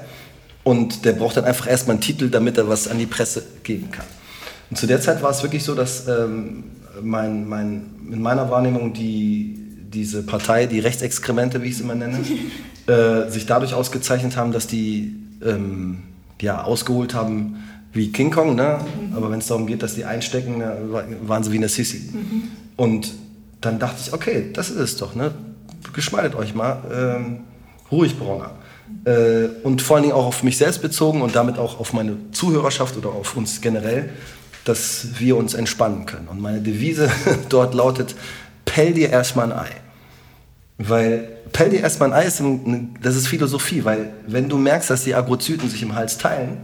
Und 0.65 1.05
der 1.05 1.13
braucht 1.13 1.37
dann 1.37 1.45
einfach 1.45 1.67
erstmal 1.67 1.93
einen 1.93 2.01
Titel, 2.01 2.29
damit 2.29 2.57
er 2.57 2.67
was 2.67 2.89
an 2.89 2.97
die 2.97 3.05
Presse 3.05 3.43
geben 3.63 3.91
kann. 3.91 4.05
Und 4.69 4.77
zu 4.77 4.87
der 4.87 4.99
Zeit 4.99 5.21
war 5.21 5.29
es 5.29 5.41
wirklich 5.43 5.63
so, 5.63 5.75
dass 5.75 6.07
ähm, 6.07 6.65
mein, 7.01 7.47
mein, 7.47 7.85
in 8.11 8.21
meiner 8.21 8.49
Wahrnehmung 8.49 8.91
die, 8.91 9.57
diese 9.93 10.23
Partei, 10.23 10.65
die 10.65 10.79
Rechtsexkremente, 10.79 11.61
wie 11.61 11.67
ich 11.67 11.75
es 11.75 11.81
immer 11.81 11.95
nenne, 11.95 12.17
äh, 12.87 13.29
sich 13.29 13.45
dadurch 13.45 13.73
ausgezeichnet 13.73 14.35
haben, 14.35 14.51
dass 14.51 14.65
die 14.65 15.15
ähm, 15.45 15.99
ja, 16.41 16.63
ausgeholt 16.63 17.13
haben, 17.13 17.63
wie 17.93 18.11
King 18.11 18.31
Kong, 18.31 18.55
ne? 18.55 18.79
Mhm. 18.79 19.15
aber 19.15 19.31
wenn 19.31 19.39
es 19.39 19.47
darum 19.47 19.67
geht, 19.67 19.81
dass 19.81 19.95
die 19.95 20.03
einstecken, 20.03 20.61
waren 21.21 21.43
sie 21.43 21.51
wie 21.53 21.57
eine 21.57 21.69
Sissi. 21.69 22.09
Mhm. 22.11 22.43
Und 22.75 23.13
dann 23.61 23.79
dachte 23.79 24.01
ich, 24.05 24.11
okay, 24.11 24.49
das 24.51 24.69
ist 24.69 24.79
es 24.79 24.97
doch, 24.97 25.15
ne? 25.15 25.31
geschmeidet 25.93 26.35
euch 26.35 26.53
mal, 26.53 26.81
ähm, 26.93 27.37
ruhig 27.91 28.17
Bronner. 28.17 28.51
Äh, 29.05 29.47
und 29.63 29.81
vor 29.81 29.95
allen 29.95 30.03
Dingen 30.03 30.15
auch 30.15 30.25
auf 30.25 30.43
mich 30.43 30.57
selbst 30.57 30.81
bezogen 30.81 31.21
und 31.21 31.35
damit 31.35 31.57
auch 31.57 31.79
auf 31.79 31.93
meine 31.93 32.17
Zuhörerschaft 32.31 32.97
oder 32.97 33.09
auf 33.09 33.35
uns 33.35 33.61
generell, 33.61 34.09
dass 34.63 35.07
wir 35.19 35.37
uns 35.37 35.53
entspannen 35.53 36.05
können. 36.05 36.27
Und 36.27 36.41
meine 36.41 36.61
Devise 36.61 37.09
dort 37.49 37.73
lautet, 37.73 38.15
pell 38.65 38.93
dir 38.93 39.09
erstmal 39.09 39.51
ein 39.51 39.59
Ei. 39.59 39.69
Weil 40.77 41.29
pell 41.51 41.69
dir 41.69 41.79
erstmal 41.79 42.11
ein 42.11 42.19
Ei 42.19 42.25
ist, 42.25 42.41
das 43.01 43.15
ist 43.15 43.27
Philosophie, 43.27 43.85
weil 43.85 44.11
wenn 44.27 44.49
du 44.49 44.57
merkst, 44.57 44.89
dass 44.89 45.03
die 45.03 45.15
Agrozyten 45.15 45.69
sich 45.69 45.81
im 45.81 45.95
Hals 45.95 46.17
teilen, 46.17 46.57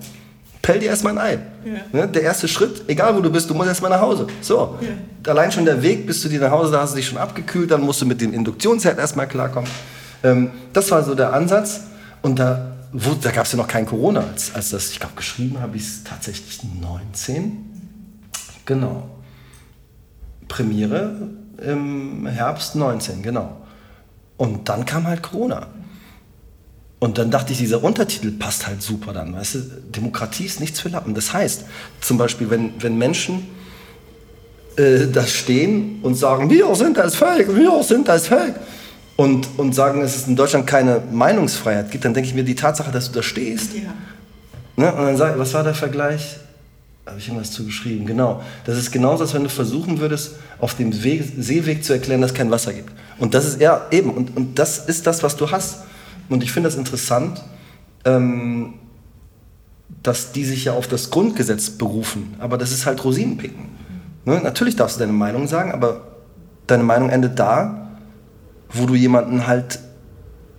pell 0.62 0.80
dir 0.80 0.90
erstmal 0.90 1.18
ein 1.18 1.20
Ei. 1.20 1.40
Ja. 1.64 2.02
Ne? 2.02 2.08
Der 2.08 2.24
erste 2.24 2.48
Schritt, 2.48 2.84
egal 2.88 3.16
wo 3.16 3.22
du 3.22 3.32
bist, 3.32 3.50
du 3.50 3.54
musst 3.54 3.70
erstmal 3.70 3.92
nach 3.92 4.02
Hause. 4.02 4.28
So. 4.42 4.78
Ja. 4.82 5.32
Allein 5.32 5.52
schon 5.52 5.66
der 5.66 5.82
Weg 5.82 6.06
bis 6.06 6.22
zu 6.22 6.28
dir 6.28 6.42
nach 6.42 6.52
Hause, 6.52 6.72
da 6.74 6.82
hast 6.82 6.92
du 6.92 6.98
dich 6.98 7.08
schon 7.08 7.18
abgekühlt, 7.18 7.72
dann 7.72 7.82
musst 7.82 8.02
du 8.02 8.06
mit 8.06 8.20
dem 8.20 8.34
Induktionsherd 8.34 9.00
erstmal 9.00 9.28
klarkommen. 9.28 9.70
Ähm, 10.24 10.52
das 10.74 10.92
war 10.92 11.04
so 11.04 11.16
der 11.16 11.34
Ansatz. 11.34 11.82
Und 12.22 12.40
da, 12.40 12.74
da 12.94 13.32
gab 13.32 13.46
es 13.46 13.52
ja 13.52 13.58
noch 13.58 13.68
kein 13.68 13.86
Corona, 13.86 14.22
als, 14.22 14.54
als 14.54 14.70
das, 14.70 14.92
ich 14.92 15.00
glaube, 15.00 15.16
geschrieben 15.16 15.60
habe 15.60 15.78
ich 15.78 15.84
es 15.84 16.04
tatsächlich 16.04 16.60
19. 16.64 17.58
Genau. 18.66 19.10
Premiere 20.48 21.30
im 21.58 22.28
Herbst 22.28 22.76
19, 22.76 23.22
genau. 23.22 23.58
Und 24.38 24.70
dann 24.70 24.86
kam 24.86 25.08
halt 25.08 25.24
Corona. 25.24 25.68
Und 27.00 27.18
dann 27.18 27.32
dachte 27.32 27.52
ich, 27.52 27.58
dieser 27.58 27.84
Untertitel 27.84 28.32
passt 28.32 28.68
halt 28.68 28.82
super 28.84 29.12
dann. 29.12 29.36
Weißt 29.36 29.56
du, 29.56 29.60
Demokratie 29.60 30.46
ist 30.46 30.60
nichts 30.60 30.80
für 30.80 30.90
Lappen. 30.90 31.16
Das 31.16 31.34
heißt, 31.34 31.66
zum 32.00 32.18
Beispiel, 32.20 32.50
wenn, 32.52 32.74
wenn 32.80 32.98
Menschen 32.98 33.48
äh, 34.76 35.08
da 35.12 35.26
stehen 35.26 36.00
und 36.04 36.16
sagen, 36.16 36.50
wir 36.50 36.74
sind 36.76 36.98
das 36.98 37.16
Volk, 37.16 37.56
wir 37.56 37.84
sind 37.84 38.08
das 38.08 38.28
Volk, 38.28 38.54
und, 39.22 39.48
und 39.58 39.76
sagen, 39.76 40.02
dass 40.02 40.16
es 40.16 40.28
in 40.28 40.36
Deutschland 40.36 40.66
keine 40.66 41.00
Meinungsfreiheit 41.12 41.92
gibt, 41.92 42.06
dann 42.06 42.16
denke 42.16 42.28
ich 42.28 42.34
mir, 42.34 42.44
die 42.44 42.56
Tatsache, 42.56 42.92
dass 42.92 43.12
du 43.12 43.20
da 43.20 43.22
stehst. 43.22 43.76
Ja. 43.76 43.94
Ne, 44.78 44.92
und 44.92 45.06
dann 45.06 45.16
sag 45.16 45.38
was 45.38 45.54
war 45.54 45.64
der 45.64 45.76
Vergleich? 45.76 46.38
Habe 47.06 47.20
ich 47.20 47.28
irgendwas 47.28 47.52
zugeschrieben? 47.52 48.08
Genau. 48.08 48.42
Das 48.66 48.80
ist 48.80 48.92
genauso, 48.92 49.24
als 49.24 49.36
wenn 49.36 49.44
du 49.44 49.50
versuchen 49.50 50.00
würdest, 50.00 50.38
auf 50.58 50.74
dem 50.74 51.04
Weg, 51.04 51.24
Seeweg 51.38 51.84
zu 51.84 51.94
erklären, 51.94 52.22
dass 52.22 52.32
es 52.32 52.38
kein 52.38 52.50
Wasser 52.50 52.74
gibt. 52.74 52.92
Und 53.20 53.36
das 53.36 53.46
ist 53.46 53.62
ja 53.62 53.86
eben, 53.92 54.10
und, 54.10 54.36
und 54.36 54.58
das 54.58 54.88
ist 54.88 55.06
das, 55.06 55.22
was 55.22 55.36
du 55.36 55.52
hast. 55.52 55.84
Und 56.28 56.42
ich 56.42 56.52
finde 56.52 56.70
das 56.70 56.76
interessant, 56.76 57.44
ähm, 58.06 58.74
dass 60.02 60.32
die 60.32 60.46
sich 60.46 60.66
ja 60.66 60.74
auf 60.74 60.88
das 60.88 61.12
Grundgesetz 61.12 61.70
berufen. 61.70 62.34
Aber 62.40 62.58
das 62.58 62.72
ist 62.72 62.88
halt 62.88 63.04
Rosinenpicken. 63.04 63.66
Ne? 64.26 64.42
Natürlich 64.42 64.76
darfst 64.76 64.96
du 64.96 65.02
deine 65.02 65.14
Meinung 65.14 65.48
sagen, 65.48 65.74
aber 65.74 66.08
deine 66.66 66.82
Meinung 66.84 67.12
endet 67.12 67.38
da, 67.38 67.81
wo 68.74 68.86
du 68.86 68.96
jemanden 68.96 69.48
halt 69.48 69.80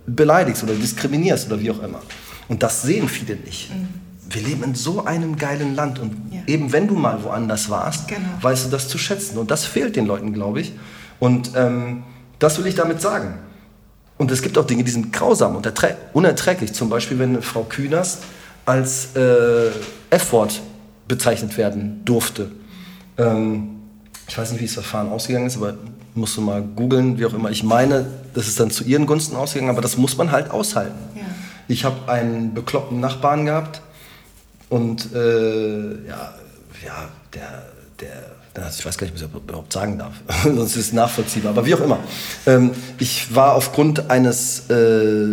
beleidigst 0.05 0.63
oder 0.63 0.73
diskriminierst 0.73 1.47
oder 1.47 1.59
wie 1.59 1.71
auch 1.71 1.81
immer. 1.81 2.01
Und 2.47 2.63
das 2.63 2.81
sehen 2.81 3.07
viele 3.07 3.35
nicht. 3.35 3.73
Mhm. 3.73 3.87
Wir 4.29 4.41
leben 4.41 4.63
in 4.63 4.75
so 4.75 5.05
einem 5.05 5.37
geilen 5.37 5.75
Land 5.75 5.99
und 5.99 6.13
ja. 6.31 6.41
eben 6.47 6.71
wenn 6.71 6.87
du 6.87 6.95
mal 6.95 7.23
woanders 7.23 7.69
warst, 7.69 8.07
genau. 8.07 8.21
weißt 8.41 8.65
du 8.65 8.69
das 8.69 8.87
zu 8.87 8.97
schätzen. 8.97 9.37
Und 9.37 9.51
das 9.51 9.65
fehlt 9.65 9.95
den 9.95 10.05
Leuten, 10.05 10.33
glaube 10.33 10.61
ich. 10.61 10.73
Und 11.19 11.51
ähm, 11.55 12.03
das 12.39 12.57
will 12.57 12.67
ich 12.67 12.75
damit 12.75 13.01
sagen. 13.01 13.35
Und 14.17 14.31
es 14.31 14.41
gibt 14.41 14.57
auch 14.57 14.65
Dinge, 14.65 14.83
die 14.83 14.91
sind 14.91 15.11
grausam 15.11 15.55
und 15.55 15.71
unerträglich. 16.13 16.73
Zum 16.73 16.89
Beispiel, 16.89 17.19
wenn 17.19 17.41
Frau 17.41 17.63
Kühners 17.63 18.19
als 18.65 19.15
äh, 19.15 19.69
F-Wort 20.09 20.61
bezeichnet 21.07 21.57
werden 21.57 22.01
durfte. 22.05 22.51
Ähm, 23.17 23.81
ich 24.27 24.37
weiß 24.37 24.51
nicht, 24.51 24.61
wie 24.61 24.65
das 24.65 24.73
Verfahren 24.73 25.09
ausgegangen 25.09 25.47
ist, 25.47 25.57
aber 25.57 25.75
musst 26.15 26.37
du 26.37 26.41
mal 26.41 26.61
googeln, 26.61 27.17
wie 27.17 27.25
auch 27.25 27.33
immer. 27.33 27.49
Ich 27.49 27.63
meine, 27.63 28.05
das 28.33 28.47
ist 28.47 28.59
dann 28.59 28.71
zu 28.71 28.83
ihren 28.83 29.05
Gunsten 29.05 29.35
ausgegangen, 29.35 29.71
aber 29.71 29.81
das 29.81 29.97
muss 29.97 30.17
man 30.17 30.31
halt 30.31 30.51
aushalten. 30.51 30.97
Ja. 31.15 31.21
Ich 31.67 31.85
habe 31.85 32.11
einen 32.11 32.53
bekloppten 32.53 32.99
Nachbarn 32.99 33.45
gehabt 33.45 33.81
und 34.69 35.13
äh, 35.13 36.07
ja, 36.07 36.33
ja, 36.85 37.09
der, 37.33 37.63
der 37.99 38.33
ich 38.55 38.85
weiß 38.85 38.97
gar 38.97 39.05
nicht, 39.05 39.13
ob 39.13 39.15
ich 39.15 39.31
das 39.31 39.43
überhaupt 39.43 39.73
sagen 39.73 39.97
darf, 39.97 40.13
sonst 40.43 40.75
ist 40.75 40.87
es 40.87 40.93
nachvollziehbar, 40.93 41.51
aber 41.51 41.65
wie 41.65 41.73
auch 41.73 41.81
immer. 41.81 41.99
Ähm, 42.45 42.71
ich 42.99 43.33
war 43.33 43.55
aufgrund 43.55 44.11
eines 44.11 44.69
äh, 44.69 45.25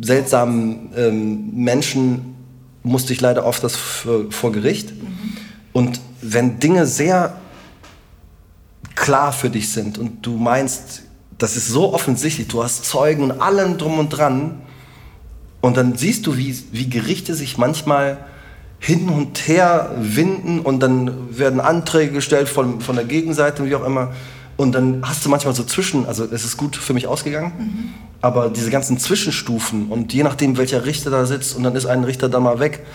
seltsamen 0.00 0.90
ähm, 0.96 1.50
Menschen, 1.54 2.36
musste 2.84 3.12
ich 3.12 3.20
leider 3.20 3.44
oft 3.44 3.64
das 3.64 3.74
vor 3.74 4.52
Gericht. 4.52 4.92
Mhm. 4.92 5.36
Und 5.72 6.00
wenn 6.22 6.60
Dinge 6.60 6.86
sehr 6.86 7.36
klar 8.96 9.32
für 9.32 9.50
dich 9.50 9.70
sind 9.70 9.98
und 9.98 10.26
du 10.26 10.36
meinst, 10.36 11.02
das 11.38 11.56
ist 11.56 11.68
so 11.68 11.94
offensichtlich, 11.94 12.48
du 12.48 12.64
hast 12.64 12.84
Zeugen 12.84 13.22
und 13.22 13.40
allem 13.40 13.78
drum 13.78 13.98
und 14.00 14.08
dran, 14.08 14.62
und 15.66 15.76
dann 15.76 15.96
siehst 15.96 16.28
du, 16.28 16.36
wie, 16.36 16.56
wie 16.70 16.88
Gerichte 16.88 17.34
sich 17.34 17.58
manchmal 17.58 18.18
hin 18.78 19.08
und 19.08 19.48
her 19.48 19.96
winden 19.98 20.60
und 20.60 20.78
dann 20.80 21.36
werden 21.36 21.58
Anträge 21.58 22.12
gestellt 22.12 22.48
von, 22.48 22.80
von 22.80 22.94
der 22.94 23.04
Gegenseite, 23.04 23.64
wie 23.64 23.74
auch 23.74 23.84
immer. 23.84 24.12
Und 24.56 24.76
dann 24.76 25.02
hast 25.04 25.24
du 25.24 25.28
manchmal 25.28 25.56
so 25.56 25.64
zwischen, 25.64 26.06
also 26.06 26.24
es 26.24 26.44
ist 26.44 26.56
gut 26.56 26.76
für 26.76 26.94
mich 26.94 27.08
ausgegangen, 27.08 27.52
mhm. 27.58 27.94
aber 28.20 28.48
diese 28.48 28.70
ganzen 28.70 28.98
Zwischenstufen 28.98 29.88
und 29.88 30.12
je 30.14 30.22
nachdem, 30.22 30.56
welcher 30.56 30.86
Richter 30.86 31.10
da 31.10 31.26
sitzt 31.26 31.56
und 31.56 31.64
dann 31.64 31.74
ist 31.74 31.86
ein 31.86 32.04
Richter 32.04 32.28
da 32.28 32.38
mal 32.38 32.60
weg, 32.60 32.86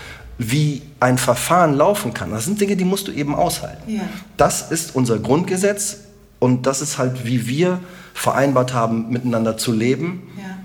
wie 0.50 0.82
ein 1.00 1.18
Verfahren 1.18 1.76
laufen 1.76 2.14
kann, 2.14 2.32
das 2.32 2.46
sind 2.46 2.60
Dinge, 2.60 2.76
die 2.76 2.86
musst 2.86 3.08
du 3.08 3.12
eben 3.12 3.36
aushalten. 3.36 3.92
Ja. 3.92 4.02
Das 4.38 4.72
ist 4.72 4.96
unser 4.96 5.20
Grundgesetz 5.20 5.98
und 6.40 6.66
das 6.66 6.82
ist 6.82 6.98
halt, 6.98 7.26
wie 7.26 7.48
wir 7.48 7.80
vereinbart 8.14 8.74
haben, 8.74 9.10
miteinander 9.10 9.58
zu 9.58 9.72
leben 9.72 10.24
ja. 10.38 10.58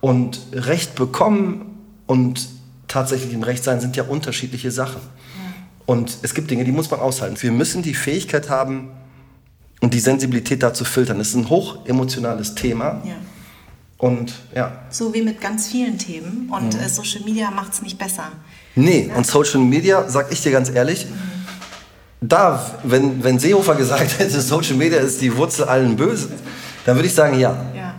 und 0.00 0.40
Recht 0.52 0.94
bekommen 0.94 1.78
und 2.06 2.48
tatsächlich 2.88 3.34
im 3.34 3.42
Recht 3.42 3.64
sein 3.64 3.80
sind 3.80 3.96
ja 3.96 4.04
unterschiedliche 4.04 4.70
Sachen. 4.70 5.02
Ja. 5.02 5.52
Und 5.84 6.18
es 6.22 6.34
gibt 6.34 6.50
Dinge, 6.50 6.64
die 6.64 6.72
muss 6.72 6.90
man 6.90 7.00
aushalten. 7.00 7.36
Wir 7.40 7.52
müssen 7.52 7.82
die 7.82 7.94
Fähigkeit 7.94 8.48
haben 8.48 8.88
und 9.80 9.92
die 9.92 10.00
Sensibilität 10.00 10.62
dazu 10.62 10.84
filtern. 10.84 11.20
Es 11.20 11.28
ist 11.28 11.34
ein 11.34 11.50
hoch 11.50 11.86
emotionales 11.86 12.54
Thema. 12.54 13.02
Ja. 13.04 13.14
Und 13.98 14.32
ja. 14.54 14.72
So 14.90 15.12
wie 15.12 15.22
mit 15.22 15.40
ganz 15.40 15.68
vielen 15.68 15.98
Themen. 15.98 16.48
Und 16.50 16.74
mhm. 16.74 16.80
äh, 16.80 16.88
Social 16.88 17.22
Media 17.24 17.50
macht 17.50 17.74
es 17.74 17.82
nicht 17.82 17.98
besser. 17.98 18.32
Nee, 18.78 19.10
und 19.14 19.26
Social 19.26 19.60
Media, 19.60 20.08
sag 20.08 20.30
ich 20.30 20.40
dir 20.40 20.52
ganz 20.52 20.70
ehrlich, 20.70 21.06
da, 22.20 22.78
wenn, 22.84 23.22
wenn 23.24 23.38
Seehofer 23.38 23.74
gesagt 23.74 24.18
hätte, 24.18 24.40
Social 24.40 24.76
Media 24.76 25.00
ist 25.00 25.20
die 25.20 25.36
Wurzel 25.36 25.64
allen 25.64 25.96
Bösen, 25.96 26.32
dann 26.86 26.96
würde 26.96 27.08
ich 27.08 27.14
sagen, 27.14 27.38
ja. 27.38 27.66
ja. 27.74 27.94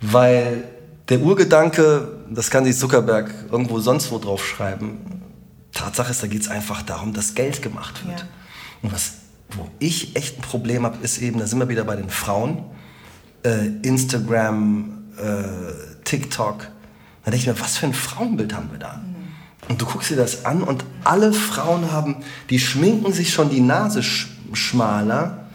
Weil 0.00 0.64
der 1.08 1.20
Urgedanke, 1.20 2.08
das 2.30 2.50
kann 2.50 2.64
sich 2.64 2.76
Zuckerberg 2.76 3.32
irgendwo 3.50 3.80
sonst 3.80 4.12
wo 4.12 4.18
drauf 4.18 4.46
schreiben. 4.46 5.22
Tatsache 5.72 6.10
ist, 6.10 6.22
da 6.22 6.26
geht 6.26 6.42
es 6.42 6.48
einfach 6.48 6.82
darum, 6.82 7.14
dass 7.14 7.34
Geld 7.34 7.62
gemacht 7.62 8.06
wird. 8.06 8.20
Ja. 8.20 8.26
Und 8.82 8.92
was, 8.92 9.12
wo 9.52 9.68
ich 9.78 10.16
echt 10.16 10.38
ein 10.38 10.42
Problem 10.42 10.84
habe, 10.84 10.98
ist 11.02 11.18
eben, 11.18 11.38
da 11.38 11.46
sind 11.46 11.58
wir 11.58 11.68
wieder 11.68 11.84
bei 11.84 11.96
den 11.96 12.10
Frauen, 12.10 12.64
äh, 13.42 13.68
Instagram, 13.82 15.04
äh, 15.16 16.02
TikTok. 16.04 16.58
Da 17.24 17.30
denke 17.30 17.36
ich 17.36 17.46
mir, 17.46 17.58
was 17.58 17.78
für 17.78 17.86
ein 17.86 17.94
Frauenbild 17.94 18.54
haben 18.54 18.70
wir 18.70 18.78
da? 18.78 18.94
Mhm. 18.94 19.17
Und 19.68 19.80
du 19.80 19.86
guckst 19.86 20.10
dir 20.10 20.16
das 20.16 20.44
an 20.44 20.62
und 20.62 20.84
alle 21.04 21.32
Frauen 21.32 21.92
haben, 21.92 22.16
die 22.50 22.58
schminken 22.58 23.12
sich 23.12 23.32
schon 23.32 23.50
die 23.50 23.60
Nase 23.60 24.02
sch 24.02 24.28
schmaler. 24.54 25.46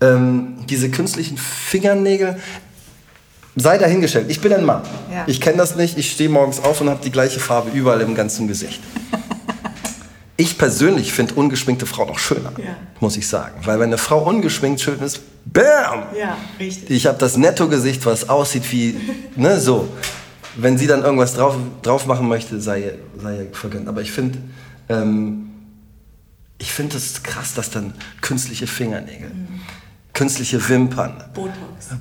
Ähm, 0.00 0.56
diese 0.66 0.90
künstlichen 0.90 1.36
Fingernägel 1.36 2.38
sei 3.56 3.76
dahingestellt. 3.78 4.30
Ich 4.30 4.40
bin 4.40 4.52
ein 4.52 4.64
Mann. 4.64 4.82
Ja. 5.12 5.24
Ich 5.26 5.40
kenne 5.40 5.58
das 5.58 5.76
nicht. 5.76 5.98
Ich 5.98 6.12
stehe 6.12 6.30
morgens 6.30 6.60
auf 6.60 6.80
und 6.80 6.88
habe 6.88 7.00
die 7.04 7.10
gleiche 7.10 7.40
Farbe 7.40 7.70
überall 7.70 8.00
im 8.00 8.14
ganzen 8.14 8.48
Gesicht. 8.48 8.80
ich 10.38 10.56
persönlich 10.56 11.12
finde 11.12 11.34
ungeschminkte 11.34 11.84
Frauen 11.84 12.08
noch 12.08 12.18
schöner, 12.18 12.52
ja. 12.56 12.76
muss 13.00 13.16
ich 13.18 13.28
sagen. 13.28 13.60
Weil 13.64 13.78
wenn 13.78 13.88
eine 13.88 13.98
Frau 13.98 14.22
ungeschminkt 14.22 14.80
schön 14.80 15.00
ist, 15.00 15.20
bam! 15.44 16.04
Ja, 16.18 16.38
richtig. 16.58 16.90
Ich 16.90 17.06
habe 17.06 17.18
das 17.18 17.36
Netto-Gesicht, 17.36 18.06
was 18.06 18.28
aussieht 18.28 18.70
wie, 18.72 18.96
ne, 19.36 19.60
so. 19.60 19.88
Wenn 20.56 20.78
sie 20.78 20.86
dann 20.86 21.02
irgendwas 21.02 21.34
drauf, 21.34 21.56
drauf 21.82 22.06
machen 22.06 22.28
möchte, 22.28 22.60
sei, 22.60 22.94
sei 23.20 23.46
vergönnt. 23.52 23.88
Aber 23.88 24.00
ich 24.02 24.10
finde, 24.10 24.38
ähm, 24.88 25.50
ich 26.58 26.72
finde 26.72 26.96
es 26.96 27.22
krass, 27.22 27.54
dass 27.54 27.70
dann 27.70 27.94
künstliche 28.20 28.66
Fingernägel. 28.66 29.30
Mhm 29.30 29.60
künstliche 30.20 30.68
Wimpern. 30.68 31.24
Botox. 31.32 31.54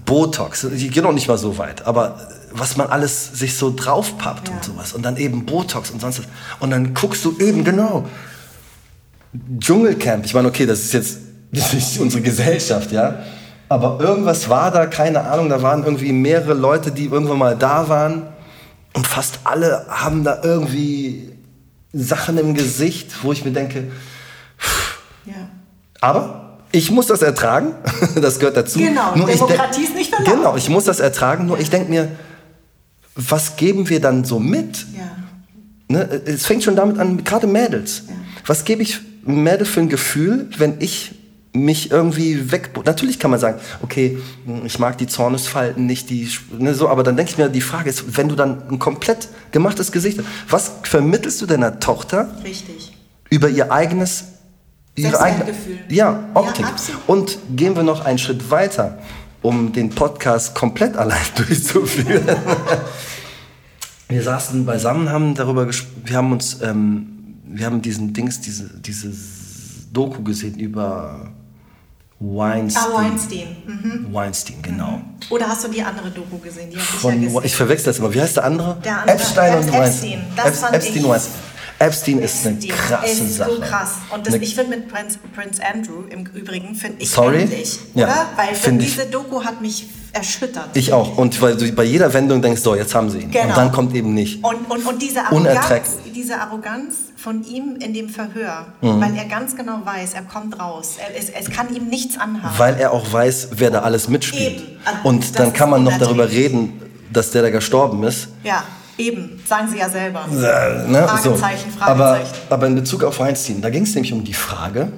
Botox, 0.06 0.68
die 0.74 0.90
gehen 0.90 1.04
noch 1.04 1.14
nicht 1.14 1.30
mal 1.30 1.38
so 1.38 1.58
weit, 1.58 1.86
aber 1.86 2.20
was 2.52 2.76
man 2.76 2.88
alles 2.88 3.32
sich 3.32 3.56
so 3.56 3.74
draufpappt 3.74 4.50
ja. 4.50 4.56
und 4.56 4.64
sowas. 4.64 4.92
Und 4.92 5.04
dann 5.04 5.16
eben 5.16 5.46
Botox 5.46 5.92
und 5.92 6.02
sonst 6.02 6.20
was. 6.20 6.26
Und 6.60 6.72
dann 6.72 6.94
guckst 6.94 7.24
du 7.24 7.38
eben, 7.40 7.64
genau, 7.64 8.06
Dschungelcamp. 9.60 10.26
Ich 10.26 10.34
meine, 10.34 10.50
okay, 10.50 10.66
das 10.66 10.80
ist 10.80 10.94
jetzt 10.94 11.18
das 11.52 11.74
ist 11.74 11.98
unsere 12.00 12.22
Gesellschaft, 12.22 12.92
ja. 12.92 13.24
Aber 13.70 14.00
irgendwas 14.02 14.50
war 14.50 14.72
da, 14.72 14.88
keine 14.88 15.22
Ahnung, 15.22 15.48
da 15.48 15.62
waren 15.62 15.84
irgendwie 15.84 16.12
mehrere 16.12 16.56
Leute, 16.56 16.92
die 16.92 17.06
irgendwann 17.06 17.38
mal 17.38 17.56
da 17.56 17.88
waren. 17.88 18.24
Und 19.00 19.08
fast 19.08 19.40
alle 19.46 19.86
haben 19.88 20.26
da 20.26 20.42
irgendwie 20.44 21.32
Sachen 21.94 22.38
im 22.38 22.54
Gesicht, 22.54 23.24
wo 23.24 23.32
ich 23.32 23.46
mir 23.46 23.52
denke, 23.52 23.94
ja. 25.26 25.36
aber 26.02 26.58
ich 26.74 26.92
muss 26.92 27.08
das 27.08 27.22
ertragen, 27.22 27.76
das 28.22 28.40
gehört 28.40 28.58
dazu. 28.58 28.78
Genau, 28.78 29.16
nur 29.16 29.28
Demokratie 29.28 29.84
ist 29.84 29.96
nicht 29.96 30.14
verlangt. 30.14 30.36
Genau, 30.36 30.58
ich 30.58 30.68
muss 30.68 30.84
das 30.84 31.00
ertragen, 31.00 31.46
nur 31.46 31.58
ich 31.58 31.70
denke 31.70 31.90
mir, 31.90 32.12
was 33.16 33.56
geben 33.56 33.88
wir 33.88 34.02
dann 34.02 34.26
so 34.26 34.38
mit? 34.38 34.86
Ja. 34.94 35.16
Ne? 35.88 36.22
Es 36.26 36.46
fängt 36.46 36.66
schon 36.66 36.76
damit 36.76 37.00
an, 37.00 37.24
gerade 37.24 37.48
Mädels. 37.48 38.04
Was 38.46 38.66
gebe 38.66 38.84
ich 38.84 39.00
Mädel 39.24 39.66
für 39.66 39.80
ein 39.80 39.88
Gefühl, 39.88 40.50
wenn 40.58 40.82
ich 40.82 41.16
mich 41.66 41.92
irgendwie 41.92 42.52
weg. 42.52 42.72
Natürlich 42.86 43.20
kann 43.20 43.32
man 43.32 43.40
sagen, 43.40 43.60
okay, 43.82 44.18
ich 44.64 44.80
mag 44.80 44.98
die 44.98 45.08
Zornesfalten 45.08 45.86
nicht, 45.86 46.10
die, 46.10 46.30
ne, 46.58 46.74
so, 46.74 46.90
aber 46.90 47.04
dann 47.04 47.18
denke 47.18 47.32
ich 47.32 47.38
mir, 47.38 47.50
die 47.50 47.62
Frage 47.62 47.90
ist, 47.90 48.18
wenn 48.18 48.30
du 48.30 48.36
dann 48.36 48.68
ein 48.70 48.80
komplett 48.80 49.30
gemachtes 49.52 49.92
Gesicht 49.92 50.20
hast, 50.20 50.28
was 50.50 50.72
vermittelst 50.84 51.42
du 51.42 51.46
deiner 51.46 51.80
Tochter? 51.80 52.30
Richtig. 52.44 52.98
Über 53.30 53.50
ihr 53.50 53.72
eigenes 53.72 54.26
ihre 55.00 55.20
eigene, 55.22 55.54
ja, 55.90 56.30
Optik. 56.34 56.66
Ja, 56.66 56.76
und 57.08 57.38
gehen 57.56 57.76
wir 57.76 57.84
noch 57.84 58.06
einen 58.06 58.18
Schritt 58.18 58.52
weiter, 58.52 59.00
um 59.42 59.72
den 59.72 59.90
Podcast 59.90 60.56
komplett 60.56 60.98
allein 60.98 61.22
durchzuführen. 61.36 62.28
wir 64.10 64.24
saßen 64.24 64.66
beisammen, 64.66 65.10
haben 65.10 65.36
darüber 65.36 65.66
gesprochen, 65.66 66.02
wir 66.06 66.18
haben 66.18 66.32
uns, 66.32 66.62
ähm, 66.62 67.38
wir 67.46 67.66
haben 67.66 67.82
diesen 67.82 68.14
Dings, 68.14 68.42
diese, 68.42 68.70
dieses 68.80 69.88
Doku 69.92 70.24
gesehen 70.24 70.60
über 70.60 71.32
Weinstein. 72.20 72.84
Ah, 72.84 72.96
Weinstein. 72.96 73.56
Mhm. 73.66 74.08
Weinstein, 74.14 74.62
genau. 74.62 74.92
Mhm. 74.92 75.04
Oder 75.30 75.48
hast 75.48 75.64
du 75.64 75.70
die 75.70 75.82
andere 75.82 76.12
Doku 76.12 76.38
gesehen? 76.38 76.72
Von, 76.78 77.24
ich, 77.24 77.34
ja 77.34 77.42
ich 77.44 77.56
verwechsel 77.56 77.86
das 77.86 78.00
immer. 78.00 78.14
Wie 78.14 78.22
heißt 78.22 78.36
der 78.36 78.44
andere? 78.44 78.78
Der 78.84 79.02
andere 79.02 79.16
Epstein 79.16 79.58
und 79.58 79.72
Weinstein. 79.72 80.24
Epstein, 80.36 80.74
Epstein 80.74 81.04
Weinstein. 81.06 81.34
Epstein 81.80 82.20
ist 82.20 82.46
eine 82.46 82.58
krasse 82.58 83.06
ist 83.24 83.38
Sache. 83.38 83.56
so 83.56 83.62
krass. 83.62 83.92
Und 84.14 84.28
das, 84.28 84.36
ich 84.36 84.54
finde 84.54 84.76
mit 84.78 84.90
Prince, 84.90 85.18
Prince 85.34 85.62
Andrew 85.66 86.04
im 86.10 86.26
Übrigen, 86.26 86.76
finde 86.76 87.02
ich 87.02 87.10
Sorry? 87.10 87.44
endlich, 87.44 87.80
ja? 87.96 88.28
Weil 88.36 88.78
diese 88.78 89.06
Doku 89.06 89.42
hat 89.46 89.62
mich 89.62 89.88
erschüttert. 90.14 90.70
Ich 90.74 90.94
auch. 90.94 91.18
Und 91.18 91.42
weil 91.42 91.56
du 91.56 91.72
bei 91.72 91.84
jeder 91.84 92.14
Wendung 92.14 92.42
denkst, 92.42 92.62
so, 92.62 92.76
jetzt 92.76 92.96
haben 92.96 93.10
sie 93.10 93.20
ihn. 93.20 93.32
Genau. 93.32 93.48
Und 93.48 93.58
dann 93.58 93.72
kommt 93.72 93.96
eben 93.96 94.14
nicht. 94.14 94.44
Und, 94.44 94.70
und, 94.70 94.86
und 94.86 95.02
diese, 95.02 95.22
Arroganz, 95.22 95.98
diese 96.16 96.40
Arroganz 96.40 96.96
von 97.16 97.44
ihm 97.44 97.78
in 97.80 97.94
dem 97.94 98.10
Verhör, 98.10 98.68
mhm. 98.82 99.02
weil 99.02 99.16
er 99.16 99.26
ganz 99.26 99.56
genau 99.56 99.82
weiß, 99.84 100.14
er 100.14 100.24
kommt 100.24 100.60
raus. 100.60 100.96
Er, 100.98 101.18
es, 101.18 101.30
es 101.30 101.54
kann 101.54 101.74
ihm 101.74 101.88
nichts 101.88 102.18
anhaben. 102.18 102.58
Weil 102.58 102.76
er 102.80 102.92
auch 102.92 103.12
weiß, 103.12 103.50
wer 103.52 103.72
da 103.72 103.82
alles 103.82 104.08
mitspielt. 104.08 104.62
Eben. 104.62 104.80
Und 105.04 105.24
das 105.24 105.32
dann 105.34 105.54
kann 105.54 105.70
man 105.70 105.84
noch 105.84 105.98
darüber 105.98 106.30
reden, 106.30 106.82
dass 107.12 107.32
der 107.32 107.42
da 107.44 107.50
gestorben 107.50 108.04
ist. 108.04 108.30
Ja. 108.44 108.64
Eben, 108.98 109.40
sagen 109.46 109.70
Sie 109.70 109.78
ja 109.78 109.90
selber. 109.90 110.26
Äh, 110.30 110.90
ne? 110.90 111.08
Fragezeichen, 111.08 111.24
so. 111.24 111.36
Fragezeichen. 111.38 111.72
Aber, 111.80 112.20
aber 112.50 112.68
in 112.68 112.76
Bezug 112.76 113.06
auf 113.06 113.18
Weinstein, 113.20 113.62
da 113.62 113.70
ging 113.70 113.84
es 113.84 113.96
nämlich 113.96 114.12
um 114.12 114.26
die 114.26 114.34
Frage, 114.34 114.92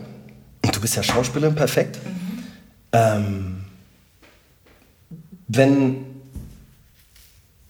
und 0.65 0.75
du 0.75 0.81
bist 0.81 0.95
ja 0.95 1.03
Schauspielerin, 1.03 1.53
perfekt, 1.53 1.99
mhm. 2.03 2.43
ähm, 2.93 3.60
wenn, 5.53 6.05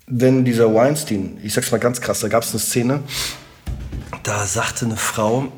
wenn 0.07 0.45
dieser 0.45 0.73
Weinstein, 0.73 1.39
ich 1.43 1.53
sag's 1.53 1.71
mal 1.71 1.79
ganz 1.79 1.99
krass, 1.99 2.19
da 2.19 2.27
gab 2.27 2.43
es 2.43 2.51
eine 2.51 2.59
Szene, 2.59 3.03
da 4.23 4.45
sagte 4.45 4.86
eine 4.86 4.97
Frau, 4.97 5.51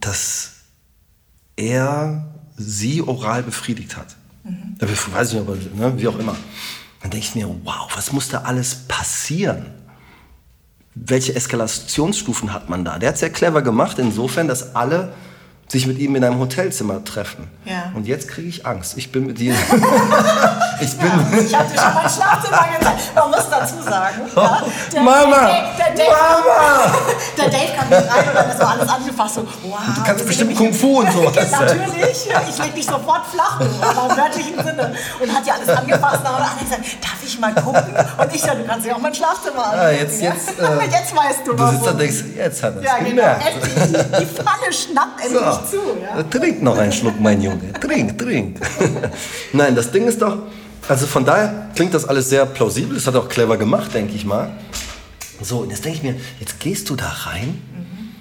dass 0.00 0.52
er 1.56 2.26
sie 2.56 3.02
oral 3.02 3.42
befriedigt 3.42 3.96
hat. 3.96 4.16
Mhm. 4.44 4.76
Weiß 5.12 5.28
ich 5.28 5.34
nicht, 5.34 5.48
aber 5.48 5.56
ne, 5.56 5.98
wie 5.98 6.08
auch 6.08 6.18
immer. 6.18 6.36
Dann 7.02 7.10
denke 7.10 7.26
ich 7.26 7.34
mir, 7.34 7.48
wow, 7.64 7.88
was 7.94 8.12
muss 8.12 8.28
da 8.28 8.42
alles 8.42 8.74
passieren? 8.88 9.66
Welche 10.94 11.34
Eskalationsstufen 11.34 12.52
hat 12.52 12.68
man 12.68 12.84
da? 12.84 12.98
Der 12.98 13.08
hat 13.08 13.14
es 13.14 13.20
sehr 13.20 13.30
clever 13.30 13.62
gemacht, 13.62 13.98
insofern, 13.98 14.48
dass 14.48 14.74
alle 14.74 15.12
sich 15.70 15.86
mit 15.86 15.98
ihm 15.98 16.16
in 16.16 16.24
einem 16.24 16.40
Hotelzimmer 16.40 17.04
treffen. 17.04 17.48
Ja. 17.64 17.92
Und 17.94 18.08
jetzt 18.08 18.26
kriege 18.26 18.48
ich 18.48 18.66
Angst. 18.66 18.96
Ich 18.96 19.12
bin 19.12 19.26
mit 19.26 19.38
ihm. 19.38 19.54
ich 20.80 20.98
bin. 20.98 21.08
Ja, 21.08 21.40
ich 21.40 21.54
habe 21.56 21.70
dir 21.70 21.80
schon 21.80 21.94
mein 21.94 22.10
Schlafzimmer 22.10 22.66
gezeigt. 22.76 23.14
Man 23.14 23.30
muss 23.30 23.48
dazu 23.48 23.74
sagen. 23.84 24.16
Ja, 24.34 24.62
der, 24.92 25.02
Mama! 25.02 25.46
Der, 25.78 25.94
der, 25.96 26.06
Mama! 26.06 26.92
Der 27.38 27.48
Dave 27.50 27.72
kam 27.78 27.88
nicht 27.88 28.10
rein 28.16 28.28
und 28.28 28.34
dann 28.34 28.50
ist 28.50 28.58
so 28.58 28.64
alles 28.64 28.88
angefasst. 28.88 29.34
So, 29.36 29.46
wow, 29.62 29.78
du 29.94 30.02
kannst 30.02 30.26
bestimmt 30.26 30.56
Kung 30.56 30.74
Fu 30.74 30.98
und 30.98 31.12
sowas. 31.12 31.50
Natürlich. 31.52 32.28
Ich 32.48 32.58
lege 32.58 32.74
dich 32.74 32.86
sofort 32.86 33.26
flach, 33.32 33.60
aber 33.60 34.10
im 34.10 34.16
wörtlichen 34.16 34.56
Sinne. 34.56 34.92
Und 35.20 35.32
hat 35.32 35.46
ja 35.46 35.54
alles 35.54 35.68
angefasst. 35.68 36.18
Und 36.18 36.24
dann 36.24 36.50
hat 36.50 36.58
gesagt, 36.58 36.84
darf 37.00 37.18
ich 37.24 37.38
mal 37.38 37.54
gucken? 37.54 37.94
Und 38.18 38.34
ich 38.34 38.40
sage, 38.40 38.58
du 38.58 38.66
kannst 38.66 38.86
ja 38.86 38.96
auch 38.96 39.00
mein 39.00 39.14
Schlafzimmer 39.14 39.66
anschauen. 39.66 39.82
Ja, 39.82 39.90
jetzt, 39.90 40.20
jetzt, 40.20 40.58
äh, 40.58 40.84
jetzt 40.90 41.14
weißt 41.14 41.46
du, 41.46 41.54
Du 41.54 41.66
sitzt 41.68 41.86
da 41.86 41.90
und 41.92 42.00
denkst, 42.00 42.24
jetzt 42.36 42.62
hat 42.64 42.74
er 42.74 42.80
es 42.80 42.86
ja, 42.86 42.98
genau. 42.98 43.22
Genau. 43.22 44.18
Die, 44.18 44.26
Pfanne 44.26 44.72
schnappt 44.72 45.24
endlich 45.24 45.40
so 45.40 45.59
zu. 45.64 45.76
Ja? 46.00 46.22
Trink 46.24 46.62
noch 46.62 46.78
einen 46.78 46.92
Schluck, 46.92 47.20
mein 47.20 47.40
Junge. 47.40 47.72
Trink, 47.72 48.18
trink. 48.18 48.60
Nein, 49.52 49.74
das 49.74 49.90
Ding 49.90 50.06
ist 50.06 50.20
doch, 50.20 50.38
also 50.88 51.06
von 51.06 51.24
daher 51.24 51.70
klingt 51.74 51.94
das 51.94 52.04
alles 52.04 52.28
sehr 52.28 52.46
plausibel. 52.46 52.94
Das 52.94 53.06
hat 53.06 53.14
er 53.14 53.20
auch 53.20 53.28
clever 53.28 53.56
gemacht, 53.56 53.94
denke 53.94 54.14
ich 54.14 54.24
mal. 54.24 54.50
So, 55.42 55.58
und 55.58 55.70
jetzt 55.70 55.84
denke 55.84 55.98
ich 55.98 56.02
mir, 56.02 56.16
jetzt 56.38 56.60
gehst 56.60 56.90
du 56.90 56.96
da 56.96 57.08
rein, 57.08 57.62
mhm. 57.72 58.12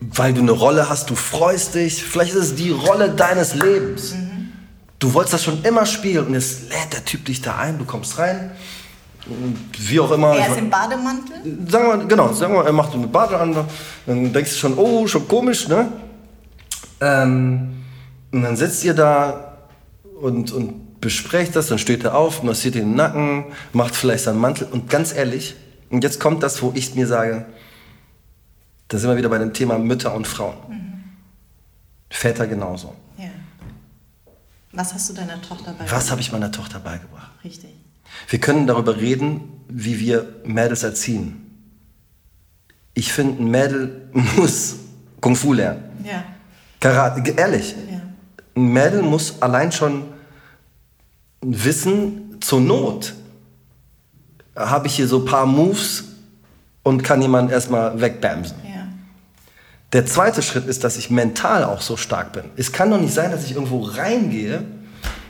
weil 0.00 0.32
du 0.32 0.40
eine 0.40 0.52
Rolle 0.52 0.88
hast, 0.88 1.10
du 1.10 1.16
freust 1.16 1.74
dich. 1.74 2.02
Vielleicht 2.02 2.34
ist 2.34 2.42
es 2.42 2.54
die 2.54 2.70
Rolle 2.70 3.10
deines 3.10 3.54
Lebens. 3.54 4.14
Mhm. 4.14 4.52
Du 4.98 5.12
wolltest 5.12 5.34
das 5.34 5.44
schon 5.44 5.62
immer 5.64 5.86
spielen 5.86 6.26
und 6.26 6.34
jetzt 6.34 6.70
lädt 6.70 6.92
der 6.92 7.04
Typ 7.04 7.24
dich 7.24 7.42
da 7.42 7.56
ein, 7.56 7.78
du 7.78 7.84
kommst 7.84 8.18
rein 8.18 8.52
wie 9.78 10.00
auch 10.00 10.10
immer. 10.10 10.36
Er 10.36 10.48
ist 10.48 10.58
im 10.58 10.70
Bademantel? 10.70 11.36
Sagen 11.68 12.00
wir, 12.00 12.06
genau, 12.06 12.32
sagen 12.32 12.54
wir, 12.54 12.64
er 12.64 12.72
macht 12.72 12.94
eine 12.94 13.06
Bademantel. 13.06 13.64
Dann 14.06 14.32
denkst 14.32 14.52
du 14.52 14.56
schon, 14.56 14.78
oh, 14.78 15.06
schon 15.06 15.26
komisch, 15.26 15.68
ne? 15.68 15.88
Ähm, 17.04 17.84
und 18.32 18.42
dann 18.42 18.56
sitzt 18.56 18.82
ihr 18.84 18.94
da 18.94 19.58
und, 20.20 20.52
und 20.52 21.00
besprecht 21.00 21.54
das, 21.54 21.68
dann 21.68 21.78
steht 21.78 22.02
er 22.02 22.16
auf, 22.16 22.42
massiert 22.42 22.76
den 22.76 22.94
Nacken, 22.94 23.44
macht 23.72 23.94
vielleicht 23.94 24.24
seinen 24.24 24.40
Mantel 24.40 24.66
und 24.70 24.88
ganz 24.88 25.14
ehrlich, 25.14 25.54
und 25.90 26.02
jetzt 26.02 26.18
kommt 26.18 26.42
das, 26.42 26.62
wo 26.62 26.72
ich 26.74 26.94
mir 26.94 27.06
sage, 27.06 27.44
da 28.88 28.98
sind 28.98 29.10
wir 29.10 29.16
wieder 29.16 29.28
bei 29.28 29.38
dem 29.38 29.52
Thema 29.52 29.78
Mütter 29.78 30.14
und 30.14 30.26
Frauen. 30.26 30.56
Mhm. 30.68 31.04
Väter 32.08 32.46
genauso. 32.46 32.94
Ja. 33.18 33.28
Was 34.72 34.94
hast 34.94 35.10
du 35.10 35.14
deiner 35.14 35.40
Tochter 35.42 35.72
beigebracht? 35.72 35.92
Was 35.92 36.10
habe 36.10 36.20
ich 36.22 36.32
meiner 36.32 36.50
Tochter 36.50 36.80
beigebracht? 36.80 37.32
Richtig. 37.44 37.70
Wir 38.28 38.40
können 38.40 38.66
darüber 38.66 38.96
reden, 38.96 39.42
wie 39.68 40.00
wir 40.00 40.40
Mädels 40.44 40.82
erziehen. 40.82 41.50
Ich 42.94 43.12
finde, 43.12 43.42
ein 43.42 43.50
Mädel 43.50 44.08
muss 44.36 44.76
Kung 45.20 45.36
Fu 45.36 45.52
lernen. 45.52 45.82
Ja. 46.02 46.24
Karate, 46.84 47.30
ehrlich. 47.30 47.74
Ja. 47.90 48.02
Ein 48.56 48.66
Mädel 48.66 49.00
muss 49.00 49.40
allein 49.40 49.72
schon 49.72 50.04
wissen, 51.40 52.36
zur 52.40 52.60
Not 52.60 53.14
habe 54.54 54.86
ich 54.86 54.96
hier 54.96 55.08
so 55.08 55.20
ein 55.20 55.24
paar 55.24 55.46
Moves 55.46 56.04
und 56.82 57.02
kann 57.02 57.22
jemanden 57.22 57.50
erstmal 57.50 57.98
wegbamsen. 57.98 58.58
Ja. 58.62 58.86
Der 59.94 60.04
zweite 60.04 60.42
Schritt 60.42 60.66
ist, 60.66 60.84
dass 60.84 60.98
ich 60.98 61.08
mental 61.08 61.64
auch 61.64 61.80
so 61.80 61.96
stark 61.96 62.34
bin. 62.34 62.44
Es 62.56 62.70
kann 62.70 62.90
doch 62.90 63.00
nicht 63.00 63.14
sein, 63.14 63.30
dass 63.30 63.46
ich 63.46 63.52
irgendwo 63.52 63.80
reingehe, 63.80 64.62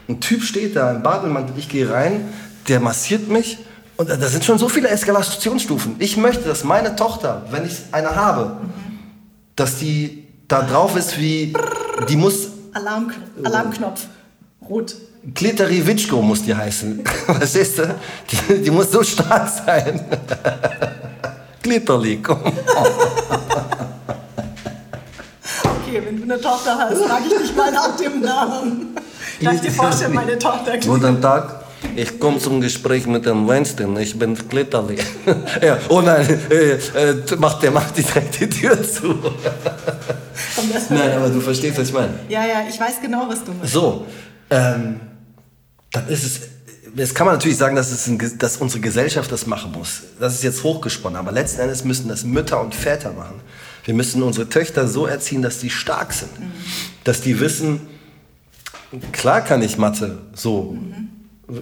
ein 0.09 0.20
Typ 0.20 0.42
steht 0.42 0.74
da 0.74 0.90
im 0.90 1.05
Bademantel, 1.05 1.57
ich 1.57 1.68
gehe 1.68 1.88
rein, 1.88 2.32
der 2.66 2.80
massiert 2.80 3.28
mich 3.28 3.59
und 3.96 4.11
da 4.11 4.16
sind 4.16 4.44
schon 4.44 4.59
so 4.59 4.68
viele 4.68 4.88
Eskalationsstufen. 4.88 5.94
Ich 6.00 6.16
möchte, 6.16 6.48
dass 6.48 6.64
meine 6.64 6.96
Tochter, 6.96 7.46
wenn 7.52 7.64
ich 7.64 7.76
eine 7.92 8.16
habe, 8.16 8.57
mhm. 8.61 8.72
dass 9.55 9.78
die 9.78 10.24
da 10.55 10.62
drauf 10.62 10.96
ist 10.96 11.18
wie, 11.18 11.52
die 12.09 12.16
muss... 12.16 12.48
Alarm, 12.72 13.12
Alarmknopf, 13.42 14.02
rot. 14.68 14.94
Kliteriwitschko 15.34 16.22
muss 16.22 16.44
die 16.44 16.55
heißen. 16.55 17.02
Was 17.26 17.57
ist 17.57 17.78
das? 17.78 17.88
Die, 18.30 18.62
die 18.62 18.70
muss 18.70 18.92
so 18.92 19.02
stark 19.02 19.48
sein. 19.48 20.05
Glitterli, 21.62 22.20
komm. 22.22 22.42
Okay, 25.80 26.02
wenn 26.05 26.18
du 26.18 26.22
eine 26.24 26.40
Tochter 26.40 26.78
hast, 26.78 27.02
frage 27.02 27.24
ich 27.26 27.48
dich 27.48 27.57
mal 27.57 27.72
nach 27.72 27.96
dem 27.96 28.20
Namen. 28.20 28.96
Ich 29.40 29.61
dir 29.61 29.70
vorstellen, 29.72 30.14
meine 30.14 30.38
Tochter 30.38 30.78
Guten 30.78 31.20
Tag. 31.20 31.64
Ich 31.96 32.20
komme 32.20 32.38
zum 32.38 32.61
Gespräch 32.61 33.07
mit 33.07 33.26
dem 33.26 33.46
Weinstein, 33.48 33.96
ich 33.96 34.18
bin 34.18 34.36
Klitterli. 34.48 34.98
ja, 35.62 35.78
oh 35.88 36.00
nein, 36.00 36.26
äh, 36.50 36.72
äh, 36.72 37.36
macht 37.38 37.62
der 37.62 37.70
macht 37.70 37.96
direkt 37.96 38.40
die 38.40 38.48
Tür 38.48 38.82
zu. 38.82 39.14
Nein, 40.91 41.12
aber 41.12 41.28
du 41.28 41.41
verstehst, 41.41 41.78
was 41.78 41.89
ich 41.89 41.95
meine. 41.95 42.14
Ja, 42.28 42.45
ja, 42.47 42.64
ich 42.68 42.78
weiß 42.78 43.01
genau, 43.01 43.26
was 43.28 43.45
du 43.45 43.53
meinst. 43.53 43.72
So, 43.72 44.07
ähm, 44.51 45.01
dann 45.91 46.09
ist 46.09 46.24
es, 46.24 46.41
jetzt 46.97 47.14
kann 47.14 47.26
man 47.26 47.37
natürlich 47.37 47.57
sagen, 47.57 47.76
dass, 47.76 47.91
es 47.91 48.07
ein, 48.07 48.39
dass 48.39 48.57
unsere 48.59 48.80
Gesellschaft 48.80 49.30
das 49.30 49.47
machen 49.47 49.72
muss. 49.72 50.03
Das 50.18 50.35
ist 50.35 50.43
jetzt 50.43 50.62
hochgesponnen, 50.62 51.18
aber 51.18 51.32
letzten 51.32 51.61
Endes 51.61 51.85
müssen 51.85 52.09
das 52.09 52.24
Mütter 52.24 52.61
und 52.61 52.74
Väter 52.74 53.12
machen. 53.12 53.41
Wir 53.85 53.95
müssen 53.95 54.22
unsere 54.22 54.49
Töchter 54.49 54.89
so 54.89 55.07
erziehen, 55.07 55.43
dass 55.43 55.59
die 55.59 55.70
stark 55.70 56.12
sind. 56.12 56.39
Mhm. 56.39 56.53
Dass 57.05 57.20
die 57.20 57.39
wissen, 57.41 57.80
klar 59.12 59.43
kann 59.43 59.62
ich 59.62 59.78
Mathe 59.78 60.18
so. 60.35 60.72
Mhm 60.72 61.11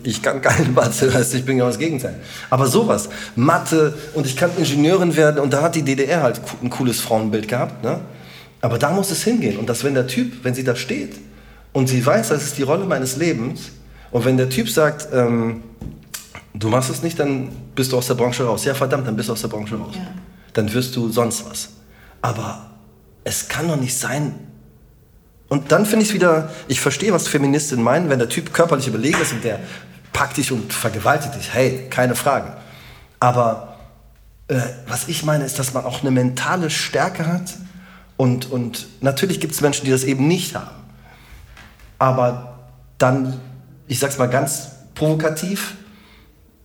Ich 0.05 0.23
kann 0.23 0.41
keine 0.41 0.68
Mathe, 0.68 1.12
heißt, 1.12 1.35
ich 1.35 1.45
bin 1.45 1.57
genau 1.57 1.68
das 1.68 1.79
Gegenteil. 1.79 2.20
Aber 2.51 2.66
sowas, 2.66 3.09
Mathe 3.35 3.95
und 4.14 4.27
ich 4.27 4.37
kann 4.37 4.51
Ingenieurin 4.57 5.16
werden 5.16 5.41
und 5.41 5.53
da 5.53 5.62
hat 5.62 5.75
die 5.75 5.83
DDR 5.83 6.23
halt 6.23 6.41
ein 6.62 6.70
cooles 6.70 7.01
Frauenbild 7.01 7.49
gehabt. 7.49 7.83
Ne? 7.83 8.01
Aber 8.63 8.79
da 8.79 8.91
muss 8.91 9.11
es 9.11 9.23
hingehen. 9.23 9.59
Und 9.59 9.69
dass 9.69 9.85
wenn 9.85 9.93
der 9.93 10.07
Typ, 10.07 10.43
wenn 10.45 10.55
sie 10.55 10.65
da 10.65 10.75
steht 10.75 11.17
und 11.73 11.89
sie 11.89 12.05
weiß, 12.05 12.31
das 12.31 12.45
ist 12.45 12.57
die 12.57 12.63
Rolle 12.63 12.87
meines 12.87 13.17
Lebens 13.17 13.73
und 14.11 14.25
wenn 14.25 14.39
der 14.39 14.49
Typ 14.49 14.71
sagt, 14.71 15.09
ähm, 15.13 15.63
du 16.55 16.69
machst 16.69 16.89
es 16.89 17.03
nicht, 17.03 17.19
dann 17.19 17.51
bist 17.75 17.93
du 17.93 17.99
aus 17.99 18.07
der 18.07 18.15
Branche 18.15 18.45
raus. 18.45 18.65
Ja, 18.65 18.73
verdammt, 18.73 19.07
dann 19.07 19.17
bist 19.17 19.29
du 19.29 19.35
aus 19.35 19.43
der 19.43 19.49
Branche 19.49 19.77
raus. 19.77 19.95
Ja. 19.95 20.07
Dann 20.55 20.73
wirst 20.73 20.97
du 20.97 21.11
sonst 21.11 21.45
was. 21.51 21.69
Aber 22.23 22.71
es 23.25 23.49
kann 23.49 23.69
doch 23.69 23.77
nicht 23.77 23.99
sein, 23.99 24.35
und 25.53 25.71
dann 25.71 25.85
finde 25.85 26.03
ich 26.03 26.09
es 26.09 26.15
wieder, 26.15 26.49
ich 26.67 26.81
verstehe, 26.81 27.13
was 27.13 27.29
Feministinnen 27.29 27.85
meinen, 27.85 28.09
wenn 28.09 28.19
der 28.19 28.31
Typ 28.31 28.55
körperlich 28.55 28.89
überlegen 28.89 29.21
ist 29.21 29.35
und 29.35 29.45
der 29.45 29.61
packt 30.15 30.39
dich 30.39 30.51
und 30.51 30.73
vergewaltigt 30.73 31.35
dich. 31.35 31.53
Hey, 31.53 31.89
keine 31.91 32.15
Frage. 32.15 32.57
Aber 33.21 33.77
äh, 34.49 34.59
was 34.87 35.09
ich 35.09 35.25
meine, 35.25 35.45
ist, 35.45 35.59
dass 35.59 35.75
man 35.75 35.85
auch 35.85 36.01
eine 36.01 36.11
mentale 36.11 36.71
Stärke 36.71 37.27
hat. 37.27 37.53
Und, 38.23 38.53
und 38.53 38.87
natürlich 39.01 39.41
gibt 39.41 39.53
es 39.53 39.62
Menschen, 39.62 39.85
die 39.85 39.91
das 39.91 40.05
eben 40.05 40.29
nicht 40.29 40.55
haben. 40.55 40.85
Aber 41.99 42.61
dann, 42.97 43.41
ich 43.89 43.99
sag's 43.99 44.16
mal 44.16 44.29
ganz 44.29 44.68
provokativ, 44.95 45.75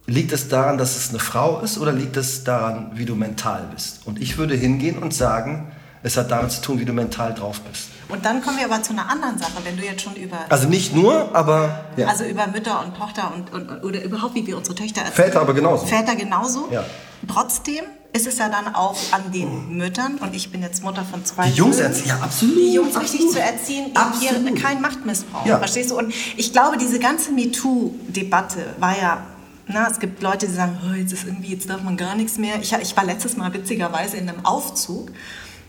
liegt 0.05 0.33
es 0.33 0.49
daran, 0.49 0.77
dass 0.77 0.95
es 0.95 1.09
eine 1.09 1.17
Frau 1.17 1.59
ist 1.61 1.79
oder 1.79 1.93
liegt 1.93 2.15
es 2.15 2.43
daran, 2.43 2.91
wie 2.93 3.05
du 3.05 3.15
mental 3.15 3.69
bist? 3.73 4.05
Und 4.05 4.21
ich 4.21 4.37
würde 4.37 4.53
hingehen 4.53 4.99
und 4.99 5.15
sagen, 5.15 5.71
es 6.03 6.15
hat 6.15 6.29
damit 6.29 6.51
zu 6.51 6.61
tun, 6.61 6.79
wie 6.79 6.85
du 6.85 6.93
mental 6.93 7.33
drauf 7.33 7.59
bist. 7.61 7.87
Und 8.07 8.23
dann 8.23 8.39
kommen 8.43 8.59
wir 8.59 8.65
aber 8.65 8.83
zu 8.83 8.93
einer 8.93 9.09
anderen 9.09 9.39
Sache, 9.39 9.53
wenn 9.63 9.77
du 9.77 9.83
jetzt 9.83 10.03
schon 10.03 10.15
über... 10.15 10.37
Also 10.49 10.69
nicht 10.69 10.93
nur, 10.93 11.35
aber... 11.35 11.85
Ja. 11.97 12.05
Also 12.05 12.25
über 12.25 12.45
Mütter 12.45 12.85
und 12.85 12.95
Tochter 12.95 13.33
und, 13.33 13.51
und, 13.51 13.83
oder 13.83 14.03
überhaupt, 14.03 14.35
wie 14.35 14.45
wir 14.45 14.57
unsere 14.57 14.75
Töchter 14.75 15.01
erziehen. 15.01 15.25
Väter 15.25 15.41
aber 15.41 15.55
genauso. 15.55 15.87
Väter 15.87 16.15
genauso. 16.15 16.67
Ja. 16.71 16.85
Trotzdem 17.27 17.83
ist 18.17 18.27
es 18.27 18.37
ja 18.37 18.49
dann 18.49 18.73
auch 18.73 18.97
an 19.11 19.31
den 19.31 19.77
Müttern, 19.77 20.15
und 20.15 20.35
ich 20.35 20.51
bin 20.51 20.61
jetzt 20.61 20.83
Mutter 20.83 21.05
von 21.05 21.23
zwei 21.23 21.49
Die 21.49 21.57
Jungs 21.57 21.77
erziehen, 21.77 22.07
ja 22.07 22.19
absolut. 22.19 22.57
Die 22.57 22.73
Jungs 22.73 22.99
richtig 22.99 23.29
zu 23.29 23.39
erziehen, 23.39 23.91
absolut. 23.93 24.61
kein 24.61 24.81
Machtmissbrauch, 24.81 25.45
ja. 25.45 25.57
verstehst 25.57 25.91
du? 25.91 25.97
Und 25.97 26.13
ich 26.35 26.51
glaube, 26.51 26.77
diese 26.77 26.99
ganze 26.99 27.31
MeToo-Debatte 27.31 28.75
war 28.79 28.97
ja 28.99 29.23
na, 29.69 29.89
es 29.89 29.99
gibt 29.99 30.23
Leute, 30.23 30.47
die 30.47 30.53
sagen, 30.53 30.77
oh, 30.85 30.93
jetzt 30.93 31.11
ist 31.11 31.25
irgendwie, 31.25 31.51
jetzt 31.51 31.69
darf 31.69 31.83
man 31.83 31.97
gar 31.97 32.15
nichts 32.15 32.37
mehr. 32.37 32.55
Ich, 32.61 32.71
ich 32.71 32.95
war 32.95 33.03
letztes 33.03 33.35
Mal 33.35 33.53
witzigerweise 33.53 34.15
in 34.15 34.29
einem 34.29 34.45
Aufzug 34.45 35.11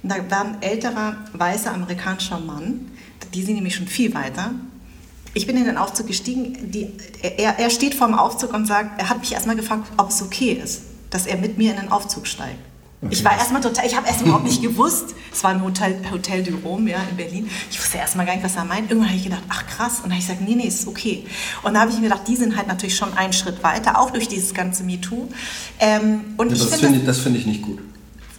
und 0.03 0.13
da 0.13 0.17
war 0.31 0.45
ein 0.45 0.63
älterer, 0.63 1.17
weißer 1.33 1.73
amerikanischer 1.73 2.39
Mann, 2.39 2.93
die 3.35 3.43
sind 3.43 3.57
nämlich 3.57 3.75
schon 3.75 3.89
viel 3.89 4.15
weiter. 4.15 4.53
Ich 5.35 5.47
bin 5.47 5.57
in 5.57 5.65
den 5.65 5.77
Aufzug 5.77 6.07
gestiegen, 6.07 6.71
die, 6.71 6.93
er, 7.23 7.59
er 7.59 7.71
steht 7.71 7.95
vor 7.95 8.07
dem 8.07 8.17
Aufzug 8.17 8.55
und 8.55 8.67
sagt, 8.67 9.01
er 9.01 9.11
hat 9.11 9.19
mich 9.19 9.33
erstmal 9.33 9.57
gefragt, 9.57 9.91
ob 9.97 10.11
es 10.11 10.23
okay 10.23 10.53
ist, 10.53 10.83
dass 11.11 11.27
er 11.27 11.37
mit 11.39 11.59
mir 11.59 11.73
in 11.73 11.81
den 11.81 11.93
Aufzug 11.93 12.27
steigt. 12.27 12.59
Okay. 13.01 13.15
Ich 13.15 13.25
war 13.25 13.33
erstmal 13.33 13.61
total, 13.61 13.87
ich 13.87 13.97
habe 13.97 14.09
erst 14.09 14.23
überhaupt 14.23 14.45
nicht 14.45 14.61
gewusst, 14.61 15.15
es 15.33 15.45
war 15.45 15.53
ein 15.53 15.63
Hotel, 15.63 16.01
Hotel 16.11 16.43
du 16.43 16.57
Rome 16.57 16.91
ja, 16.91 16.99
in 17.09 17.17
Berlin. 17.17 17.49
Ich 17.71 17.79
wusste 17.79 17.99
erstmal 17.99 18.27
gar 18.27 18.35
nicht, 18.35 18.45
was 18.45 18.57
er 18.57 18.65
meint. 18.65 18.91
Irgendwann 18.91 19.11
habe 19.11 19.19
ich 19.19 19.25
gedacht, 19.25 19.45
ach 19.49 19.65
krass. 19.69 19.99
Und 19.99 20.07
dann 20.07 20.13
habe 20.13 20.21
ich 20.21 20.27
gesagt, 20.27 20.41
nee, 20.41 20.57
nee, 20.57 20.67
ist 20.67 20.89
okay. 20.89 21.25
Und 21.63 21.75
da 21.75 21.81
habe 21.81 21.93
ich 21.93 21.97
mir 21.99 22.09
gedacht, 22.09 22.27
die 22.27 22.35
sind 22.35 22.57
halt 22.57 22.67
natürlich 22.67 22.97
schon 22.97 23.17
einen 23.17 23.33
Schritt 23.33 23.63
weiter, 23.63 24.01
auch 24.01 24.11
durch 24.11 24.27
dieses 24.27 24.53
ganze 24.53 24.83
MeToo. 24.83 25.29
Ähm, 25.79 26.35
und 26.39 26.51
ja, 26.51 26.57
das 26.57 26.81
finde 26.81 27.15
find, 27.15 27.37
ich 27.37 27.47
nicht 27.47 27.63
gut. 27.63 27.79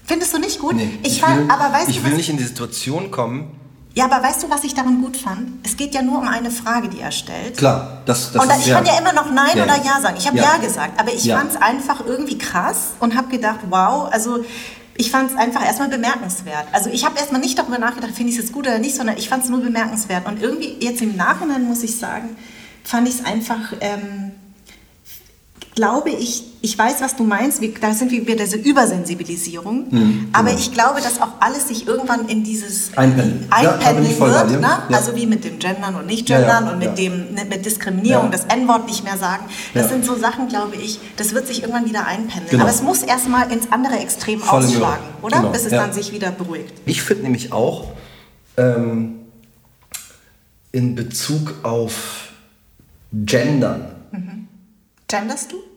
Findest 0.03 0.33
du 0.33 0.39
nicht 0.39 0.59
gut? 0.59 0.75
Nee, 0.75 0.89
ich, 1.03 1.17
ich, 1.17 1.21
will, 1.21 1.45
aber 1.49 1.73
weißt 1.73 1.89
ich 1.89 2.03
will 2.03 2.15
nicht 2.15 2.29
in 2.29 2.35
die 2.35 2.43
Situation 2.43 3.11
kommen. 3.11 3.55
Ja, 3.95 4.05
aber 4.05 4.23
weißt 4.23 4.43
du, 4.43 4.49
was 4.49 4.63
ich 4.63 4.73
daran 4.73 5.01
gut 5.01 5.17
fand? 5.17 5.65
Es 5.65 5.75
geht 5.75 5.95
ja 5.95 6.01
nur 6.01 6.19
um 6.19 6.27
eine 6.27 6.51
Frage, 6.51 6.89
die 6.89 6.99
er 6.99 7.11
stellt. 7.11 7.57
Klar, 7.57 8.01
das, 8.05 8.31
das 8.31 8.43
Und 8.43 8.51
ist, 8.51 8.59
ich 8.61 8.67
ja, 8.67 8.75
kann 8.75 8.85
ja 8.85 8.99
immer 8.99 9.13
noch 9.13 9.31
Nein 9.31 9.57
ja, 9.57 9.63
oder 9.63 9.77
Ja 9.77 9.99
sagen. 9.99 10.15
Ich 10.17 10.27
habe 10.27 10.37
ja. 10.37 10.43
ja. 10.43 10.57
gesagt, 10.57 10.99
aber 10.99 11.11
ich 11.11 11.25
ja. 11.25 11.37
fand 11.37 11.51
es 11.51 11.61
einfach 11.61 12.05
irgendwie 12.05 12.37
krass 12.37 12.91
und 12.99 13.17
habe 13.17 13.29
gedacht, 13.29 13.59
wow, 13.69 14.07
also 14.11 14.45
ich 14.95 15.11
fand 15.11 15.31
es 15.31 15.37
einfach 15.37 15.65
erstmal 15.65 15.89
bemerkenswert. 15.89 16.67
Also 16.71 16.89
ich 16.89 17.03
habe 17.05 17.17
erstmal 17.17 17.41
nicht 17.41 17.57
darüber 17.57 17.79
nachgedacht, 17.79 18.11
finde 18.13 18.31
ich 18.31 18.37
es 18.37 18.43
jetzt 18.43 18.53
gut 18.53 18.67
oder 18.67 18.79
nicht, 18.79 18.95
sondern 18.95 19.17
ich 19.17 19.27
fand 19.27 19.43
es 19.43 19.49
nur 19.49 19.61
bemerkenswert. 19.61 20.27
Und 20.27 20.41
irgendwie 20.41 20.77
jetzt 20.79 21.01
im 21.01 21.15
Nachhinein 21.15 21.63
muss 21.63 21.83
ich 21.83 21.97
sagen, 21.97 22.35
fand 22.83 23.07
ich 23.07 23.15
es 23.15 23.25
einfach... 23.25 23.73
Ähm, 23.81 24.33
glaube 25.79 26.09
ich, 26.09 26.43
ich 26.59 26.77
weiß, 26.77 26.99
was 26.99 27.15
du 27.15 27.23
meinst, 27.23 27.61
da 27.79 27.93
sind 27.93 28.11
wir 28.11 28.27
wieder 28.27 28.43
diese 28.43 28.57
Übersensibilisierung, 28.57 29.87
mhm, 29.89 30.27
aber 30.33 30.49
genau. 30.49 30.59
ich 30.59 30.73
glaube, 30.73 30.99
dass 30.99 31.21
auch 31.21 31.39
alles 31.39 31.69
sich 31.69 31.87
irgendwann 31.87 32.27
in 32.27 32.43
dieses 32.43 32.97
Einpendeln, 32.97 33.47
Einpendeln 33.49 34.19
ja, 34.19 34.49
wird, 34.49 34.59
ne? 34.59 34.67
ja. 34.89 34.97
also 34.97 35.15
wie 35.15 35.25
mit 35.25 35.45
dem 35.45 35.57
Gendern 35.57 35.95
und 35.95 36.05
Nicht-Gendern 36.05 36.65
ja, 36.65 36.71
und 36.73 36.79
mit, 36.79 36.97
dem, 36.97 37.33
ne, 37.33 37.45
mit 37.49 37.65
Diskriminierung, 37.65 38.29
das 38.29 38.43
N-Wort 38.43 38.87
nicht 38.87 39.05
mehr 39.05 39.15
sagen, 39.15 39.45
das 39.73 39.87
sind 39.87 40.03
so 40.03 40.17
Sachen, 40.17 40.49
glaube 40.49 40.75
ich, 40.75 40.99
das 41.15 41.33
wird 41.33 41.47
sich 41.47 41.61
irgendwann 41.61 41.85
wieder 41.85 42.05
einpendeln. 42.05 42.49
Genau. 42.49 42.63
Aber 42.63 42.71
es 42.71 42.83
muss 42.83 43.01
erstmal 43.01 43.49
ins 43.49 43.71
andere 43.71 43.97
Extrem 43.99 44.41
Voll 44.41 44.65
ausschlagen, 44.65 45.05
oder? 45.21 45.37
Genau. 45.37 45.51
Bis 45.51 45.63
es 45.63 45.71
dann 45.71 45.93
sich 45.93 46.11
wieder 46.11 46.31
beruhigt. 46.31 46.73
Ich 46.85 47.01
finde 47.01 47.23
nämlich 47.23 47.53
auch, 47.53 47.85
ähm, 48.57 49.15
in 50.73 50.95
Bezug 50.95 51.55
auf 51.63 52.33
Gendern, 53.13 53.95
mhm. 54.11 54.39
Genderst 55.09 55.51
du? 55.51 55.68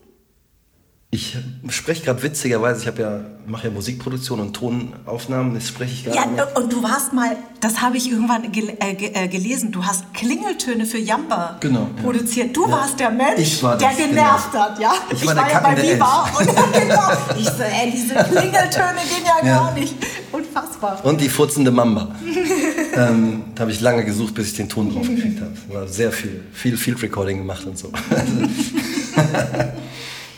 Ich 1.14 1.36
spreche 1.68 2.06
gerade 2.06 2.22
witzigerweise, 2.22 2.88
ich 2.88 2.98
ja, 2.98 3.20
mache 3.46 3.68
ja 3.68 3.74
Musikproduktion 3.74 4.40
und 4.40 4.54
Tonaufnahmen, 4.54 5.52
das 5.52 5.68
spreche 5.68 5.92
ich 5.92 6.04
gerade. 6.04 6.16
Ja, 6.16 6.24
mit. 6.24 6.56
und 6.56 6.72
du 6.72 6.82
warst 6.82 7.12
mal, 7.12 7.36
das 7.60 7.82
habe 7.82 7.98
ich 7.98 8.10
irgendwann 8.10 8.50
gel 8.50 8.70
äh, 8.80 8.94
äh, 8.94 9.28
gelesen, 9.28 9.72
du 9.72 9.84
hast 9.84 10.14
Klingeltöne 10.14 10.86
für 10.86 10.96
Jamba 10.96 11.58
genau, 11.60 11.90
produziert. 12.02 12.56
Du 12.56 12.64
ja. 12.64 12.72
warst 12.72 12.98
der 12.98 13.10
Mensch, 13.10 13.62
war 13.62 13.76
der 13.76 13.90
genervt 13.90 14.52
genau. 14.52 14.64
hat, 14.64 14.80
ja? 14.80 14.94
Ich, 15.10 15.20
ich 15.20 15.26
war, 15.26 15.34
der 15.34 15.42
war 15.42 15.50
ja 15.50 15.60
bei 15.60 15.82
Viva 15.82 16.30
und 16.38 16.46
genau, 16.80 17.10
ich 17.38 17.44
so, 17.44 17.62
ey, 17.62 17.90
diese 17.90 18.14
Klingeltöne 18.14 19.02
gehen 19.04 19.26
ja, 19.26 19.46
ja, 19.46 19.58
gar 19.58 19.74
nicht. 19.74 19.94
Unfassbar. 20.32 21.04
Und 21.04 21.20
die 21.20 21.28
furzende 21.28 21.70
Mamba. 21.70 22.08
ähm, 22.96 23.42
da 23.54 23.60
habe 23.60 23.70
ich 23.70 23.82
lange 23.82 24.06
gesucht, 24.06 24.32
bis 24.32 24.46
ich 24.46 24.54
den 24.54 24.70
Ton 24.70 24.90
drauf 24.94 25.06
gekriegt 25.06 25.42
habe. 25.42 25.52
War 25.74 25.86
sehr 25.86 26.10
viel, 26.10 26.42
viel 26.54 26.78
Field 26.78 27.02
Recording 27.02 27.36
gemacht 27.36 27.66
und 27.66 27.76
so. 27.76 27.92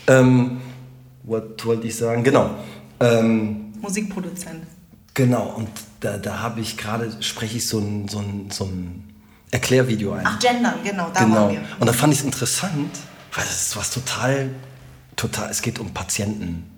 ähm, 0.08 0.62
was 1.24 1.42
wollte 1.64 1.86
ich 1.86 1.96
sagen? 1.96 2.22
Genau. 2.22 2.50
Ähm, 3.00 3.72
Musikproduzent. 3.80 4.64
Genau, 5.14 5.54
und 5.56 5.68
da, 6.00 6.18
da 6.18 6.40
habe 6.40 6.60
ich 6.60 6.76
gerade, 6.76 7.22
spreche 7.22 7.56
ich 7.56 7.68
so 7.68 7.78
ein, 7.78 8.08
so, 8.08 8.18
ein, 8.18 8.50
so 8.50 8.64
ein 8.64 9.14
Erklärvideo 9.50 10.12
ein. 10.12 10.26
Ach, 10.26 10.38
Gendern, 10.40 10.74
genau, 10.82 11.10
da 11.14 11.20
genau. 11.20 11.36
waren 11.36 11.52
wir. 11.52 11.60
Und 11.78 11.86
da 11.86 11.92
fand 11.92 12.12
ich 12.12 12.18
es 12.20 12.24
interessant, 12.24 12.90
weil 13.32 13.44
es 13.44 13.68
ist 13.68 13.76
was 13.76 13.90
total, 13.90 14.50
total, 15.14 15.50
es 15.50 15.62
geht 15.62 15.78
um 15.78 15.94
Patienten. 15.94 16.68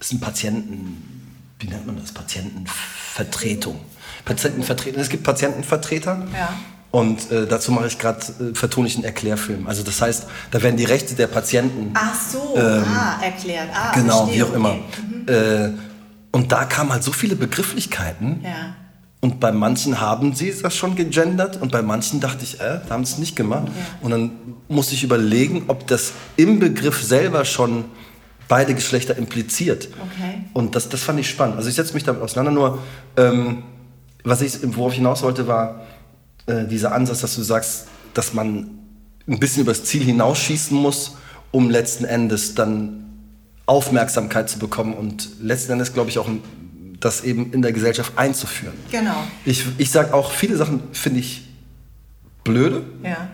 Es 0.00 0.08
sind 0.08 0.20
Patienten, 0.20 1.30
wie 1.58 1.68
nennt 1.68 1.86
man 1.86 1.98
das? 2.00 2.12
Patientenvertretung. 2.12 3.80
Patientenvertretung. 4.24 5.00
Es 5.00 5.10
gibt 5.10 5.22
Patientenvertreter. 5.22 6.26
Ja. 6.32 6.54
Und 6.94 7.28
äh, 7.32 7.48
dazu 7.48 7.72
mache 7.72 7.88
ich 7.88 7.98
gerade, 7.98 8.20
äh, 8.20 8.54
vertone 8.54 8.86
ich 8.86 8.94
einen 8.94 9.02
Erklärfilm. 9.02 9.66
Also 9.66 9.82
das 9.82 10.00
heißt, 10.00 10.28
da 10.52 10.62
werden 10.62 10.76
die 10.76 10.84
Rechte 10.84 11.16
der 11.16 11.26
Patienten... 11.26 11.90
Ach 11.92 12.14
so, 12.14 12.54
ähm, 12.56 12.84
ah, 12.86 13.20
erklärt. 13.20 13.68
Ah, 13.74 13.90
genau, 13.92 14.26
verstehe, 14.26 14.36
wie 14.36 14.42
auch 14.44 14.54
immer. 14.54 14.74
Mhm. 14.74 15.26
Äh, 15.26 15.72
und 16.30 16.52
da 16.52 16.64
kamen 16.66 16.92
halt 16.92 17.02
so 17.02 17.10
viele 17.10 17.34
Begrifflichkeiten. 17.34 18.42
Ja. 18.44 18.76
Und 19.20 19.40
bei 19.40 19.50
manchen 19.50 20.00
haben 20.00 20.36
sie 20.36 20.54
das 20.62 20.76
schon 20.76 20.94
gegendert 20.94 21.60
und 21.60 21.72
bei 21.72 21.82
manchen 21.82 22.20
dachte 22.20 22.44
ich, 22.44 22.60
äh, 22.60 22.78
da 22.86 22.90
haben 22.90 23.04
sie 23.04 23.14
es 23.14 23.18
nicht 23.18 23.34
gemacht. 23.34 23.66
Ja. 23.66 23.72
Und 24.00 24.12
dann 24.12 24.30
musste 24.68 24.94
ich 24.94 25.02
überlegen, 25.02 25.64
ob 25.66 25.88
das 25.88 26.12
im 26.36 26.60
Begriff 26.60 27.02
selber 27.02 27.44
schon 27.44 27.86
beide 28.46 28.72
Geschlechter 28.72 29.16
impliziert. 29.18 29.88
Okay. 29.88 30.44
Und 30.52 30.76
das, 30.76 30.88
das 30.88 31.02
fand 31.02 31.18
ich 31.18 31.28
spannend. 31.28 31.56
Also 31.56 31.68
ich 31.68 31.74
setze 31.74 31.92
mich 31.92 32.04
damit 32.04 32.22
auseinander, 32.22 32.52
nur 32.52 32.78
ähm, 33.16 33.64
was 34.22 34.42
ich, 34.42 34.58
worauf 34.76 34.92
ich 34.92 34.98
hinaus 34.98 35.24
wollte, 35.24 35.48
war, 35.48 35.80
äh, 36.46 36.66
dieser 36.66 36.92
Ansatz, 36.92 37.20
dass 37.20 37.34
du 37.34 37.42
sagst, 37.42 37.86
dass 38.12 38.34
man 38.34 38.70
ein 39.26 39.38
bisschen 39.38 39.62
übers 39.62 39.84
Ziel 39.84 40.02
hinausschießen 40.04 40.76
muss, 40.76 41.16
um 41.50 41.70
letzten 41.70 42.04
Endes 42.04 42.54
dann 42.54 43.04
Aufmerksamkeit 43.66 44.50
zu 44.50 44.58
bekommen 44.58 44.94
und 44.94 45.28
letzten 45.40 45.72
Endes, 45.72 45.94
glaube 45.94 46.10
ich, 46.10 46.18
auch 46.18 46.28
das 47.00 47.22
eben 47.22 47.52
in 47.52 47.62
der 47.62 47.72
Gesellschaft 47.72 48.12
einzuführen. 48.16 48.74
Genau. 48.90 49.24
Ich, 49.44 49.64
ich 49.78 49.90
sage 49.90 50.12
auch, 50.14 50.30
viele 50.30 50.56
Sachen 50.56 50.82
finde 50.92 51.20
ich 51.20 51.48
blöde. 52.44 52.82
Ja. 53.02 53.28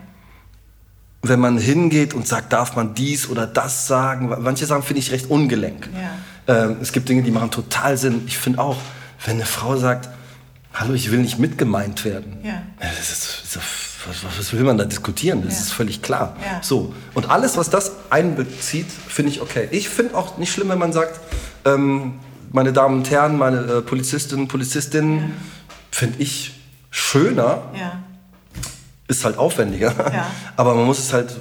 Wenn 1.21 1.39
man 1.39 1.57
hingeht 1.57 2.13
und 2.13 2.27
sagt, 2.27 2.51
darf 2.51 2.75
man 2.75 2.95
dies 2.95 3.29
oder 3.29 3.45
das 3.45 3.87
sagen. 3.87 4.33
Manche 4.39 4.65
Sachen 4.65 4.83
finde 4.83 4.99
ich 4.99 5.11
recht 5.11 5.29
ungelenk. 5.29 5.89
Ja. 6.47 6.65
Ähm, 6.65 6.77
es 6.81 6.91
gibt 6.91 7.09
Dinge, 7.09 7.21
die 7.21 7.31
machen 7.31 7.51
total 7.51 7.97
Sinn. 7.97 8.23
Ich 8.25 8.37
finde 8.37 8.59
auch, 8.59 8.77
wenn 9.25 9.35
eine 9.35 9.45
Frau 9.45 9.77
sagt, 9.77 10.09
Hallo, 10.73 10.93
ich 10.93 11.11
will 11.11 11.19
nicht 11.19 11.37
mitgemeint 11.37 12.05
werden. 12.05 12.37
Ja. 12.43 12.63
Das 12.79 13.11
ist, 13.11 13.57
was, 14.07 14.37
was, 14.37 14.53
will 14.53 14.63
man 14.63 14.77
da 14.77 14.85
diskutieren? 14.85 15.43
Das 15.43 15.53
ja. 15.55 15.59
ist 15.61 15.73
völlig 15.73 16.01
klar. 16.01 16.35
Ja. 16.43 16.59
So. 16.63 16.93
Und 17.13 17.29
alles, 17.29 17.57
was 17.57 17.69
das 17.69 17.91
einbezieht, 18.09 18.87
finde 18.89 19.31
ich 19.31 19.41
okay. 19.41 19.67
Ich 19.71 19.89
finde 19.89 20.15
auch 20.15 20.37
nicht 20.37 20.51
schlimm, 20.51 20.69
wenn 20.69 20.79
man 20.79 20.93
sagt, 20.93 21.19
ähm, 21.65 22.19
meine 22.51 22.73
Damen 22.73 22.99
und 22.99 23.11
Herren, 23.11 23.37
meine 23.37 23.59
äh, 23.59 23.81
Polizistinnen, 23.81 24.47
Polizistinnen, 24.47 25.19
ja. 25.19 25.25
finde 25.91 26.21
ich 26.21 26.53
schöner. 26.89 27.63
Ist 29.07 29.25
halt 29.25 29.37
aufwendiger. 29.37 29.93
Aber 30.55 30.73
man 30.73 30.85
muss 30.85 30.99
es 30.99 31.13
halt 31.13 31.35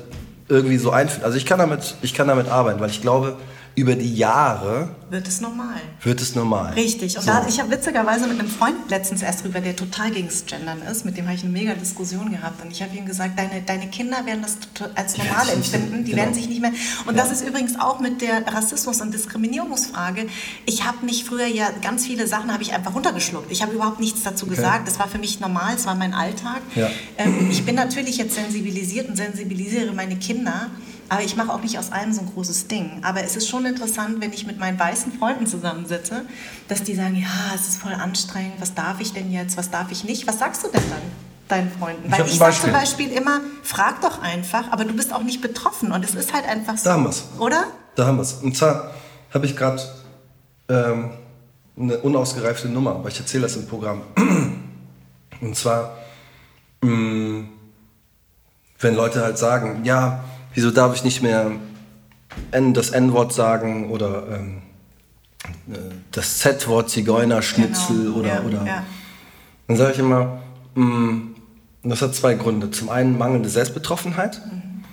irgendwie 0.49 0.79
so 0.79 0.91
einführen. 0.91 1.25
Also 1.25 1.37
ich 1.37 1.47
kann 1.47 1.59
damit, 1.59 1.95
ich 2.03 2.15
kann 2.15 2.27
damit 2.29 2.49
arbeiten, 2.49 2.81
weil 2.81 2.91
ich 2.91 3.01
glaube, 3.01 3.37
über 3.75 3.95
die 3.95 4.15
Jahre 4.15 4.95
wird 5.11 5.27
es 5.27 5.41
normal. 5.41 5.81
Wird 6.03 6.21
es 6.21 6.37
normal. 6.37 6.73
Richtig. 6.75 7.17
Und 7.17 7.25
so. 7.25 7.31
da, 7.31 7.45
ich 7.49 7.59
habe 7.59 7.71
witzigerweise 7.71 8.29
mit 8.29 8.39
einem 8.39 8.49
Freund 8.49 8.77
letztens 8.89 9.23
erst 9.23 9.43
drüber, 9.43 9.61
der 9.61 9.75
total 9.75 10.13
gegen 10.13 10.29
das 10.29 10.47
Gendern 10.47 10.83
ist, 10.83 11.05
mit 11.05 11.17
dem 11.17 11.27
habe 11.27 11.35
ich 11.35 11.43
eine 11.43 11.51
mega 11.53 11.75
Diskussion 11.75 12.31
gehabt. 12.31 12.65
Und 12.65 12.71
ich 12.71 12.81
habe 12.81 12.97
ihm 12.97 13.07
gesagt, 13.07 13.37
deine, 13.37 13.63
deine 13.63 13.89
Kinder 13.89 14.25
werden 14.25 14.43
das 14.43 14.57
als 14.95 15.19
normal 15.19 15.49
ja, 15.49 15.55
empfinden. 15.55 16.05
Die 16.05 16.13
genau. 16.13 16.23
werden 16.23 16.35
sich 16.35 16.49
nicht 16.49 16.61
mehr. 16.61 16.73
Und 17.07 17.17
ja. 17.17 17.23
das 17.23 17.33
ist 17.33 17.47
übrigens 17.47 17.79
auch 17.81 17.99
mit 17.99 18.21
der 18.21 18.47
Rassismus- 18.47 19.01
und 19.01 19.13
Diskriminierungsfrage. 19.13 20.27
Ich 20.67 20.85
habe 20.85 21.05
mich 21.05 21.25
früher 21.25 21.47
ja 21.47 21.71
ganz 21.83 22.07
viele 22.07 22.29
Sachen 22.29 22.53
habe 22.53 22.63
ich 22.63 22.73
einfach 22.73 22.95
runtergeschluckt. 22.95 23.51
Ich 23.51 23.63
habe 23.63 23.73
überhaupt 23.73 23.99
nichts 23.99 24.23
dazu 24.23 24.47
okay. 24.47 24.55
gesagt. 24.55 24.87
Das 24.87 25.01
war 25.01 25.09
für 25.09 25.19
mich 25.19 25.41
normal, 25.41 25.75
es 25.75 25.87
war 25.87 25.97
mein 25.97 26.15
Alltag. 26.15 26.61
Ja. 26.77 26.89
Ähm, 27.19 27.49
ich 27.51 27.65
bin 27.65 27.75
natürlich 27.75 28.17
jetzt 28.17 28.35
sensibilisiert 28.35 29.09
und 29.09 29.17
sensibilisiere 29.17 29.93
meine 29.93 30.17
Kinder. 30.17 30.71
Aber 31.11 31.23
ich 31.23 31.37
mache 31.37 31.53
auch 31.53 31.61
nicht 31.61 31.79
aus 31.79 31.93
allem 31.93 32.13
so 32.13 32.21
ein 32.21 32.33
großes 32.33 32.69
Ding. 32.69 33.01
Aber 33.03 33.23
es 33.23 33.37
ist 33.37 33.49
schon 33.49 33.67
interessant, 33.67 34.21
wenn 34.21 34.33
ich 34.33 34.47
mit 34.47 34.59
meinen 34.59 34.79
weißen 34.79 35.13
Freunden 35.13 35.47
zusammensitze, 35.47 36.25
dass 36.69 36.85
die 36.85 36.95
sagen, 36.95 37.17
ja, 37.17 37.55
es 37.55 37.69
ist 37.69 37.83
voll 37.83 37.93
anstrengend, 37.93 38.55
was 38.61 38.75
darf 38.75 39.01
ich 39.01 39.13
denn 39.13 39.31
jetzt, 39.33 39.57
was 39.57 39.71
darf 39.71 39.91
ich 39.91 40.05
nicht? 40.05 40.27
Was 40.27 40.39
sagst 40.39 40.65
du 40.65 40.69
denn 40.69 40.89
dann? 40.89 41.03
deinen 41.49 41.69
Freunden? 41.69 42.11
Weil 42.11 42.27
ich, 42.27 42.39
sage 42.39 42.55
zum 42.55 42.73
Beispiel 42.73 43.11
immer, 43.11 43.41
frag 43.65 44.01
doch 44.03 44.23
einfach, 44.23 44.71
aber 44.71 44.85
du 44.85 44.95
bist 44.95 45.13
auch 45.13 45.25
nicht 45.25 45.43
betroffen 45.43 45.91
und 45.91 46.05
es 46.05 46.15
ist 46.15 46.33
halt 46.33 46.47
einfach 46.47 46.79
so. 46.79 46.85
Da 46.85 46.93
haben 46.93 47.03
wir 47.03 47.11
es. 47.11 47.25
Oder? 47.41 47.65
Da 47.97 48.07
haben 48.07 48.19
wir 48.19 48.23
es. 48.23 48.35
Und 48.35 48.57
zwar 48.57 48.93
habe 49.35 49.47
ich 49.47 49.57
gerade 49.57 49.83
ähm, 50.69 51.11
eine 51.77 51.99
unausgereifte 51.99 52.69
Nummer, 52.69 52.93
aber 52.93 53.09
ich 53.09 53.19
erzähle 53.19 53.43
das 53.43 53.57
im 53.57 53.67
Programm. 53.67 54.03
Und 55.41 55.57
zwar, 55.57 55.97
mh, 56.83 56.91
mm, 56.91 57.49
wenn 58.79 58.95
Leute 58.95 59.23
halt 59.23 59.39
sagen, 59.39 59.85
ja, 59.85 60.25
wieso 60.55 60.71
darf 60.71 60.95
ich 60.95 61.05
nicht 61.05 61.23
mehr 61.23 61.53
das 62.51 62.91
N-Wort 62.91 63.33
sagen 63.33 63.91
oder 63.91 64.27
ähm, 64.31 64.63
äh, 65.73 65.79
das 66.11 66.39
Z-Wort 66.39 66.91
Zigeunerschnitzel 66.91 67.97
genau. 67.97 68.19
oder, 68.19 68.29
ja, 68.29 68.43
oder. 68.43 68.67
Ja. 68.67 68.85
Dann 69.67 69.77
sage 69.77 69.93
ich 69.93 69.99
immer, 69.99 70.43
mh, 70.75 70.85
mm, 70.85 71.35
das 71.83 72.03
hat 72.03 72.15
zwei 72.15 72.35
Gründe. 72.35 72.71
Zum 72.71 72.91
einen 72.91 73.17
mangelnde 73.17 73.49
Selbstbetroffenheit 73.49 74.43
mhm. 74.45 74.85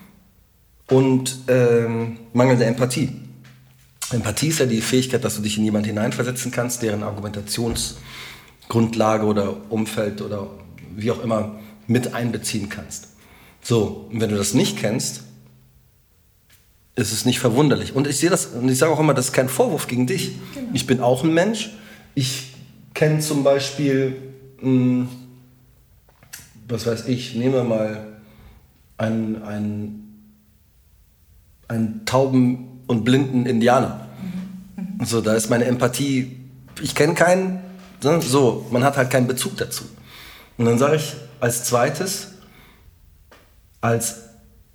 und 0.95 1.39
ähm, 1.47 2.19
mangelnde 2.33 2.63
Empathie. 2.65 3.11
Empathie 4.11 4.47
ist 4.47 4.59
ja 4.59 4.65
die 4.65 4.79
Fähigkeit, 4.81 5.25
dass 5.25 5.35
du 5.35 5.41
dich 5.41 5.57
in 5.57 5.65
jemanden 5.65 5.89
hineinversetzen 5.89 6.51
kannst, 6.51 6.81
deren 6.81 7.03
Argumentationsgrundlage 7.03 9.25
oder 9.25 9.57
Umfeld 9.69 10.21
oder 10.21 10.47
wie 10.95 11.11
auch 11.11 11.21
immer 11.21 11.59
mit 11.87 12.13
einbeziehen 12.13 12.69
kannst. 12.69 13.09
So, 13.61 14.07
und 14.11 14.21
wenn 14.21 14.29
du 14.29 14.37
das 14.37 14.53
nicht 14.53 14.77
kennst, 14.77 15.23
ist 16.97 17.13
es 17.13 17.25
nicht 17.25 17.39
verwunderlich. 17.39 17.95
Und 17.95 18.07
ich 18.07 18.17
sehe 18.17 18.31
das, 18.31 18.47
und 18.47 18.67
ich 18.67 18.77
sage 18.77 18.91
auch 18.91 18.99
immer, 18.99 19.13
das 19.13 19.27
ist 19.27 19.31
kein 19.31 19.49
Vorwurf 19.49 19.87
gegen 19.87 20.07
dich. 20.07 20.31
Genau. 20.53 20.69
Ich 20.73 20.87
bin 20.87 20.99
auch 20.99 21.23
ein 21.23 21.33
Mensch. 21.33 21.69
Ich 22.15 22.55
kenne 22.95 23.19
zum 23.19 23.43
Beispiel, 23.43 24.15
mh, 24.59 24.63
hm, 24.63 25.09
was 26.67 26.87
weiß 26.87 27.07
ich, 27.07 27.35
nehmen 27.35 27.53
wir 27.53 27.63
mal 27.63 28.07
einen, 28.97 29.43
einen, 29.43 30.33
einen 31.67 32.03
tauben 32.05 32.81
und 32.87 33.05
blinden 33.05 33.45
Indianer. 33.45 34.07
Mhm. 34.75 35.05
So, 35.05 35.21
da 35.21 35.35
ist 35.35 35.51
meine 35.51 35.65
Empathie, 35.65 36.35
ich 36.81 36.95
kenne 36.95 37.13
keinen, 37.13 37.61
ne, 38.03 38.19
so, 38.21 38.65
man 38.71 38.83
hat 38.83 38.97
halt 38.97 39.11
keinen 39.11 39.27
Bezug 39.27 39.55
dazu. 39.57 39.83
Und 40.57 40.65
dann 40.65 40.79
sage 40.79 40.95
ich 40.95 41.13
als 41.39 41.63
zweites, 41.63 42.29
als 43.81 44.26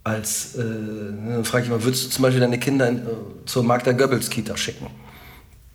als, 0.04 0.56
äh, 0.56 0.62
dann 0.62 1.44
frage 1.44 1.64
ich 1.64 1.70
mal, 1.70 1.82
würdest 1.84 2.06
du 2.06 2.10
zum 2.10 2.22
Beispiel 2.22 2.40
deine 2.40 2.58
Kinder 2.58 2.88
in, 2.88 2.98
äh, 2.98 3.00
zur 3.46 3.62
Magda 3.62 3.92
Goebbels 3.92 4.30
Kita 4.30 4.56
schicken? 4.56 4.86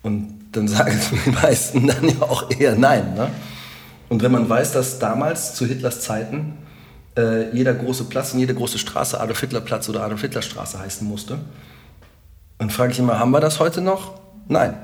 Und 0.02 0.38
dann 0.52 0.68
sagen 0.68 0.98
die 1.24 1.30
meisten 1.30 1.86
dann 1.86 2.08
ja 2.08 2.22
auch 2.22 2.50
eher 2.50 2.76
nein. 2.76 3.14
Ne? 3.14 3.30
Und 4.08 4.22
wenn 4.22 4.32
man 4.32 4.48
weiß, 4.48 4.72
dass 4.72 4.98
damals 4.98 5.54
zu 5.54 5.66
Hitlers 5.66 6.00
Zeiten 6.00 6.58
äh, 7.16 7.54
jeder 7.54 7.74
große 7.74 8.04
Platz 8.04 8.32
und 8.32 8.40
jede 8.40 8.54
große 8.54 8.78
Straße 8.78 9.20
Adolf 9.20 9.40
Hitler 9.40 9.60
Platz 9.60 9.88
oder 9.88 10.02
Adolf 10.02 10.20
Hitler 10.20 10.42
Straße 10.42 10.78
heißen 10.78 11.06
musste, 11.06 11.38
dann 12.58 12.70
frage 12.70 12.92
ich 12.92 12.98
immer, 12.98 13.18
haben 13.18 13.30
wir 13.30 13.40
das 13.40 13.60
heute 13.60 13.80
noch? 13.80 14.20
Nein. 14.48 14.74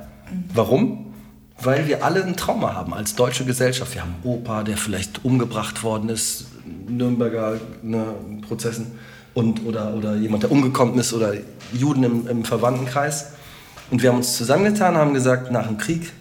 Warum? 0.53 1.14
Weil 1.61 1.86
wir 1.86 2.05
alle 2.05 2.24
ein 2.24 2.36
Trauma 2.36 2.74
haben 2.74 2.95
als 2.95 3.14
deutsche 3.14 3.45
Gesellschaft. 3.45 3.95
Wir 3.95 4.03
haben 4.03 4.14
einen 4.22 4.32
Opa, 4.32 4.62
der 4.64 4.76
vielleicht 4.76 5.24
umgebracht 5.24 5.82
worden 5.82 6.09
ist, 6.09 6.47
Nürnberger 6.88 7.61
ne, 7.82 8.14
Prozessen 8.47 8.99
und, 9.35 9.66
oder, 9.66 9.95
oder 9.95 10.16
jemand, 10.16 10.45
der 10.45 10.51
umgekommen 10.51 10.99
ist 10.99 11.12
oder 11.12 11.35
Juden 11.72 12.05
im, 12.05 12.28
im 12.28 12.45
Verwandtenkreis. 12.45 13.32
Und 13.91 14.03
wir 14.03 14.11
haben 14.11 14.18
uns 14.18 14.37
zusammengetan, 14.37 14.97
haben 14.97 15.14
gesagt, 15.14 15.51
nach 15.51 15.66
dem 15.66 15.76
Krieg, 15.76 16.12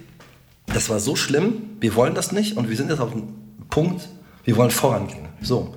das 0.66 0.90
war 0.90 1.00
so 1.00 1.16
schlimm, 1.16 1.54
wir 1.80 1.94
wollen 1.94 2.14
das 2.14 2.32
nicht 2.32 2.56
und 2.56 2.68
wir 2.68 2.76
sind 2.76 2.90
jetzt 2.90 3.00
auf 3.00 3.12
dem 3.12 3.28
Punkt, 3.70 4.08
wir 4.44 4.56
wollen 4.56 4.70
vorangehen. 4.70 5.28
So. 5.40 5.74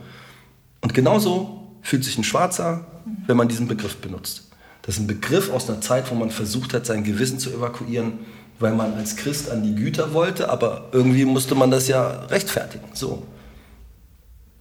Und 0.81 0.93
genauso 0.93 1.77
fühlt 1.81 2.03
sich 2.03 2.17
ein 2.17 2.23
Schwarzer, 2.23 2.85
wenn 3.25 3.37
man 3.37 3.47
diesen 3.47 3.67
Begriff 3.67 3.97
benutzt. 3.97 4.49
Das 4.81 4.95
ist 4.95 5.01
ein 5.01 5.07
Begriff 5.07 5.51
aus 5.51 5.69
einer 5.69 5.81
Zeit, 5.81 6.09
wo 6.11 6.15
man 6.15 6.31
versucht 6.31 6.73
hat, 6.73 6.85
sein 6.85 7.03
Gewissen 7.03 7.39
zu 7.39 7.51
evakuieren, 7.51 8.19
weil 8.59 8.73
man 8.73 8.93
als 8.93 9.15
Christ 9.15 9.51
an 9.51 9.63
die 9.63 9.75
Güter 9.75 10.13
wollte, 10.13 10.49
aber 10.49 10.89
irgendwie 10.91 11.25
musste 11.25 11.55
man 11.55 11.71
das 11.71 11.87
ja 11.87 12.25
rechtfertigen. 12.25 12.87
So. 12.93 13.23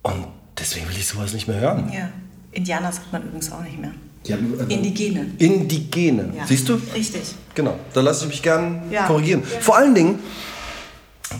Und 0.03 0.27
deswegen 0.59 0.89
will 0.89 0.97
ich 0.97 1.07
sowas 1.07 1.33
nicht 1.33 1.49
mehr 1.49 1.61
hören. 1.61 1.91
Ja. 1.93 2.11
Indianer 2.57 2.91
sagt 2.91 3.13
man 3.13 3.23
übrigens 3.23 3.53
auch 3.53 3.63
nicht 3.63 3.79
mehr. 3.79 3.93
Ja, 4.25 4.37
äh, 4.37 4.75
Indigene. 4.75 5.27
Indigene. 5.39 6.33
Ja. 6.37 6.47
Siehst 6.47 6.69
du? 6.69 6.81
Richtig. 6.95 7.35
Genau. 7.55 7.79
Da 7.93 8.01
lasse 8.01 8.25
ich 8.25 8.31
mich 8.31 8.43
gern 8.43 8.91
ja. 8.91 9.07
korrigieren. 9.07 9.45
Vor 9.45 9.77
allen 9.77 9.95
Dingen, 9.95 10.19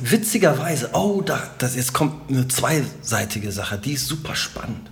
witzigerweise, 0.03 0.91
oh, 0.93 1.23
da, 1.23 1.43
das, 1.59 1.75
jetzt 1.75 1.95
kommt 1.95 2.31
eine 2.31 2.47
zweiseitige 2.49 3.51
Sache, 3.51 3.79
die 3.79 3.93
ist 3.93 4.07
super 4.07 4.37
spannend. 4.37 4.91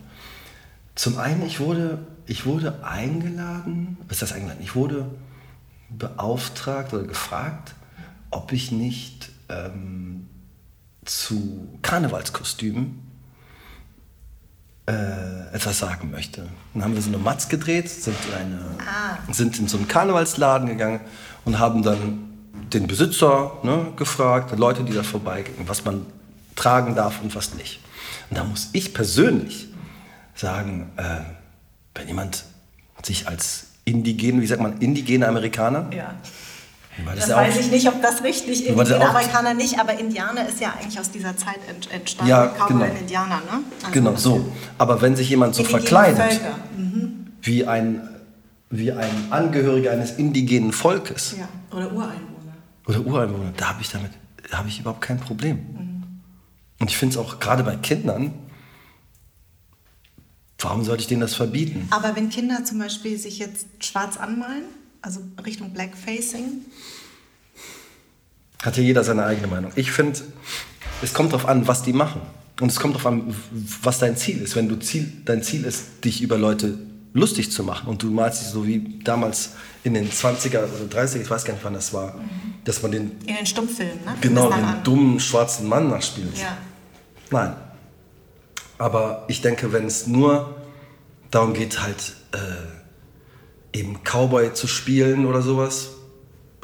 Zum 0.95 1.19
einen, 1.19 1.45
ich 1.47 1.61
wurde, 1.61 1.99
ich 2.27 2.47
wurde 2.47 2.85
eingeladen, 2.85 3.99
was 4.09 4.17
ist 4.17 4.23
das 4.23 4.33
eingeladen? 4.33 4.61
Ich 4.63 4.75
wurde 4.75 5.07
beauftragt 5.91 6.93
oder 6.95 7.05
gefragt, 7.05 7.75
ob 8.31 8.53
ich 8.53 8.73
nicht 8.73 9.31
ähm, 9.49 10.29
zu 11.05 11.69
Karnevalskostümen 11.83 13.03
äh, 14.87 15.55
etwas 15.55 15.79
sagen 15.79 16.11
möchte. 16.11 16.47
Dann 16.75 16.85
haben 16.85 16.95
wir 16.95 17.03
so 17.03 17.09
eine 17.09 17.19
Matz 17.19 17.49
gedreht, 17.49 17.89
sind 17.89 18.17
in, 18.29 18.35
eine, 18.35 18.61
ah. 18.81 19.33
sind 19.33 19.59
in 19.59 19.69
so 19.69 19.77
einen 19.77 19.89
Karnevalsladen 19.89 20.69
gegangen 20.69 21.01
und 21.45 21.59
haben 21.59 21.83
dann 21.83 22.35
den 22.73 22.87
Besitzer 22.87 23.53
ne, 23.63 23.93
gefragt, 23.97 24.57
Leute, 24.59 24.85
die 24.85 24.93
da 24.93 25.03
vorbeigingen, 25.03 25.69
was 25.69 25.85
man 25.85 26.05
tragen 26.57 26.95
darf 26.95 27.21
und 27.23 27.35
was 27.35 27.55
nicht. 27.55 27.81
Und 28.31 28.39
da 28.39 28.45
muss 28.45 28.71
ich 28.73 28.95
persönlich 28.95 29.69
sagen, 30.35 30.91
äh, 30.97 31.21
wenn 31.95 32.09
jemand 32.09 32.45
sich 33.03 33.29
als 33.29 33.67
indigen, 33.85 34.41
wie 34.41 34.47
sagt 34.47 34.61
man, 34.63 34.79
indigene 34.79 35.29
Amerikaner 35.29 35.91
ja. 35.95 36.15
Das, 37.05 37.27
das 37.27 37.37
weiß 37.37 37.59
ich 37.59 37.71
nicht, 37.71 37.89
ob 37.89 38.01
das 38.03 38.23
richtig 38.23 38.67
ist. 38.67 38.93
Amerikaner 38.93 39.55
nicht, 39.55 39.79
aber 39.81 39.99
Indianer 39.99 40.49
ist 40.49 40.61
ja 40.61 40.75
eigentlich 40.79 40.99
aus 41.01 41.11
dieser 41.11 41.37
Zeit 41.37 41.59
entstanden. 41.91 42.31
Ja, 42.31 42.47
Cowboy 42.47 42.69
genau. 42.69 43.01
Indianer, 43.01 43.37
ne? 43.37 43.65
Also 43.83 43.93
genau, 43.93 44.17
so. 44.17 44.53
Aber 44.79 45.03
wenn 45.03 45.17
sich 45.17 45.29
jemand 45.29 45.55
so 45.55 45.65
verkleidet, 45.65 46.41
mhm. 46.77 47.27
wie, 47.43 47.67
ein, 47.67 48.09
wie 48.71 48.93
ein 48.93 49.11
Angehöriger 49.31 49.91
eines 49.91 50.13
indigenen 50.13 50.73
Volkes. 50.73 51.35
Ja, 51.39 51.49
oder 51.77 51.93
Ureinwohner. 51.93 52.55
Oder 52.87 53.01
Ureinwohner, 53.01 53.53
da 53.57 53.71
habe 53.71 53.83
ich 53.83 53.91
damit 53.91 54.13
hab 54.53 54.67
ich 54.67 54.79
überhaupt 54.79 55.01
kein 55.01 55.19
Problem. 55.19 55.57
Mhm. 55.57 55.95
Und 56.81 56.91
ich 56.91 56.97
finde 56.97 57.15
es 57.15 57.19
auch 57.19 57.41
gerade 57.41 57.65
bei 57.65 57.77
Kindern, 57.77 58.33
warum 60.59 60.85
sollte 60.85 61.03
ich 61.03 61.09
denen 61.09 61.21
das 61.21 61.35
verbieten? 61.35 61.89
Aber 61.91 62.15
wenn 62.15 62.31
Kinder 62.31 62.65
zum 62.65 62.79
Beispiel 62.79 63.19
sich 63.19 63.39
jetzt 63.39 63.67
schwarz 63.81 64.17
anmalen, 64.17 64.65
also 65.05 65.21
Richtung 65.45 65.71
Blackfacing? 65.71 66.63
Hat 68.63 68.77
ja 68.77 68.83
jeder 68.83 69.05
seine 69.05 69.25
eigene 69.25 69.47
Meinung. 69.47 69.71
Ich 69.77 69.93
finde, 69.93 70.21
es 71.03 71.13
kommt 71.13 71.33
darauf 71.33 71.47
an, 71.47 71.69
was 71.69 71.83
die 71.83 71.93
machen. 71.93 72.23
Und 72.61 72.71
es 72.71 72.81
kommt 72.81 72.95
darauf 72.95 73.07
an, 73.07 73.35
was 73.83 73.99
dein 73.99 74.17
Ziel 74.17 74.41
ist. 74.41 74.57
Wenn 74.57 74.69
du 74.69 74.77
Ziel, 74.77 75.13
dein 75.25 75.43
Ziel 75.43 75.65
ist, 75.65 76.05
dich 76.05 76.23
über 76.23 76.39
Leute 76.39 76.79
lustig 77.13 77.53
zu 77.53 77.63
machen 77.63 77.89
und 77.89 78.03
du 78.03 78.11
malst 78.11 78.43
dich 78.43 78.49
so 78.49 78.67
wie 78.67 78.99
damals 79.05 79.51
in 79.85 79.95
den 79.95 80.11
20er 80.11 80.61
oder 80.65 81.03
30er, 81.03 81.21
ich 81.21 81.31
weiß 81.31 81.45
gar 81.45 81.53
nicht, 81.55 81.65
wann 81.65 81.75
das 81.75 81.93
war, 81.93 82.15
mhm. 82.15 82.55
dass 82.65 82.83
man 82.83 82.91
den... 82.91 83.13
In 83.27 83.37
den 83.37 83.47
Stummfilmen, 83.47 84.05
ne? 84.05 84.15
Genau, 84.21 84.51
den 84.51 84.65
an. 84.65 84.83
dummen 84.83 85.21
schwarzen 85.21 85.69
Mann 85.69 85.91
nachspielt. 85.91 86.37
Ja. 86.39 86.57
Nein. 87.31 87.55
Aber 88.79 89.25
ich 89.29 89.43
denke, 89.43 89.73
wenn 89.73 89.85
es 89.85 90.07
nur 90.07 90.57
darum 91.31 91.53
geht, 91.53 91.83
halt... 91.83 92.15
Äh, 92.33 92.39
eben 93.75 94.01
Cowboy 94.05 94.55
zu 94.55 94.67
spielen 94.67 95.27
oder 95.27 95.43
sowas, 95.43 95.91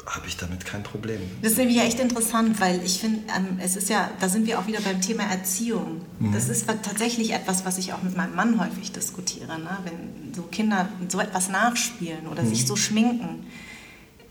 habe 0.05 0.27
ich 0.27 0.35
damit 0.37 0.65
kein 0.65 0.81
Problem. 0.81 1.19
Das 1.41 1.51
ist 1.51 1.57
nämlich 1.57 1.79
echt 1.79 1.99
interessant, 1.99 2.59
weil 2.59 2.81
ich 2.83 2.99
finde, 2.99 3.19
ähm, 3.37 3.59
es 3.61 3.75
ist 3.75 3.89
ja, 3.89 4.09
da 4.19 4.29
sind 4.29 4.47
wir 4.47 4.57
auch 4.59 4.65
wieder 4.65 4.81
beim 4.81 4.99
Thema 4.99 5.23
Erziehung. 5.23 6.01
Mhm. 6.19 6.33
Das 6.33 6.49
ist 6.49 6.67
tatsächlich 6.67 7.33
etwas, 7.33 7.65
was 7.65 7.77
ich 7.77 7.93
auch 7.93 8.01
mit 8.01 8.17
meinem 8.17 8.35
Mann 8.35 8.59
häufig 8.59 8.91
diskutiere. 8.91 9.59
Ne? 9.59 9.77
Wenn 9.83 10.33
so 10.33 10.43
Kinder 10.43 10.89
so 11.07 11.19
etwas 11.19 11.49
nachspielen 11.49 12.27
oder 12.31 12.41
mhm. 12.41 12.49
sich 12.49 12.65
so 12.65 12.75
schminken. 12.75 13.45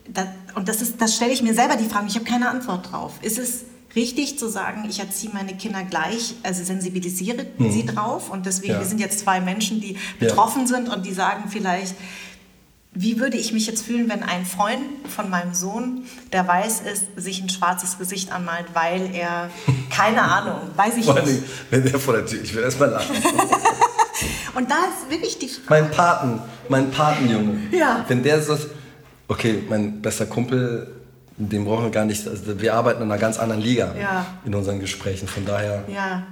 Das, 0.08 0.26
und 0.56 0.68
das, 0.68 0.96
das 0.96 1.14
stelle 1.14 1.32
ich 1.32 1.42
mir 1.42 1.54
selber 1.54 1.76
die 1.76 1.88
Frage, 1.88 2.08
ich 2.08 2.16
habe 2.16 2.24
keine 2.24 2.48
Antwort 2.48 2.90
drauf. 2.90 3.12
Ist 3.22 3.38
es 3.38 3.64
richtig 3.94 4.38
zu 4.38 4.48
sagen, 4.48 4.86
ich 4.88 4.98
erziehe 4.98 5.32
meine 5.32 5.56
Kinder 5.56 5.82
gleich, 5.84 6.34
also 6.42 6.64
sensibilisiere 6.64 7.46
mhm. 7.58 7.72
sie 7.72 7.86
drauf 7.86 8.30
und 8.30 8.46
deswegen, 8.46 8.74
ja. 8.74 8.78
wir 8.80 8.86
sind 8.86 9.00
jetzt 9.00 9.20
zwei 9.20 9.40
Menschen, 9.40 9.80
die 9.80 9.96
betroffen 10.18 10.62
ja. 10.62 10.66
sind 10.66 10.88
und 10.88 11.06
die 11.06 11.12
sagen 11.12 11.44
vielleicht, 11.48 11.94
wie 12.92 13.20
würde 13.20 13.36
ich 13.36 13.52
mich 13.52 13.66
jetzt 13.66 13.82
fühlen, 13.84 14.08
wenn 14.08 14.22
ein 14.22 14.44
Freund 14.44 14.82
von 15.14 15.30
meinem 15.30 15.54
Sohn, 15.54 16.04
der 16.32 16.46
weiß 16.46 16.80
ist, 16.92 17.04
sich 17.16 17.40
ein 17.40 17.48
schwarzes 17.48 17.98
Gesicht 17.98 18.32
anmalt, 18.32 18.66
weil 18.74 19.14
er, 19.14 19.50
keine 19.90 20.22
Ahnung, 20.22 20.60
weiß 20.76 20.96
ich 20.96 21.04
Vor 21.04 21.20
nicht. 21.20 21.42
wenn 21.70 21.84
der 21.84 22.00
vor 22.00 22.14
der 22.14 22.26
Tür, 22.26 22.42
ich 22.42 22.54
will 22.54 22.62
erst 22.62 22.80
mal 22.80 22.90
lachen. 22.90 23.14
Und 24.54 24.70
da 24.70 24.74
ist 24.74 25.10
wirklich 25.10 25.38
die 25.38 25.48
Frage. 25.48 25.82
Mein 25.82 25.90
Paten, 25.92 26.40
mein 26.68 26.90
Patenjunge. 26.90 27.58
Ja. 27.70 28.04
Wenn 28.08 28.22
der 28.22 28.42
so, 28.42 28.58
okay, 29.28 29.62
mein 29.68 30.02
bester 30.02 30.26
Kumpel, 30.26 30.90
den 31.36 31.64
brauchen 31.64 31.84
wir 31.84 31.90
gar 31.90 32.04
nicht, 32.04 32.26
also 32.26 32.60
wir 32.60 32.74
arbeiten 32.74 33.02
in 33.02 33.10
einer 33.10 33.20
ganz 33.20 33.38
anderen 33.38 33.62
Liga 33.62 33.94
ja. 33.98 34.26
in 34.44 34.54
unseren 34.54 34.80
Gesprächen, 34.80 35.28
von 35.28 35.46
daher. 35.46 35.84
Ja. 35.88 36.26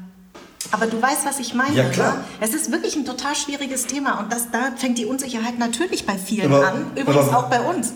Aber 0.70 0.86
du 0.86 1.00
weißt, 1.00 1.24
was 1.24 1.38
ich 1.38 1.54
meine. 1.54 1.74
Ja, 1.74 1.88
klar. 1.88 2.24
Es 2.40 2.54
ist 2.54 2.70
wirklich 2.70 2.96
ein 2.96 3.04
total 3.04 3.34
schwieriges 3.34 3.86
Thema 3.86 4.20
und 4.20 4.32
das, 4.32 4.50
da 4.50 4.72
fängt 4.76 4.98
die 4.98 5.06
Unsicherheit 5.06 5.58
natürlich 5.58 6.06
bei 6.06 6.18
vielen 6.18 6.52
aber, 6.52 6.68
an. 6.68 6.90
Übrigens 6.94 7.28
aber, 7.28 7.38
auch 7.38 7.50
bei 7.50 7.60
uns. 7.60 7.92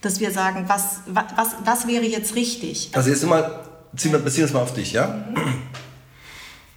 Dass 0.00 0.18
wir 0.18 0.30
sagen, 0.30 0.64
was, 0.66 1.00
was, 1.06 1.48
was 1.64 1.86
wäre 1.86 2.04
jetzt 2.04 2.34
richtig? 2.34 2.90
Also 2.92 3.10
jetzt 3.10 3.26
mal, 3.26 3.60
ziehen 3.96 4.12
wir, 4.12 4.18
beziehen 4.18 4.40
wir 4.40 4.46
es 4.46 4.52
mal 4.52 4.62
auf 4.62 4.72
dich, 4.72 4.92
ja? 4.92 5.06
Mhm. 5.06 5.62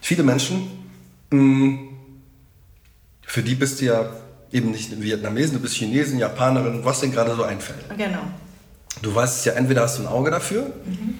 Viele 0.01 0.24
Menschen, 0.24 0.70
mm, 1.30 1.88
für 3.26 3.41
die 3.41 3.55
bist 3.55 3.80
du 3.80 3.86
ja 3.86 4.09
eben 4.51 4.72
nicht 4.72 5.01
Vietnamesin, 5.01 5.55
du 5.55 5.61
bist 5.61 5.76
Chinesin, 5.76 6.20
Japanerin, 6.20 6.84
was 6.84 6.99
denn 6.99 7.11
gerade 7.11 7.36
so 7.36 7.43
einfällt. 7.43 7.86
Genau. 7.97 8.24
Du 9.01 9.14
weißt 9.14 9.39
es 9.39 9.45
ja, 9.45 9.53
entweder 9.53 9.82
hast 9.82 9.97
du 9.97 10.03
ein 10.03 10.07
Auge 10.07 10.30
dafür 10.30 10.74
mhm. 10.86 11.16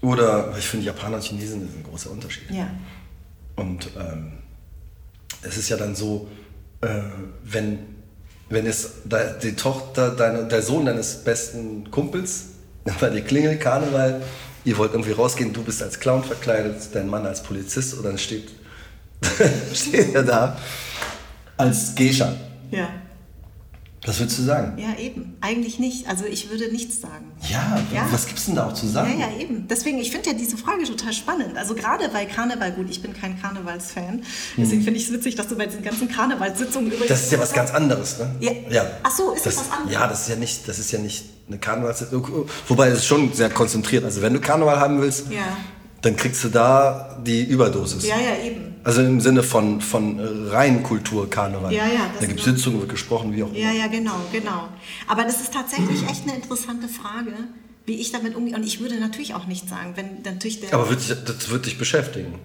oder, 0.00 0.56
ich 0.56 0.66
finde 0.66 0.86
Japaner 0.86 1.16
und 1.16 1.22
Chinesen 1.22 1.60
sind 1.60 1.78
ein 1.78 1.82
großer 1.82 2.10
Unterschied. 2.10 2.50
Ja. 2.50 2.68
Und 3.56 3.88
ähm, 3.98 4.32
es 5.42 5.56
ist 5.56 5.68
ja 5.68 5.76
dann 5.76 5.94
so, 5.94 6.28
äh, 6.82 6.88
wenn, 7.42 7.78
wenn 8.48 8.66
es 8.66 9.02
die 9.42 9.56
Tochter, 9.56 10.10
deine, 10.10 10.44
der 10.46 10.62
Sohn 10.62 10.86
deines 10.86 11.24
besten 11.24 11.90
Kumpels, 11.90 12.46
bei 13.00 13.10
dir 13.10 13.22
klingelt 13.22 13.60
Karneval, 13.60 14.22
ihr 14.64 14.76
wollt 14.78 14.92
irgendwie 14.92 15.12
rausgehen, 15.12 15.52
du 15.52 15.62
bist 15.62 15.82
als 15.82 15.98
Clown 15.98 16.22
verkleidet, 16.22 16.76
dein 16.92 17.08
Mann 17.08 17.26
als 17.26 17.42
Polizist 17.42 17.94
und 17.94 18.04
dann 18.04 18.18
steht, 18.18 18.50
steht 19.74 20.14
er 20.14 20.22
da 20.22 20.58
als 21.56 21.94
Geisha. 21.94 22.34
Ja. 22.70 22.88
Was 24.06 24.20
würdest 24.20 24.38
du 24.38 24.42
sagen? 24.44 24.78
Ja, 24.78 24.96
eben. 24.98 25.36
Eigentlich 25.40 25.80
nicht. 25.80 26.08
Also 26.08 26.24
ich 26.24 26.48
würde 26.48 26.70
nichts 26.70 27.00
sagen. 27.00 27.32
Ja, 27.50 27.82
ja. 27.92 28.06
was 28.10 28.26
gibt 28.26 28.38
es 28.38 28.46
denn 28.46 28.54
da 28.54 28.68
auch 28.68 28.72
zu 28.72 28.86
sagen? 28.86 29.18
Ja, 29.18 29.26
ja, 29.26 29.38
eben. 29.38 29.66
Deswegen, 29.68 29.98
ich 29.98 30.12
finde 30.12 30.30
ja 30.30 30.36
diese 30.36 30.56
Frage 30.56 30.84
total 30.84 31.12
spannend. 31.12 31.58
Also 31.58 31.74
gerade 31.74 32.08
bei 32.10 32.24
Karneval, 32.24 32.72
gut, 32.72 32.88
ich 32.88 33.02
bin 33.02 33.12
kein 33.12 33.40
Karnevalsfan. 33.40 34.22
Deswegen 34.56 34.78
hm. 34.78 34.84
finde 34.84 35.00
ich 35.00 35.06
es 35.06 35.12
witzig, 35.12 35.34
dass 35.34 35.48
du 35.48 35.56
bei 35.56 35.66
diesen 35.66 35.82
ganzen 35.82 36.08
Karnevalssitzungen 36.08 36.86
übrigens... 36.86 37.08
Das 37.08 37.24
ist 37.24 37.32
ja 37.32 37.40
was 37.40 37.52
ganz 37.52 37.72
anderes, 37.72 38.18
ne? 38.18 38.30
Ja. 38.38 38.52
ja. 38.70 38.86
Ach 39.02 39.10
so, 39.10 39.32
ist 39.32 39.44
das, 39.44 39.56
das 39.56 39.64
was 39.64 39.72
anderes? 39.72 39.92
Ja, 39.92 40.06
das 40.06 40.20
ist 40.22 40.28
ja 40.28 40.36
nicht, 40.36 40.68
das 40.68 40.78
ist 40.78 40.92
ja 40.92 41.00
nicht 41.00 41.24
eine 41.48 41.58
Karnevalssitzung. 41.58 42.48
Wobei, 42.68 42.88
es 42.88 42.98
ist 42.98 43.06
schon 43.06 43.32
sehr 43.32 43.50
konzentriert. 43.50 44.04
Also 44.04 44.22
wenn 44.22 44.34
du 44.34 44.40
Karneval 44.40 44.78
haben 44.78 45.00
willst, 45.00 45.30
ja 45.30 45.56
dann 46.06 46.14
kriegst 46.14 46.44
du 46.44 46.48
da 46.48 47.18
die 47.26 47.42
Überdosis. 47.42 48.06
Ja, 48.06 48.14
ja, 48.16 48.44
eben. 48.44 48.76
Also 48.84 49.02
im 49.02 49.20
Sinne 49.20 49.42
von, 49.42 49.80
von 49.80 50.20
rein 50.48 50.84
Kulturkarneval. 50.84 51.72
Ja, 51.72 51.86
ja. 51.86 52.10
Da 52.20 52.26
gibt 52.26 52.38
es 52.38 52.46
Sitzungen, 52.46 52.78
wird 52.78 52.90
gesprochen, 52.90 53.34
wie 53.34 53.42
auch 53.42 53.48
immer. 53.48 53.58
Ja, 53.58 53.72
ja, 53.72 53.88
genau, 53.88 54.14
genau. 54.30 54.68
Aber 55.08 55.24
das 55.24 55.40
ist 55.40 55.52
tatsächlich 55.52 56.08
echt 56.08 56.22
eine 56.22 56.36
interessante 56.36 56.86
Frage, 56.86 57.32
wie 57.86 57.94
ich 57.94 58.12
damit 58.12 58.36
umgehe. 58.36 58.54
Und 58.54 58.64
ich 58.64 58.78
würde 58.78 59.00
natürlich 59.00 59.34
auch 59.34 59.46
nicht 59.46 59.68
sagen, 59.68 59.94
wenn 59.96 60.22
natürlich 60.22 60.60
der... 60.60 60.72
Aber 60.74 60.88
wird 60.88 61.00
das 61.28 61.50
wird 61.50 61.66
dich 61.66 61.76
beschäftigen. 61.76 62.38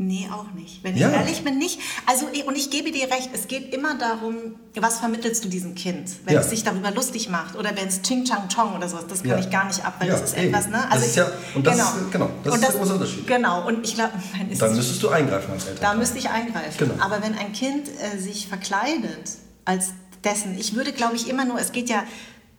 Nee, 0.00 0.28
auch 0.32 0.52
nicht. 0.52 0.84
Wenn 0.84 0.96
ja. 0.96 1.08
ich 1.08 1.16
ehrlich 1.16 1.44
bin, 1.44 1.58
nicht. 1.58 1.80
Also, 2.06 2.26
und 2.46 2.56
ich 2.56 2.70
gebe 2.70 2.92
dir 2.92 3.10
recht, 3.10 3.30
es 3.32 3.48
geht 3.48 3.74
immer 3.74 3.98
darum, 3.98 4.54
was 4.76 5.00
vermittelst 5.00 5.44
du 5.44 5.48
diesem 5.48 5.74
Kind? 5.74 6.08
Wenn 6.24 6.34
ja. 6.34 6.40
es 6.40 6.50
sich 6.50 6.62
darüber 6.62 6.92
lustig 6.92 7.28
macht 7.28 7.56
oder 7.56 7.74
wenn 7.74 7.88
es 7.88 8.00
Ching 8.02 8.24
Chang 8.24 8.48
Chong 8.48 8.76
oder 8.76 8.88
sowas, 8.88 9.06
das 9.08 9.22
kann 9.22 9.32
ja. 9.32 9.38
ich 9.40 9.50
gar 9.50 9.66
nicht 9.66 9.84
ab, 9.84 9.96
weil 9.98 10.08
das 10.08 10.22
ist 10.22 10.36
etwas, 10.36 10.68
ne? 10.68 10.84
Also 10.88 10.94
das 10.94 11.06
ist 11.06 11.16
ja, 11.16 11.26
und 11.52 11.66
das 11.66 11.76
genau. 11.76 11.88
ist, 11.88 12.12
genau, 12.12 12.30
das 12.44 12.54
und 12.54 12.62
ist 12.62 12.68
der 12.68 12.78
große 12.78 12.92
Unterschied. 12.92 13.26
Genau, 13.26 13.66
und 13.66 13.84
ich 13.84 13.94
glaube, 13.96 14.12
dann 14.58 14.76
müsstest 14.76 15.02
du 15.02 15.08
eingreifen 15.08 15.50
als 15.50 15.66
Eltern. 15.66 15.82
Da 15.82 15.94
müsste 15.94 16.18
ich 16.18 16.30
eingreifen. 16.30 16.78
Genau. 16.78 17.04
Aber 17.04 17.20
wenn 17.20 17.36
ein 17.36 17.52
Kind 17.52 17.88
äh, 17.88 18.18
sich 18.18 18.46
verkleidet 18.46 19.32
als 19.64 19.94
dessen, 20.22 20.56
ich 20.56 20.76
würde, 20.76 20.92
glaube 20.92 21.16
ich, 21.16 21.28
immer 21.28 21.44
nur, 21.44 21.58
es 21.58 21.72
geht 21.72 21.90
ja 21.90 22.04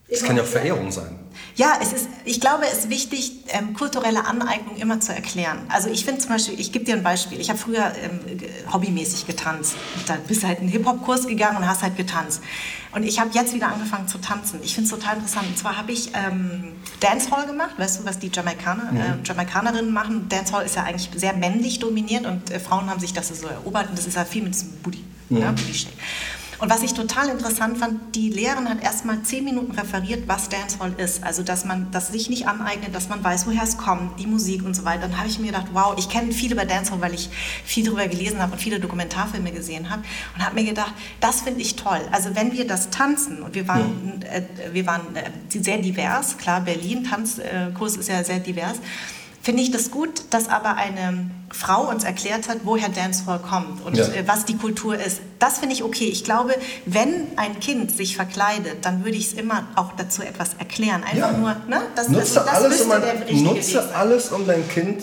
es 0.09 0.23
kann 0.23 0.35
ja 0.35 0.43
auch 0.43 0.47
Verehrung 0.47 0.91
sein. 0.91 1.19
Ja, 1.55 1.77
es 1.81 1.91
ist, 1.93 2.07
ich 2.23 2.39
glaube, 2.39 2.63
es 2.71 2.79
ist 2.79 2.89
wichtig, 2.89 3.33
ähm, 3.49 3.73
kulturelle 3.73 4.25
Aneignung 4.25 4.77
immer 4.77 4.99
zu 4.99 5.13
erklären. 5.13 5.59
Also 5.67 5.89
ich 5.89 6.05
finde 6.05 6.21
zum 6.21 6.31
Beispiel, 6.31 6.59
ich 6.59 6.71
gebe 6.71 6.85
dir 6.85 6.95
ein 6.95 7.03
Beispiel. 7.03 7.39
Ich 7.39 7.49
habe 7.49 7.59
früher 7.59 7.91
ähm, 8.01 8.19
hobbymäßig 8.71 9.27
getanzt. 9.27 9.75
Da 10.07 10.17
bist 10.25 10.41
du 10.41 10.47
halt 10.47 10.59
in 10.59 10.63
einen 10.63 10.71
Hip-Hop-Kurs 10.71 11.27
gegangen 11.27 11.57
und 11.57 11.67
hast 11.67 11.83
halt 11.83 11.97
getanzt. 11.97 12.41
Und 12.93 13.03
ich 13.03 13.19
habe 13.19 13.31
jetzt 13.33 13.53
wieder 13.53 13.67
angefangen 13.67 14.07
zu 14.07 14.19
tanzen. 14.19 14.61
Ich 14.63 14.73
finde 14.73 14.89
es 14.89 14.97
total 14.97 15.17
interessant. 15.17 15.47
Und 15.47 15.57
zwar 15.57 15.77
habe 15.77 15.91
ich 15.91 16.11
ähm, 16.13 16.73
Dancehall 17.01 17.45
gemacht. 17.45 17.71
Weißt 17.77 17.99
du, 17.99 18.05
was 18.05 18.19
die 18.19 18.31
Jamaikaner, 18.33 18.91
mhm. 18.91 18.97
äh, 18.97 19.03
Jamaikanerinnen 19.25 19.91
machen? 19.91 20.27
Dancehall 20.29 20.65
ist 20.65 20.75
ja 20.75 20.83
eigentlich 20.83 21.09
sehr 21.15 21.33
männlich 21.33 21.79
dominiert 21.79 22.25
und 22.25 22.51
äh, 22.51 22.59
Frauen 22.59 22.89
haben 22.89 22.99
sich 22.99 23.13
das 23.13 23.27
so 23.27 23.47
erobert. 23.47 23.89
Und 23.89 23.97
das 23.97 24.07
ist 24.07 24.15
ja 24.15 24.25
viel 24.25 24.43
mit 24.43 24.55
diesem 24.55 24.71
Booty. 24.81 25.03
Mhm. 25.29 25.37
Ja, 25.37 25.51
Booty 25.51 25.73
-Shake. 25.73 25.87
Und 26.59 26.69
was 26.69 26.83
ich 26.83 26.93
total 26.93 27.29
interessant 27.29 27.77
fand, 27.77 28.15
die 28.15 28.29
Lehrerin 28.29 28.69
hat 28.69 28.83
erst 28.83 29.05
mal 29.05 29.21
zehn 29.23 29.45
Minuten 29.45 29.71
referiert, 29.71 30.27
was 30.27 30.49
Dancehall 30.49 30.93
ist. 30.97 31.23
Also, 31.23 31.41
dass 31.41 31.63
man 31.63 31.89
das 31.91 32.09
sich 32.09 32.29
nicht 32.29 32.47
aneignet, 32.47 32.93
dass 32.93 33.07
man 33.07 33.23
weiß, 33.23 33.47
woher 33.47 33.63
es 33.63 33.77
kommt, 33.77 34.19
die 34.19 34.27
Musik 34.27 34.65
und 34.65 34.75
so 34.75 34.83
weiter. 34.83 35.03
Dann 35.03 35.17
habe 35.17 35.29
ich 35.29 35.39
mir 35.39 35.47
gedacht, 35.47 35.67
wow, 35.71 35.95
ich 35.97 36.09
kenne 36.09 36.33
viele 36.33 36.55
bei 36.55 36.65
Dancehall, 36.65 36.99
weil 36.99 37.13
ich 37.13 37.29
viel 37.63 37.85
darüber 37.85 38.07
gelesen 38.07 38.41
habe 38.41 38.53
und 38.53 38.59
viele 38.59 38.81
Dokumentarfilme 38.81 39.51
gesehen 39.51 39.89
habe. 39.89 40.03
Und 40.35 40.45
habe 40.45 40.55
mir 40.55 40.65
gedacht, 40.65 40.93
das 41.21 41.41
finde 41.41 41.61
ich 41.61 41.77
toll. 41.77 42.01
Also, 42.11 42.35
wenn 42.35 42.51
wir 42.51 42.67
das 42.67 42.89
tanzen, 42.89 43.41
und 43.41 43.55
wir 43.55 43.67
waren, 43.69 44.21
äh, 44.23 44.43
wir 44.73 44.85
waren 44.85 45.15
äh, 45.15 45.29
sehr 45.49 45.77
divers, 45.77 46.37
klar, 46.37 46.59
Berlin, 46.59 47.05
Tanzkurs 47.05 47.95
ist 47.95 48.09
ja 48.09 48.23
sehr 48.23 48.39
divers 48.39 48.79
finde 49.41 49.63
ich 49.63 49.71
das 49.71 49.89
gut, 49.89 50.23
dass 50.31 50.49
aber 50.49 50.75
eine 50.75 51.31
Frau 51.51 51.89
uns 51.89 52.03
erklärt 52.03 52.47
hat, 52.47 52.59
woher 52.63 52.89
Dancehall 52.89 53.39
kommt 53.39 53.85
und 53.85 53.97
ja. 53.97 54.05
Äh, 54.05 54.27
was 54.27 54.45
die 54.45 54.57
Kultur 54.57 54.95
ist. 54.95 55.21
Das 55.39 55.59
finde 55.59 55.73
ich 55.73 55.83
okay. 55.83 56.05
Ich 56.05 56.23
glaube, 56.23 56.53
wenn 56.85 57.27
ein 57.37 57.59
Kind 57.59 57.95
sich 57.95 58.15
verkleidet, 58.15 58.77
dann 58.85 59.03
würde 59.03 59.17
ich 59.17 59.27
es 59.27 59.33
immer 59.33 59.67
auch 59.75 59.93
dazu 59.97 60.21
etwas 60.21 60.51
erklären. 60.59 61.03
Einfach 61.03 61.31
ja. 61.31 61.37
nur, 61.37 61.55
ne? 61.67 61.81
Das, 61.95 62.09
nutze 62.09 62.41
also, 62.41 62.67
das 62.67 62.79
alles, 62.79 62.81
um 62.81 62.91
ein, 62.91 63.43
nutze 63.43 63.95
alles, 63.95 64.29
um 64.29 64.47
dein 64.47 64.67
Kind 64.69 65.01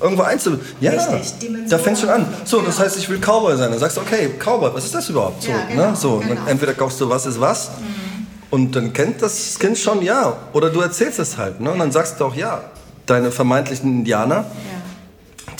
irgendwo 0.00 0.22
einzubinden. 0.22 0.66
Ja, 0.80 0.92
Richtig, 0.92 1.68
da 1.68 1.78
fängst 1.78 2.02
du 2.02 2.06
schon 2.06 2.14
an. 2.14 2.26
So, 2.44 2.58
genau. 2.58 2.68
das 2.68 2.80
heißt, 2.80 2.98
ich 2.98 3.08
will 3.08 3.18
Cowboy 3.18 3.56
sein. 3.56 3.70
Dann 3.70 3.78
sagst 3.78 3.96
du, 3.96 4.00
okay, 4.00 4.30
Cowboy, 4.38 4.74
was 4.74 4.84
ist 4.84 4.94
das 4.94 5.08
überhaupt? 5.08 5.42
So, 5.42 5.50
ja, 5.50 5.64
genau, 5.68 5.90
ne? 5.90 5.96
so 5.96 6.18
genau. 6.18 6.46
entweder 6.46 6.74
kaufst 6.74 7.00
du, 7.00 7.08
was 7.08 7.26
ist 7.26 7.40
was. 7.40 7.68
Mhm. 7.68 8.26
Und 8.50 8.74
dann 8.74 8.92
kennt 8.92 9.22
das 9.22 9.58
Kind 9.58 9.78
schon 9.78 10.02
ja. 10.02 10.36
Oder 10.52 10.70
du 10.70 10.80
erzählst 10.80 11.18
es 11.18 11.36
halt. 11.36 11.60
Ne? 11.60 11.70
Und 11.70 11.78
dann 11.78 11.92
sagst 11.92 12.18
du 12.18 12.24
auch 12.24 12.34
ja 12.34 12.62
deine 13.06 13.30
vermeintlichen 13.30 13.98
Indianer, 13.98 14.36
ja. 14.36 14.44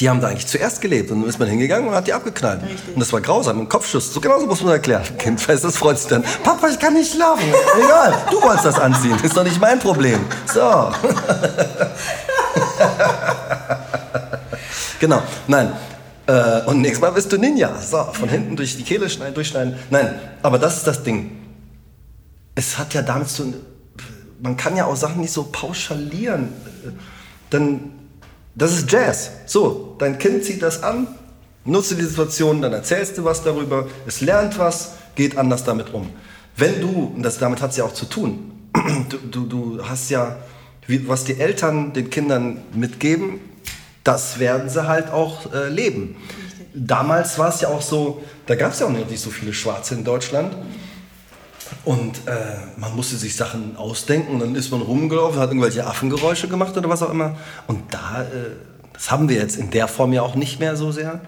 Die 0.00 0.08
haben 0.08 0.20
da 0.20 0.28
eigentlich 0.28 0.46
zuerst 0.46 0.80
gelebt. 0.80 1.10
Und 1.10 1.20
dann 1.20 1.28
ist 1.28 1.38
man 1.38 1.48
hingegangen 1.48 1.88
und 1.88 1.94
hat 1.94 2.06
die 2.06 2.14
abgeknallt. 2.14 2.62
Richtig. 2.62 2.94
Und 2.94 3.00
das 3.00 3.12
war 3.12 3.20
grausam, 3.20 3.60
ein 3.60 3.68
Kopfschuss. 3.68 4.12
So 4.12 4.20
genauso 4.20 4.46
muss 4.46 4.62
man 4.62 4.72
erklären. 4.72 5.04
Kind 5.18 5.46
weiß, 5.46 5.60
das 5.60 5.76
freut 5.76 5.98
sich 5.98 6.08
dann. 6.08 6.24
Papa, 6.42 6.68
ich 6.68 6.78
kann 6.78 6.94
nicht 6.94 7.14
laufen. 7.18 7.44
Egal, 7.84 8.14
du 8.30 8.40
wolltest 8.42 8.64
das 8.64 8.78
anziehen. 8.78 9.16
Ist 9.22 9.36
doch 9.36 9.44
nicht 9.44 9.60
mein 9.60 9.78
Problem. 9.78 10.20
So. 10.52 10.60
genau, 14.98 15.22
nein. 15.46 15.72
Äh, 16.26 16.62
und 16.62 16.80
nächstes 16.80 17.02
Mal 17.02 17.10
bist 17.10 17.30
du 17.30 17.36
Ninja. 17.36 17.78
So, 17.80 18.02
von 18.12 18.28
hinten 18.30 18.56
durch 18.56 18.76
die 18.76 18.84
Kehle 18.84 19.10
schneiden, 19.10 19.34
durchschneiden. 19.34 19.74
Nein, 19.90 20.18
aber 20.42 20.58
das 20.58 20.78
ist 20.78 20.86
das 20.86 21.02
Ding. 21.02 21.36
Es 22.54 22.78
hat 22.78 22.94
ja 22.94 23.02
damit 23.02 23.28
zu 23.28 23.52
man 24.42 24.56
kann 24.56 24.74
ja 24.74 24.86
auch 24.86 24.96
Sachen 24.96 25.20
nicht 25.20 25.32
so 25.34 25.42
pauschalieren 25.52 26.48
dann 27.50 27.90
das 28.54 28.72
ist 28.72 28.90
Jazz. 28.90 29.30
So, 29.46 29.89
dein 30.00 30.18
Kind 30.18 30.44
zieht 30.44 30.62
das 30.62 30.82
an, 30.82 31.06
nutze 31.64 31.94
die 31.94 32.04
Situation, 32.04 32.60
dann 32.62 32.72
erzählst 32.72 33.16
du 33.18 33.24
was 33.24 33.42
darüber, 33.44 33.86
es 34.06 34.20
lernt 34.20 34.58
was, 34.58 34.94
geht 35.14 35.36
anders 35.36 35.64
damit 35.64 35.92
um. 35.94 36.10
Wenn 36.56 36.80
du, 36.80 37.12
und 37.14 37.22
das, 37.22 37.38
damit 37.38 37.60
hat 37.60 37.70
es 37.70 37.76
ja 37.76 37.84
auch 37.84 37.94
zu 37.94 38.06
tun, 38.06 38.52
du, 39.08 39.18
du, 39.18 39.46
du 39.46 39.84
hast 39.84 40.10
ja, 40.10 40.36
wie, 40.86 41.06
was 41.08 41.24
die 41.24 41.38
Eltern 41.38 41.92
den 41.92 42.10
Kindern 42.10 42.62
mitgeben, 42.74 43.40
das 44.02 44.38
werden 44.38 44.68
sie 44.68 44.88
halt 44.88 45.10
auch 45.10 45.52
äh, 45.52 45.68
leben. 45.68 46.16
Damals 46.74 47.38
war 47.38 47.50
es 47.50 47.60
ja 47.60 47.68
auch 47.68 47.82
so, 47.82 48.22
da 48.46 48.54
gab 48.54 48.72
es 48.72 48.80
ja 48.80 48.86
auch 48.86 48.90
nicht 48.90 49.18
so 49.18 49.30
viele 49.30 49.52
Schwarze 49.52 49.94
in 49.94 50.04
Deutschland. 50.04 50.54
Und 51.84 52.26
äh, 52.26 52.32
man 52.76 52.94
musste 52.96 53.16
sich 53.16 53.36
Sachen 53.36 53.76
ausdenken 53.76 54.34
und 54.34 54.40
dann 54.40 54.54
ist 54.54 54.70
man 54.70 54.82
rumgelaufen, 54.82 55.40
hat 55.40 55.50
irgendwelche 55.50 55.86
Affengeräusche 55.86 56.48
gemacht 56.48 56.76
oder 56.76 56.88
was 56.88 57.02
auch 57.02 57.10
immer. 57.10 57.36
Und 57.66 57.92
da, 57.92 58.22
äh, 58.22 58.69
das 59.00 59.10
haben 59.10 59.30
wir 59.30 59.36
jetzt 59.36 59.56
in 59.56 59.70
der 59.70 59.88
Form 59.88 60.12
ja 60.12 60.20
auch 60.20 60.34
nicht 60.34 60.60
mehr 60.60 60.76
so 60.76 60.92
sehr. 60.92 61.22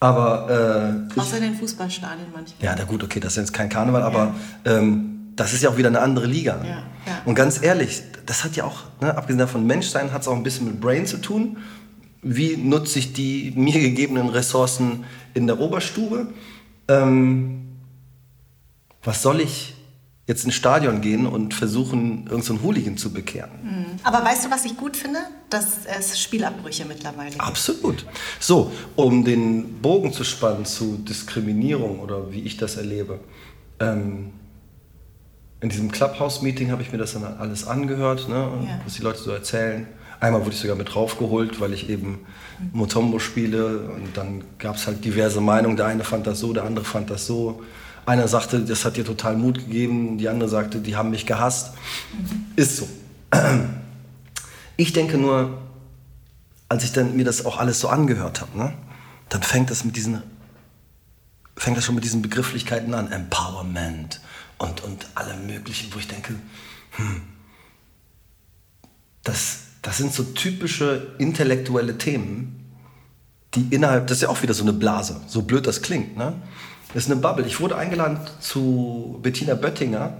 Aber 0.00 1.06
äh, 1.16 1.20
außer 1.20 1.38
den 1.38 1.54
Fußballstadien 1.54 2.26
manchmal. 2.34 2.60
Ja, 2.60 2.74
na 2.76 2.82
gut, 2.82 3.04
okay, 3.04 3.20
das 3.20 3.34
ist 3.34 3.36
jetzt 3.36 3.52
kein 3.52 3.68
Karneval, 3.68 4.00
ja. 4.00 4.06
aber 4.08 4.34
ähm, 4.64 5.32
das 5.36 5.52
ist 5.52 5.62
ja 5.62 5.70
auch 5.70 5.76
wieder 5.76 5.86
eine 5.86 6.00
andere 6.00 6.26
Liga. 6.26 6.60
Ja, 6.64 6.68
ja. 6.70 6.82
Und 7.24 7.36
ganz 7.36 7.62
ehrlich, 7.62 8.02
das 8.26 8.42
hat 8.42 8.56
ja 8.56 8.64
auch, 8.64 8.80
ne, 9.00 9.16
abgesehen 9.16 9.38
davon 9.38 9.68
Menschsein, 9.68 10.12
hat 10.12 10.22
es 10.22 10.28
auch 10.28 10.34
ein 10.34 10.42
bisschen 10.42 10.66
mit 10.66 10.80
Brain 10.80 11.06
zu 11.06 11.18
tun. 11.18 11.58
Wie 12.22 12.56
nutze 12.56 12.98
ich 12.98 13.12
die 13.12 13.52
mir 13.54 13.78
gegebenen 13.78 14.28
Ressourcen 14.28 15.04
in 15.32 15.46
der 15.46 15.60
Oberstube? 15.60 16.26
Ähm, 16.88 17.68
was 19.04 19.22
soll 19.22 19.40
ich 19.40 19.76
jetzt 20.26 20.44
ins 20.44 20.54
Stadion 20.54 21.00
gehen 21.00 21.26
und 21.26 21.54
versuchen, 21.54 22.26
irgendeinen 22.26 22.58
so 22.58 22.62
Hooligan 22.62 22.96
zu 22.96 23.12
bekehren. 23.12 23.50
Mhm. 23.62 23.86
Aber 24.02 24.24
weißt 24.24 24.46
du, 24.46 24.50
was 24.50 24.64
ich 24.64 24.76
gut 24.76 24.96
finde? 24.96 25.20
Dass 25.50 25.86
es 25.98 26.20
Spielabbrüche 26.20 26.84
mittlerweile 26.84 27.30
gibt. 27.30 27.42
Absolut. 27.42 28.04
So, 28.40 28.72
um 28.96 29.24
den 29.24 29.80
Bogen 29.80 30.12
zu 30.12 30.24
spannen 30.24 30.64
zu 30.64 30.96
Diskriminierung 30.96 32.00
oder 32.00 32.32
wie 32.32 32.40
ich 32.40 32.56
das 32.56 32.76
erlebe. 32.76 33.20
Ähm, 33.78 34.32
in 35.60 35.68
diesem 35.68 35.92
Clubhouse-Meeting 35.92 36.70
habe 36.70 36.82
ich 36.82 36.92
mir 36.92 36.98
das 36.98 37.14
dann 37.14 37.24
alles 37.24 37.66
angehört, 37.66 38.28
ne, 38.28 38.50
ja. 38.66 38.80
was 38.84 38.94
die 38.94 39.02
Leute 39.02 39.20
so 39.20 39.30
erzählen. 39.30 39.86
Einmal 40.18 40.40
wurde 40.40 40.52
ich 40.52 40.60
sogar 40.60 40.76
mit 40.76 40.94
draufgeholt, 40.94 41.60
weil 41.60 41.72
ich 41.72 41.88
eben 41.88 42.26
mhm. 42.58 42.70
Motombo 42.72 43.20
spiele 43.20 43.90
und 43.90 44.16
dann 44.16 44.42
gab 44.58 44.74
es 44.76 44.88
halt 44.88 45.04
diverse 45.04 45.40
Meinungen. 45.40 45.76
Der 45.76 45.86
eine 45.86 46.02
fand 46.02 46.26
das 46.26 46.40
so, 46.40 46.52
der 46.52 46.64
andere 46.64 46.84
fand 46.84 47.10
das 47.10 47.26
so. 47.26 47.62
Einer 48.06 48.28
sagte, 48.28 48.60
das 48.60 48.84
hat 48.84 48.96
dir 48.96 49.04
total 49.04 49.36
Mut 49.36 49.58
gegeben, 49.58 50.16
die 50.16 50.28
andere 50.28 50.48
sagte, 50.48 50.78
die 50.78 50.96
haben 50.96 51.10
mich 51.10 51.26
gehasst. 51.26 51.74
Mhm. 52.12 52.46
Ist 52.56 52.76
so. 52.76 52.88
Ich 54.78 54.92
denke 54.92 55.18
nur, 55.18 55.58
als 56.68 56.84
ich 56.84 56.92
dann 56.92 57.16
mir 57.16 57.24
das 57.24 57.44
auch 57.44 57.58
alles 57.58 57.80
so 57.80 57.88
angehört 57.88 58.40
habe, 58.40 58.58
ne, 58.58 58.72
dann 59.28 59.42
fängt 59.42 59.70
das 59.70 59.84
mit 59.84 59.96
diesen 59.96 60.22
fängt 61.56 61.76
das 61.76 61.84
schon 61.84 61.94
mit 61.94 62.04
diesen 62.04 62.22
Begrifflichkeiten 62.22 62.94
an, 62.94 63.10
Empowerment 63.10 64.20
und, 64.58 64.84
und 64.84 65.06
alle 65.14 65.34
möglichen, 65.34 65.92
wo 65.94 65.98
ich 65.98 66.08
denke, 66.08 66.34
hm, 66.92 67.22
das, 69.24 69.58
das 69.82 69.96
sind 69.96 70.12
so 70.12 70.22
typische 70.22 71.14
intellektuelle 71.18 71.98
Themen, 71.98 72.72
die 73.54 73.66
innerhalb, 73.74 74.06
das 74.06 74.18
ist 74.18 74.22
ja 74.22 74.28
auch 74.28 74.42
wieder 74.42 74.54
so 74.54 74.62
eine 74.62 74.72
Blase, 74.72 75.20
so 75.26 75.42
blöd 75.42 75.66
das 75.66 75.82
klingt, 75.82 76.16
ne? 76.16 76.34
Das 76.94 77.04
ist 77.04 77.10
eine 77.10 77.20
Bubble. 77.20 77.46
Ich 77.46 77.60
wurde 77.60 77.76
eingeladen 77.76 78.18
zu 78.40 79.18
Bettina 79.22 79.54
Böttinger. 79.54 80.16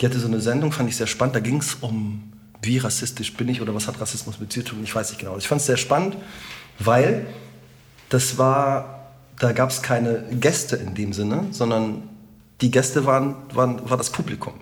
Die 0.00 0.06
hatte 0.06 0.18
so 0.18 0.26
eine 0.26 0.40
Sendung, 0.40 0.72
fand 0.72 0.88
ich 0.88 0.96
sehr 0.96 1.06
spannend. 1.06 1.36
Da 1.36 1.40
ging 1.40 1.58
es 1.58 1.74
um, 1.74 2.32
wie 2.62 2.78
rassistisch 2.78 3.34
bin 3.34 3.48
ich 3.48 3.60
oder 3.60 3.74
was 3.74 3.86
hat 3.86 4.00
Rassismus 4.00 4.40
mit 4.40 4.54
dir 4.54 4.64
zu 4.64 4.70
tun. 4.70 4.84
Ich 4.84 4.94
weiß 4.94 5.10
nicht 5.10 5.20
genau. 5.20 5.36
Ich 5.36 5.48
fand 5.48 5.60
es 5.60 5.66
sehr 5.66 5.76
spannend, 5.76 6.16
weil 6.78 7.26
das 8.08 8.38
war, 8.38 9.12
da 9.38 9.52
gab 9.52 9.70
es 9.70 9.82
keine 9.82 10.24
Gäste 10.40 10.76
in 10.76 10.94
dem 10.94 11.12
Sinne, 11.12 11.46
sondern 11.50 12.08
die 12.60 12.70
Gäste 12.70 13.06
waren, 13.06 13.36
waren 13.52 13.88
war 13.88 13.96
das 13.96 14.10
Publikum. 14.10 14.54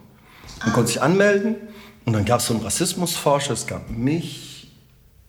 Man 0.60 0.70
ah. 0.70 0.72
konnte 0.72 0.88
sich 0.88 1.02
anmelden 1.02 1.56
und 2.04 2.12
dann 2.12 2.24
gab 2.24 2.40
es 2.40 2.46
so 2.46 2.54
einen 2.54 2.62
Rassismusforscher. 2.62 3.52
Es 3.52 3.66
gab 3.66 3.90
mich 3.90 4.72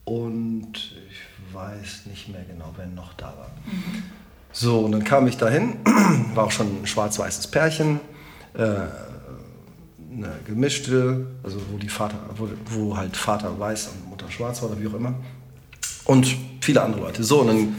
und 0.06 0.96
ich 1.10 1.54
weiß 1.54 2.08
nicht 2.08 2.30
mehr 2.30 2.44
genau, 2.44 2.74
wer 2.76 2.88
noch 2.88 3.14
da 3.14 3.28
war. 3.28 3.52
Mhm. 3.66 4.04
So, 4.56 4.82
und 4.82 4.92
dann 4.92 5.04
kam 5.04 5.28
ich 5.28 5.38
dahin, 5.38 5.78
war 6.36 6.46
auch 6.46 6.52
schon 6.52 6.84
ein 6.84 6.86
schwarz-weißes 6.86 7.48
Pärchen, 7.48 8.00
äh, 8.54 8.60
eine 8.60 10.32
gemischte, 10.46 11.26
also 11.42 11.60
wo, 11.72 11.78
die 11.80 11.90
Vater, 11.90 12.20
wo, 12.38 12.48
wo, 12.70 12.96
halt 12.96 13.18
Vater 13.18 13.60
weiß 13.60 13.88
und 13.88 14.10
Mutter 14.10 14.30
schwarz 14.30 14.62
war 14.62 14.70
oder 14.70 14.80
wie 14.80 14.88
auch 14.88 14.94
immer. 14.94 15.16
Und 16.06 16.36
viele 16.62 16.84
andere 16.84 17.02
Leute. 17.02 17.24
So, 17.24 17.42
und 17.42 17.48
dann 17.48 17.76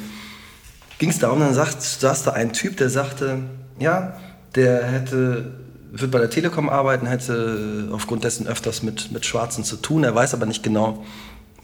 ging 0.98 1.10
es 1.10 1.20
darum, 1.20 1.38
dann 1.38 1.54
sagt, 1.54 1.80
saß 1.80 2.24
da 2.24 2.32
ein 2.32 2.52
Typ, 2.52 2.76
der 2.76 2.90
sagte, 2.90 3.38
ja, 3.78 4.16
der 4.56 4.84
hätte, 4.84 5.54
wird 5.92 6.10
bei 6.10 6.18
der 6.18 6.30
Telekom 6.30 6.68
arbeiten, 6.68 7.06
hätte 7.06 7.88
aufgrund 7.92 8.24
dessen 8.24 8.48
öfters 8.48 8.82
mit, 8.82 9.12
mit 9.12 9.24
Schwarzen 9.24 9.62
zu 9.62 9.76
tun. 9.76 10.02
Er 10.02 10.14
weiß 10.14 10.34
aber 10.34 10.46
nicht 10.46 10.64
genau, 10.64 11.04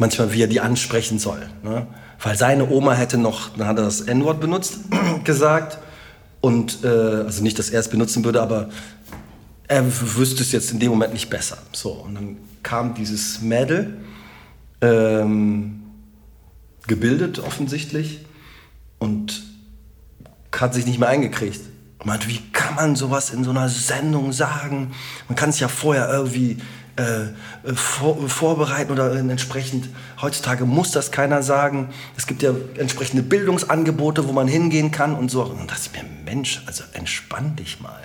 manchmal, 0.01 0.33
wie 0.33 0.43
er 0.43 0.49
die 0.49 0.61
ansprechen 0.61 1.19
soll. 1.19 1.49
Ne? 1.63 1.87
Weil 2.21 2.37
seine 2.37 2.69
Oma 2.69 2.95
hätte 2.95 3.19
noch, 3.19 3.51
dann 3.57 3.69
hat 3.69 3.79
er 3.79 3.85
das 3.85 4.01
N-Wort 4.01 4.41
benutzt, 4.41 4.81
gesagt. 5.25 5.79
Und, 6.41 6.85
äh, 6.85 6.89
also 6.89 7.43
nicht, 7.43 7.59
dass 7.59 7.71
er 7.71 7.81
es 7.81 7.89
benutzen 7.89 8.25
würde, 8.25 8.41
aber 8.41 8.71
er 9.69 9.85
wüsste 10.17 10.43
es 10.43 10.53
jetzt 10.53 10.73
in 10.73 10.81
dem 10.81 10.91
Moment 10.91 11.13
nicht 11.13 11.29
besser. 11.29 11.59
So, 11.73 11.91
und 11.91 12.15
dann 12.15 12.37
kam 12.63 12.95
dieses 12.95 13.43
Mädel, 13.43 13.99
ähm, 14.81 15.83
gebildet 16.87 17.39
offensichtlich, 17.39 18.25
und 18.99 19.43
hat 20.53 20.75
sich 20.75 20.87
nicht 20.87 20.99
mehr 20.99 21.09
eingekriegt. 21.09 21.61
Und 21.99 22.07
meinte, 22.07 22.29
wie 22.29 22.41
kann 22.53 22.75
man 22.75 22.97
sowas 22.97 23.31
in 23.31 23.45
so 23.45 23.51
einer 23.51 23.69
Sendung 23.69 24.33
sagen? 24.33 24.93
Man 25.29 25.37
kann 25.37 25.51
es 25.51 25.61
ja 25.61 25.69
vorher 25.69 26.11
irgendwie 26.11 26.59
äh, 27.01 27.75
vor, 27.75 28.29
vorbereiten 28.29 28.93
oder 28.93 29.15
entsprechend, 29.15 29.89
heutzutage 30.21 30.65
muss 30.65 30.91
das 30.91 31.11
keiner 31.11 31.43
sagen. 31.43 31.89
Es 32.17 32.27
gibt 32.27 32.43
ja 32.43 32.53
entsprechende 32.77 33.23
Bildungsangebote, 33.23 34.29
wo 34.29 34.33
man 34.33 34.49
hingehen 34.49 34.91
kann 34.91 35.15
und 35.15 35.31
so. 35.31 35.43
Und 35.43 35.71
das 35.71 35.81
ist 35.81 35.93
mir, 35.95 36.05
Mensch, 36.25 36.63
also 36.67 36.85
entspann 36.93 37.57
dich 37.57 37.81
mal. 37.81 38.01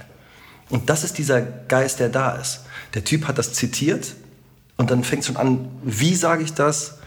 Und 0.69 0.89
das 0.89 1.03
ist 1.03 1.17
dieser 1.17 1.41
Geist, 1.41 1.99
der 1.99 2.09
da 2.09 2.31
ist. 2.35 2.61
Der 2.93 3.03
Typ 3.03 3.27
hat 3.27 3.37
das 3.37 3.53
zitiert 3.53 4.15
und 4.77 4.91
dann 4.91 5.03
fängt 5.03 5.21
es 5.21 5.27
schon 5.27 5.37
an, 5.37 5.67
wie 5.83 6.15
sage 6.15 6.43
ich 6.43 6.53
das? 6.53 6.99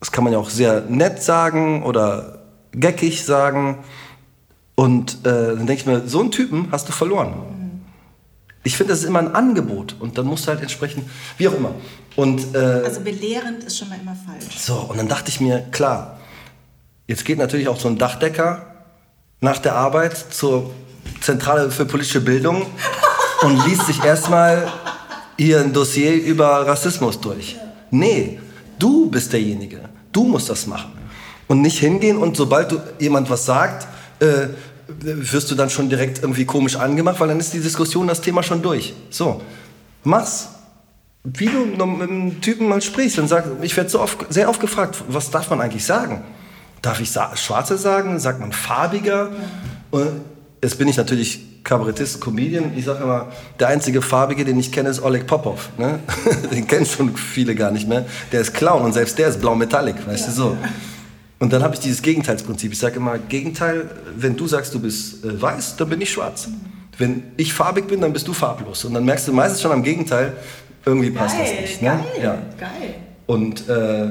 Das 0.00 0.12
kann 0.12 0.24
man 0.24 0.32
ja 0.32 0.38
auch 0.38 0.50
sehr 0.50 0.82
nett 0.82 1.22
sagen 1.22 1.84
oder 1.84 2.40
geckig 2.72 3.24
sagen. 3.24 3.78
Und 4.74 5.24
äh, 5.24 5.56
dann 5.56 5.66
denke 5.66 5.74
ich 5.74 5.86
mir, 5.86 6.08
so 6.08 6.20
einen 6.20 6.30
Typen 6.30 6.68
hast 6.72 6.88
du 6.88 6.92
verloren. 6.92 7.61
Ich 8.64 8.76
finde, 8.76 8.92
das 8.92 9.00
ist 9.00 9.06
immer 9.06 9.18
ein 9.18 9.34
Angebot 9.34 9.96
und 9.98 10.18
dann 10.18 10.26
musst 10.26 10.46
du 10.46 10.50
halt 10.50 10.60
entsprechend, 10.60 11.08
wie 11.36 11.48
auch 11.48 11.54
immer. 11.54 11.74
Und, 12.14 12.54
äh, 12.54 12.58
also 12.58 13.00
belehrend 13.00 13.64
ist 13.64 13.78
schon 13.78 13.88
mal 13.88 13.98
immer 14.00 14.16
falsch. 14.26 14.58
So, 14.58 14.74
und 14.74 14.98
dann 14.98 15.08
dachte 15.08 15.30
ich 15.30 15.40
mir, 15.40 15.60
klar, 15.72 16.20
jetzt 17.08 17.24
geht 17.24 17.38
natürlich 17.38 17.68
auch 17.68 17.80
so 17.80 17.88
ein 17.88 17.98
Dachdecker 17.98 18.66
nach 19.40 19.58
der 19.58 19.74
Arbeit 19.74 20.16
zur 20.16 20.70
Zentrale 21.20 21.70
für 21.70 21.86
politische 21.86 22.20
Bildung 22.20 22.66
und 23.42 23.66
liest 23.66 23.86
sich 23.86 24.02
erstmal 24.04 24.70
hier 25.36 25.60
ein 25.60 25.72
Dossier 25.72 26.14
über 26.14 26.66
Rassismus 26.66 27.20
durch. 27.20 27.56
Nee, 27.90 28.38
du 28.78 29.10
bist 29.10 29.32
derjenige. 29.32 29.80
Du 30.12 30.24
musst 30.24 30.48
das 30.48 30.66
machen. 30.66 30.92
Und 31.48 31.62
nicht 31.62 31.78
hingehen 31.80 32.16
und 32.16 32.36
sobald 32.36 32.70
du 32.70 32.78
jemand 33.00 33.28
was 33.28 33.44
sagt, 33.44 33.88
äh, 34.20 34.48
wirst 35.00 35.50
du 35.50 35.54
dann 35.54 35.70
schon 35.70 35.88
direkt 35.88 36.22
irgendwie 36.22 36.44
komisch 36.44 36.76
angemacht, 36.76 37.20
weil 37.20 37.28
dann 37.28 37.40
ist 37.40 37.52
die 37.52 37.60
Diskussion, 37.60 38.06
das 38.06 38.20
Thema 38.20 38.42
schon 38.42 38.62
durch. 38.62 38.94
So, 39.10 39.40
mach's. 40.04 40.48
Wie 41.24 41.46
du 41.46 41.64
mit 41.64 42.10
einem 42.10 42.40
Typen 42.40 42.68
mal 42.68 42.82
sprichst 42.82 43.18
und 43.20 43.28
sagst, 43.28 43.48
ich 43.62 43.76
werde 43.76 43.88
so 43.88 44.00
oft, 44.00 44.32
sehr 44.32 44.48
oft 44.48 44.60
gefragt, 44.60 45.04
was 45.06 45.30
darf 45.30 45.50
man 45.50 45.60
eigentlich 45.60 45.84
sagen? 45.84 46.24
Darf 46.82 47.00
ich 47.00 47.12
sa 47.12 47.36
Schwarze 47.36 47.78
sagen? 47.78 48.18
Sagt 48.18 48.40
man 48.40 48.50
farbiger? 48.50 49.30
Und 49.92 50.22
jetzt 50.60 50.78
bin 50.78 50.88
ich 50.88 50.96
natürlich 50.96 51.62
Kabarettist, 51.62 52.20
Comedian. 52.20 52.72
Ich 52.76 52.86
sage 52.86 53.04
immer, 53.04 53.28
der 53.60 53.68
einzige 53.68 54.02
Farbige, 54.02 54.44
den 54.44 54.58
ich 54.58 54.72
kenne, 54.72 54.88
ist 54.88 55.00
Oleg 55.00 55.28
Popov. 55.28 55.70
Ne? 55.78 56.00
den 56.50 56.66
kennen 56.66 56.86
schon 56.86 57.16
viele 57.16 57.54
gar 57.54 57.70
nicht 57.70 57.88
mehr. 57.88 58.04
Der 58.32 58.40
ist 58.40 58.52
Clown 58.52 58.82
und 58.82 58.92
selbst 58.92 59.16
der 59.18 59.28
ist 59.28 59.40
blau 59.40 59.54
metallic, 59.54 60.04
weißt 60.06 60.26
ja. 60.26 60.30
du 60.30 60.36
so. 60.36 60.56
Und 61.42 61.52
dann 61.52 61.64
habe 61.64 61.74
ich 61.74 61.80
dieses 61.80 62.02
Gegenteilsprinzip. 62.02 62.72
Ich 62.72 62.78
sage 62.78 62.98
immer, 62.98 63.18
Gegenteil, 63.18 63.90
wenn 64.16 64.36
du 64.36 64.46
sagst, 64.46 64.72
du 64.74 64.78
bist 64.78 65.24
äh, 65.24 65.42
weiß, 65.42 65.74
dann 65.74 65.88
bin 65.88 66.00
ich 66.00 66.12
schwarz. 66.12 66.46
Wenn 66.98 67.24
ich 67.36 67.52
farbig 67.52 67.88
bin, 67.88 68.00
dann 68.00 68.12
bist 68.12 68.28
du 68.28 68.32
farblos. 68.32 68.84
Und 68.84 68.94
dann 68.94 69.04
merkst 69.04 69.26
du 69.26 69.32
meistens 69.32 69.60
schon 69.60 69.72
am 69.72 69.82
Gegenteil, 69.82 70.34
irgendwie 70.86 71.10
passt 71.10 71.36
geil, 71.36 71.48
das 71.50 71.60
nicht. 71.62 71.82
Ne? 71.82 71.88
Geil, 71.88 72.22
ja. 72.22 72.38
geil. 72.60 72.94
Und 73.26 73.68
äh, 73.68 74.06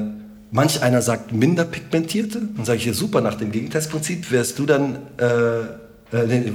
manch 0.50 0.82
einer 0.82 1.00
sagt 1.00 1.32
minder 1.32 1.64
pigmentierte. 1.64 2.42
Dann 2.54 2.66
sage 2.66 2.80
ich, 2.80 2.84
ja 2.84 2.92
super, 2.92 3.22
nach 3.22 3.36
dem 3.36 3.50
Gegenteilsprinzip 3.50 4.30
wärst 4.30 4.58
du 4.58 4.66
dann... 4.66 4.98
Äh, 5.16 5.24
äh, 6.14 6.26
nee, 6.26 6.52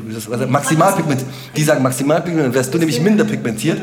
maximal 0.48 0.94
pigmentiert. 0.94 1.32
Die 1.56 1.64
sagen 1.64 1.82
maximal 1.82 2.22
pigmentiert, 2.22 2.54
wärst 2.54 2.72
du 2.72 2.78
nämlich 2.78 3.02
minder 3.02 3.24
pigmentiert. 3.24 3.82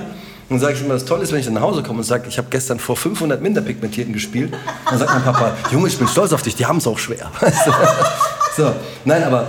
Und 0.48 0.58
sage 0.60 0.74
ich 0.74 0.82
immer, 0.82 0.94
das 0.94 1.04
Tolle 1.04 1.22
ist, 1.22 1.32
wenn 1.32 1.38
ich 1.38 1.46
dann 1.46 1.54
nach 1.54 1.62
Hause 1.62 1.82
komme 1.82 1.98
und 1.98 2.04
sage, 2.04 2.28
ich 2.28 2.36
habe 2.38 2.48
gestern 2.50 2.78
vor 2.78 2.96
500 2.96 3.40
Minderpigmentierten 3.40 4.12
gespielt. 4.12 4.54
Dann 4.88 4.98
sagt 4.98 5.12
mein 5.12 5.24
Papa, 5.24 5.56
Junge, 5.70 5.88
ich 5.88 5.98
bin 5.98 6.06
stolz 6.06 6.32
auf 6.32 6.42
dich, 6.42 6.54
die 6.54 6.66
haben 6.66 6.78
es 6.78 6.86
auch 6.86 6.98
schwer. 6.98 7.30
so, 8.56 8.72
nein, 9.04 9.22
aber 9.24 9.48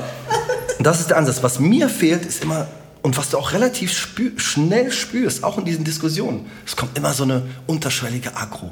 das 0.80 1.02
ist 1.02 1.10
der 1.10 1.18
Ansatz. 1.18 1.44
Was 1.44 1.60
mir 1.60 1.90
fehlt, 1.90 2.26
ist 2.26 2.44
immer, 2.44 2.68
und 3.02 3.18
was 3.18 3.30
du 3.30 3.38
auch 3.38 3.52
relativ 3.52 3.92
spür, 3.92 4.32
schnell 4.38 4.92
spürst, 4.92 5.44
auch 5.44 5.58
in 5.58 5.66
diesen 5.66 5.84
Diskussionen, 5.84 6.50
es 6.66 6.76
kommt 6.76 6.98
immer 6.98 7.14
so 7.14 7.24
eine 7.24 7.44
unterschwellige 7.68 8.36
Agro. 8.36 8.72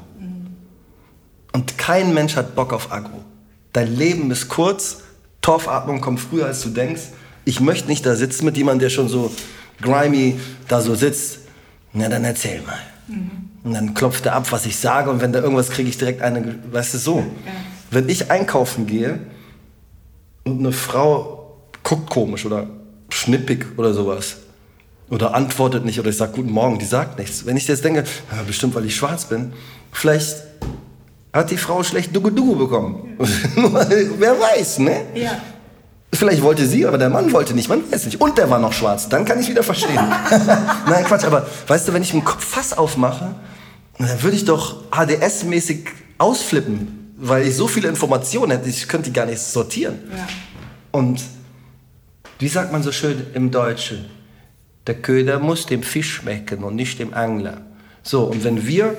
Und 1.52 1.78
kein 1.78 2.12
Mensch 2.14 2.36
hat 2.36 2.56
Bock 2.56 2.72
auf 2.72 2.90
Agro. 2.90 3.22
Dein 3.72 3.94
Leben 3.94 4.30
ist 4.30 4.48
kurz, 4.48 5.02
Torfatmung 5.40 6.00
kommt 6.00 6.20
früher, 6.20 6.46
als 6.46 6.62
du 6.62 6.70
denkst. 6.70 7.02
Ich 7.44 7.60
möchte 7.60 7.88
nicht 7.88 8.04
da 8.06 8.16
sitzen 8.16 8.46
mit 8.46 8.56
jemandem, 8.56 8.80
der 8.80 8.90
schon 8.90 9.08
so 9.08 9.30
grimy 9.80 10.40
da 10.68 10.80
so 10.80 10.94
sitzt, 10.94 11.40
na 11.94 12.08
dann 12.08 12.24
erzähl 12.24 12.60
mal. 12.62 12.78
Mhm. 13.08 13.30
Und 13.62 13.72
dann 13.72 13.94
klopft 13.94 14.26
er 14.26 14.34
ab, 14.34 14.52
was 14.52 14.66
ich 14.66 14.76
sage 14.76 15.10
und 15.10 15.22
wenn 15.22 15.32
da 15.32 15.40
irgendwas 15.40 15.70
kriege 15.70 15.88
ich 15.88 15.96
direkt 15.96 16.20
eine, 16.20 16.56
weißt 16.70 16.94
du, 16.94 16.98
so. 16.98 17.18
Ja. 17.18 17.52
Wenn 17.90 18.08
ich 18.08 18.30
einkaufen 18.30 18.86
gehe 18.86 19.20
und 20.44 20.58
eine 20.58 20.72
Frau 20.72 21.56
guckt 21.82 22.10
komisch 22.10 22.44
oder 22.44 22.66
schnippig 23.08 23.78
oder 23.78 23.94
sowas 23.94 24.36
oder 25.08 25.34
antwortet 25.34 25.84
nicht 25.84 25.98
oder 26.00 26.10
ich 26.10 26.16
sage 26.16 26.32
guten 26.32 26.50
Morgen, 26.50 26.78
die 26.78 26.84
sagt 26.84 27.18
nichts. 27.18 27.46
Wenn 27.46 27.56
ich 27.56 27.66
jetzt 27.68 27.84
denke, 27.84 28.04
ja, 28.32 28.42
bestimmt 28.46 28.74
weil 28.74 28.84
ich 28.84 28.96
schwarz 28.96 29.26
bin, 29.26 29.52
vielleicht 29.92 30.42
hat 31.32 31.50
die 31.50 31.56
Frau 31.56 31.82
schlecht 31.82 32.14
Dugu-Dugu 32.14 32.56
bekommen. 32.56 33.16
Wer 33.18 34.40
weiß, 34.40 34.80
ne? 34.80 35.02
Ja. 35.14 35.40
Vielleicht 36.14 36.42
wollte 36.42 36.66
sie, 36.66 36.86
aber 36.86 36.98
der 36.98 37.10
Mann 37.10 37.32
wollte 37.32 37.54
nicht, 37.54 37.68
man 37.68 37.90
weiß 37.90 38.06
nicht. 38.06 38.20
Und 38.20 38.38
der 38.38 38.48
war 38.48 38.58
noch 38.58 38.72
schwarz, 38.72 39.08
dann 39.08 39.24
kann 39.24 39.40
ich 39.40 39.48
wieder 39.48 39.62
verstehen. 39.62 39.94
Nein, 40.88 41.04
Quatsch, 41.04 41.24
aber 41.24 41.46
weißt 41.66 41.88
du, 41.88 41.92
wenn 41.92 42.02
ich 42.02 42.12
einen 42.12 42.22
Fass 42.22 42.76
aufmache, 42.76 43.34
dann 43.98 44.22
würde 44.22 44.36
ich 44.36 44.44
doch 44.44 44.90
HDS-mäßig 44.90 45.86
ausflippen, 46.18 47.14
weil 47.16 47.46
ich 47.46 47.56
so 47.56 47.66
viele 47.66 47.88
Informationen 47.88 48.52
hätte, 48.52 48.68
ich 48.68 48.86
könnte 48.88 49.10
die 49.10 49.12
gar 49.12 49.26
nicht 49.26 49.40
sortieren. 49.40 49.98
Ja. 50.10 50.26
Und 50.92 51.22
wie 52.38 52.48
sagt 52.48 52.72
man 52.72 52.82
so 52.82 52.92
schön 52.92 53.26
im 53.34 53.50
Deutschen? 53.50 54.04
Der 54.86 54.94
Köder 54.94 55.38
muss 55.38 55.66
dem 55.66 55.82
Fisch 55.82 56.14
schmecken 56.14 56.62
und 56.62 56.76
nicht 56.76 56.98
dem 56.98 57.14
Angler. 57.14 57.62
So, 58.02 58.24
und 58.24 58.44
wenn 58.44 58.66
wir 58.66 58.96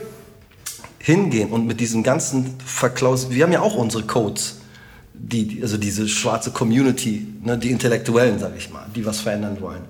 hingehen 0.99 1.51
und 1.51 1.68
mit 1.68 1.80
diesen 1.80 2.01
ganzen 2.01 2.55
Verklaus, 2.66 3.30
wir 3.30 3.43
haben 3.43 3.51
ja 3.51 3.61
auch 3.61 3.76
unsere 3.76 4.03
Codes, 4.03 4.61
die, 5.18 5.59
also 5.61 5.78
diese 5.78 6.07
schwarze 6.07 6.51
Community, 6.51 7.28
ne, 7.43 7.57
die 7.57 7.72
Intellektuellen, 7.72 8.39
sag 8.39 8.55
ich 8.57 8.72
mal, 8.72 8.86
die 8.95 9.05
was 9.05 9.22
verändern 9.22 9.59
wollen. 9.61 9.82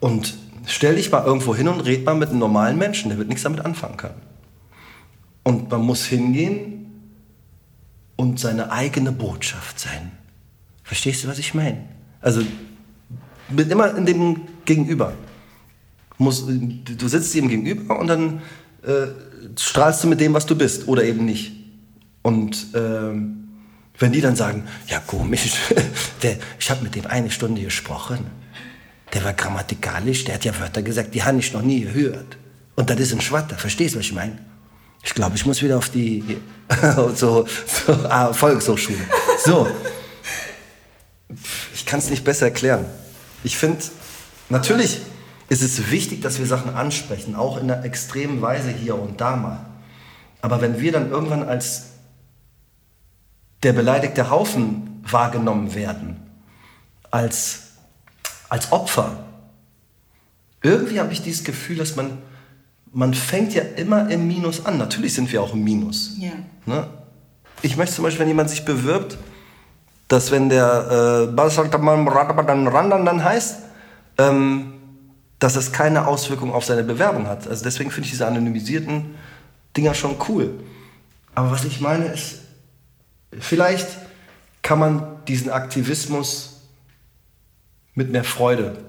Und 0.00 0.34
stell 0.66 0.96
dich 0.96 1.10
mal 1.10 1.24
irgendwo 1.24 1.54
hin 1.54 1.68
und 1.68 1.80
red 1.80 2.04
mal 2.04 2.14
mit 2.14 2.30
einem 2.30 2.38
normalen 2.38 2.78
Menschen, 2.78 3.08
der 3.08 3.18
wird 3.18 3.28
nichts 3.28 3.42
damit 3.42 3.64
anfangen 3.64 3.96
können. 3.96 4.20
Und 5.42 5.70
man 5.70 5.80
muss 5.80 6.04
hingehen 6.04 6.86
und 8.16 8.38
seine 8.38 8.70
eigene 8.70 9.12
Botschaft 9.12 9.80
sein. 9.80 10.12
Verstehst 10.82 11.24
du, 11.24 11.28
was 11.28 11.38
ich 11.38 11.54
meine? 11.54 11.78
Also 12.20 12.42
mit 13.48 13.70
immer 13.70 13.96
in 13.96 14.06
dem 14.06 14.42
Gegenüber. 14.64 15.14
Muss, 16.18 16.46
du 16.46 17.08
sitzt 17.08 17.34
ihm 17.34 17.48
gegenüber 17.48 17.98
und 17.98 18.08
dann 18.08 18.42
äh, 18.82 19.06
strahlst 19.58 20.04
du 20.04 20.08
mit 20.08 20.20
dem, 20.20 20.34
was 20.34 20.44
du 20.44 20.54
bist 20.56 20.86
oder 20.86 21.02
eben 21.04 21.24
nicht. 21.24 21.52
Und 22.22 22.74
äh, 22.74 23.12
wenn 24.00 24.12
die 24.12 24.20
dann 24.20 24.34
sagen, 24.34 24.66
ja 24.88 24.98
komisch, 24.98 25.52
der, 26.22 26.36
ich 26.58 26.70
habe 26.70 26.82
mit 26.82 26.96
dem 26.96 27.06
eine 27.06 27.30
Stunde 27.30 27.62
gesprochen, 27.62 28.26
der 29.12 29.24
war 29.24 29.34
grammatikalisch, 29.34 30.24
der 30.24 30.34
hat 30.36 30.44
ja 30.44 30.58
Wörter 30.58 30.82
gesagt, 30.82 31.14
die 31.14 31.22
habe 31.22 31.38
ich 31.38 31.52
noch 31.52 31.62
nie 31.62 31.82
gehört. 31.82 32.38
Und 32.76 32.90
das 32.90 32.98
ist 32.98 33.12
ein 33.12 33.20
Schwatter, 33.20 33.56
verstehst 33.58 33.94
du, 33.94 33.98
was 33.98 34.06
ich 34.06 34.12
meine? 34.12 34.38
Ich 35.02 35.14
glaube, 35.14 35.36
ich 35.36 35.44
muss 35.46 35.62
wieder 35.62 35.78
auf 35.78 35.90
die 35.90 36.38
so, 37.14 37.46
so 37.86 37.92
ah, 38.08 38.32
Volkshochschule. 38.32 38.98
So. 39.44 39.68
Ich 41.74 41.86
kann 41.86 42.00
es 42.00 42.10
nicht 42.10 42.24
besser 42.24 42.46
erklären. 42.46 42.86
Ich 43.44 43.56
finde, 43.56 43.82
natürlich 44.48 45.00
ist 45.48 45.62
es 45.62 45.90
wichtig, 45.90 46.22
dass 46.22 46.38
wir 46.38 46.46
Sachen 46.46 46.74
ansprechen, 46.74 47.34
auch 47.34 47.56
in 47.56 47.70
einer 47.70 47.84
extremen 47.84 48.40
Weise 48.40 48.70
hier 48.70 48.94
und 48.94 49.20
da 49.20 49.36
mal. 49.36 49.66
Aber 50.42 50.60
wenn 50.60 50.80
wir 50.80 50.92
dann 50.92 51.10
irgendwann 51.10 51.42
als 51.42 51.90
der 53.62 53.72
beleidigte 53.72 54.30
Haufen 54.30 55.02
wahrgenommen 55.02 55.74
werden, 55.74 56.16
als, 57.10 57.62
als 58.48 58.72
Opfer, 58.72 59.24
irgendwie 60.62 61.00
habe 61.00 61.12
ich 61.12 61.22
dieses 61.22 61.44
Gefühl, 61.44 61.76
dass 61.76 61.96
man, 61.96 62.18
man 62.92 63.14
fängt 63.14 63.54
ja 63.54 63.62
immer 63.76 64.10
im 64.10 64.26
Minus 64.26 64.66
an. 64.66 64.78
Natürlich 64.78 65.14
sind 65.14 65.32
wir 65.32 65.42
auch 65.42 65.54
im 65.54 65.64
Minus. 65.64 66.16
Ja. 66.18 66.32
Ne? 66.66 66.86
Ich 67.62 67.76
möchte 67.76 67.94
zum 67.96 68.04
Beispiel, 68.04 68.20
wenn 68.20 68.28
jemand 68.28 68.50
sich 68.50 68.64
bewirbt, 68.64 69.16
dass 70.08 70.30
wenn 70.30 70.48
der 70.48 71.28
äh, 71.28 71.36
dann 73.04 73.24
heißt, 73.24 73.58
ähm, 74.18 74.72
dass 75.38 75.56
es 75.56 75.72
keine 75.72 76.06
Auswirkung 76.06 76.52
auf 76.52 76.64
seine 76.64 76.84
Bewerbung 76.84 77.26
hat. 77.26 77.48
Also 77.48 77.64
deswegen 77.64 77.90
finde 77.90 78.06
ich 78.06 78.10
diese 78.10 78.26
anonymisierten 78.26 79.14
Dinger 79.76 79.94
schon 79.94 80.16
cool. 80.28 80.60
Aber 81.34 81.52
was 81.52 81.64
ich 81.64 81.80
meine 81.80 82.06
ist, 82.06 82.40
vielleicht 83.38 83.88
kann 84.62 84.78
man 84.78 85.24
diesen 85.26 85.50
Aktivismus 85.50 86.60
mit 87.94 88.10
mehr 88.10 88.24
Freude 88.24 88.84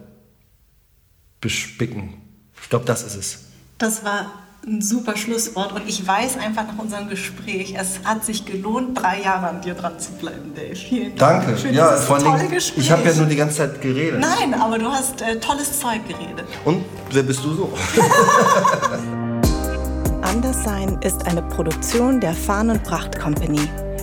bespicken. 1.39 2.21
Ich 2.61 2.69
glaube, 2.69 2.85
das 2.85 3.03
ist 3.03 3.15
es. 3.15 3.39
Das 3.77 4.03
war 4.05 4.31
ein 4.65 4.81
super 4.81 5.17
Schlusswort 5.17 5.71
und 5.73 5.87
ich 5.87 6.05
weiß 6.05 6.37
einfach 6.37 6.67
nach 6.67 6.77
unserem 6.77 7.09
Gespräch, 7.09 7.73
es 7.75 8.01
hat 8.03 8.23
sich 8.23 8.45
gelohnt, 8.45 9.01
drei 9.01 9.21
Jahre 9.21 9.47
an 9.47 9.61
dir 9.61 9.73
dran 9.73 9.99
zu 9.99 10.11
bleiben, 10.11 10.53
Dave. 10.55 10.75
Vielen 10.75 11.15
Dank. 11.15 11.45
Danke. 11.45 11.57
Für 11.59 11.69
ja, 11.69 11.97
vor 11.97 12.17
allem, 12.17 12.49
Gespräch. 12.49 12.85
ich 12.85 12.91
habe 12.91 13.01
ja 13.03 13.15
nur 13.15 13.25
die 13.25 13.35
ganze 13.35 13.57
Zeit 13.57 13.81
geredet. 13.81 14.19
Nein, 14.19 14.53
aber 14.53 14.77
du 14.77 14.87
hast 14.87 15.21
äh, 15.21 15.39
tolles 15.39 15.79
Zeug 15.79 16.07
geredet. 16.07 16.45
Und 16.63 16.85
wer 17.11 17.23
bist 17.23 17.43
du 17.43 17.55
so? 17.55 17.73
Anderssein 20.21 20.99
ist 21.01 21.25
eine 21.25 21.41
Produktion 21.41 22.19
der 22.19 22.33
Fahn 22.33 22.69
und 22.69 22.83
Pracht 22.83 23.19
Company. 23.19 23.67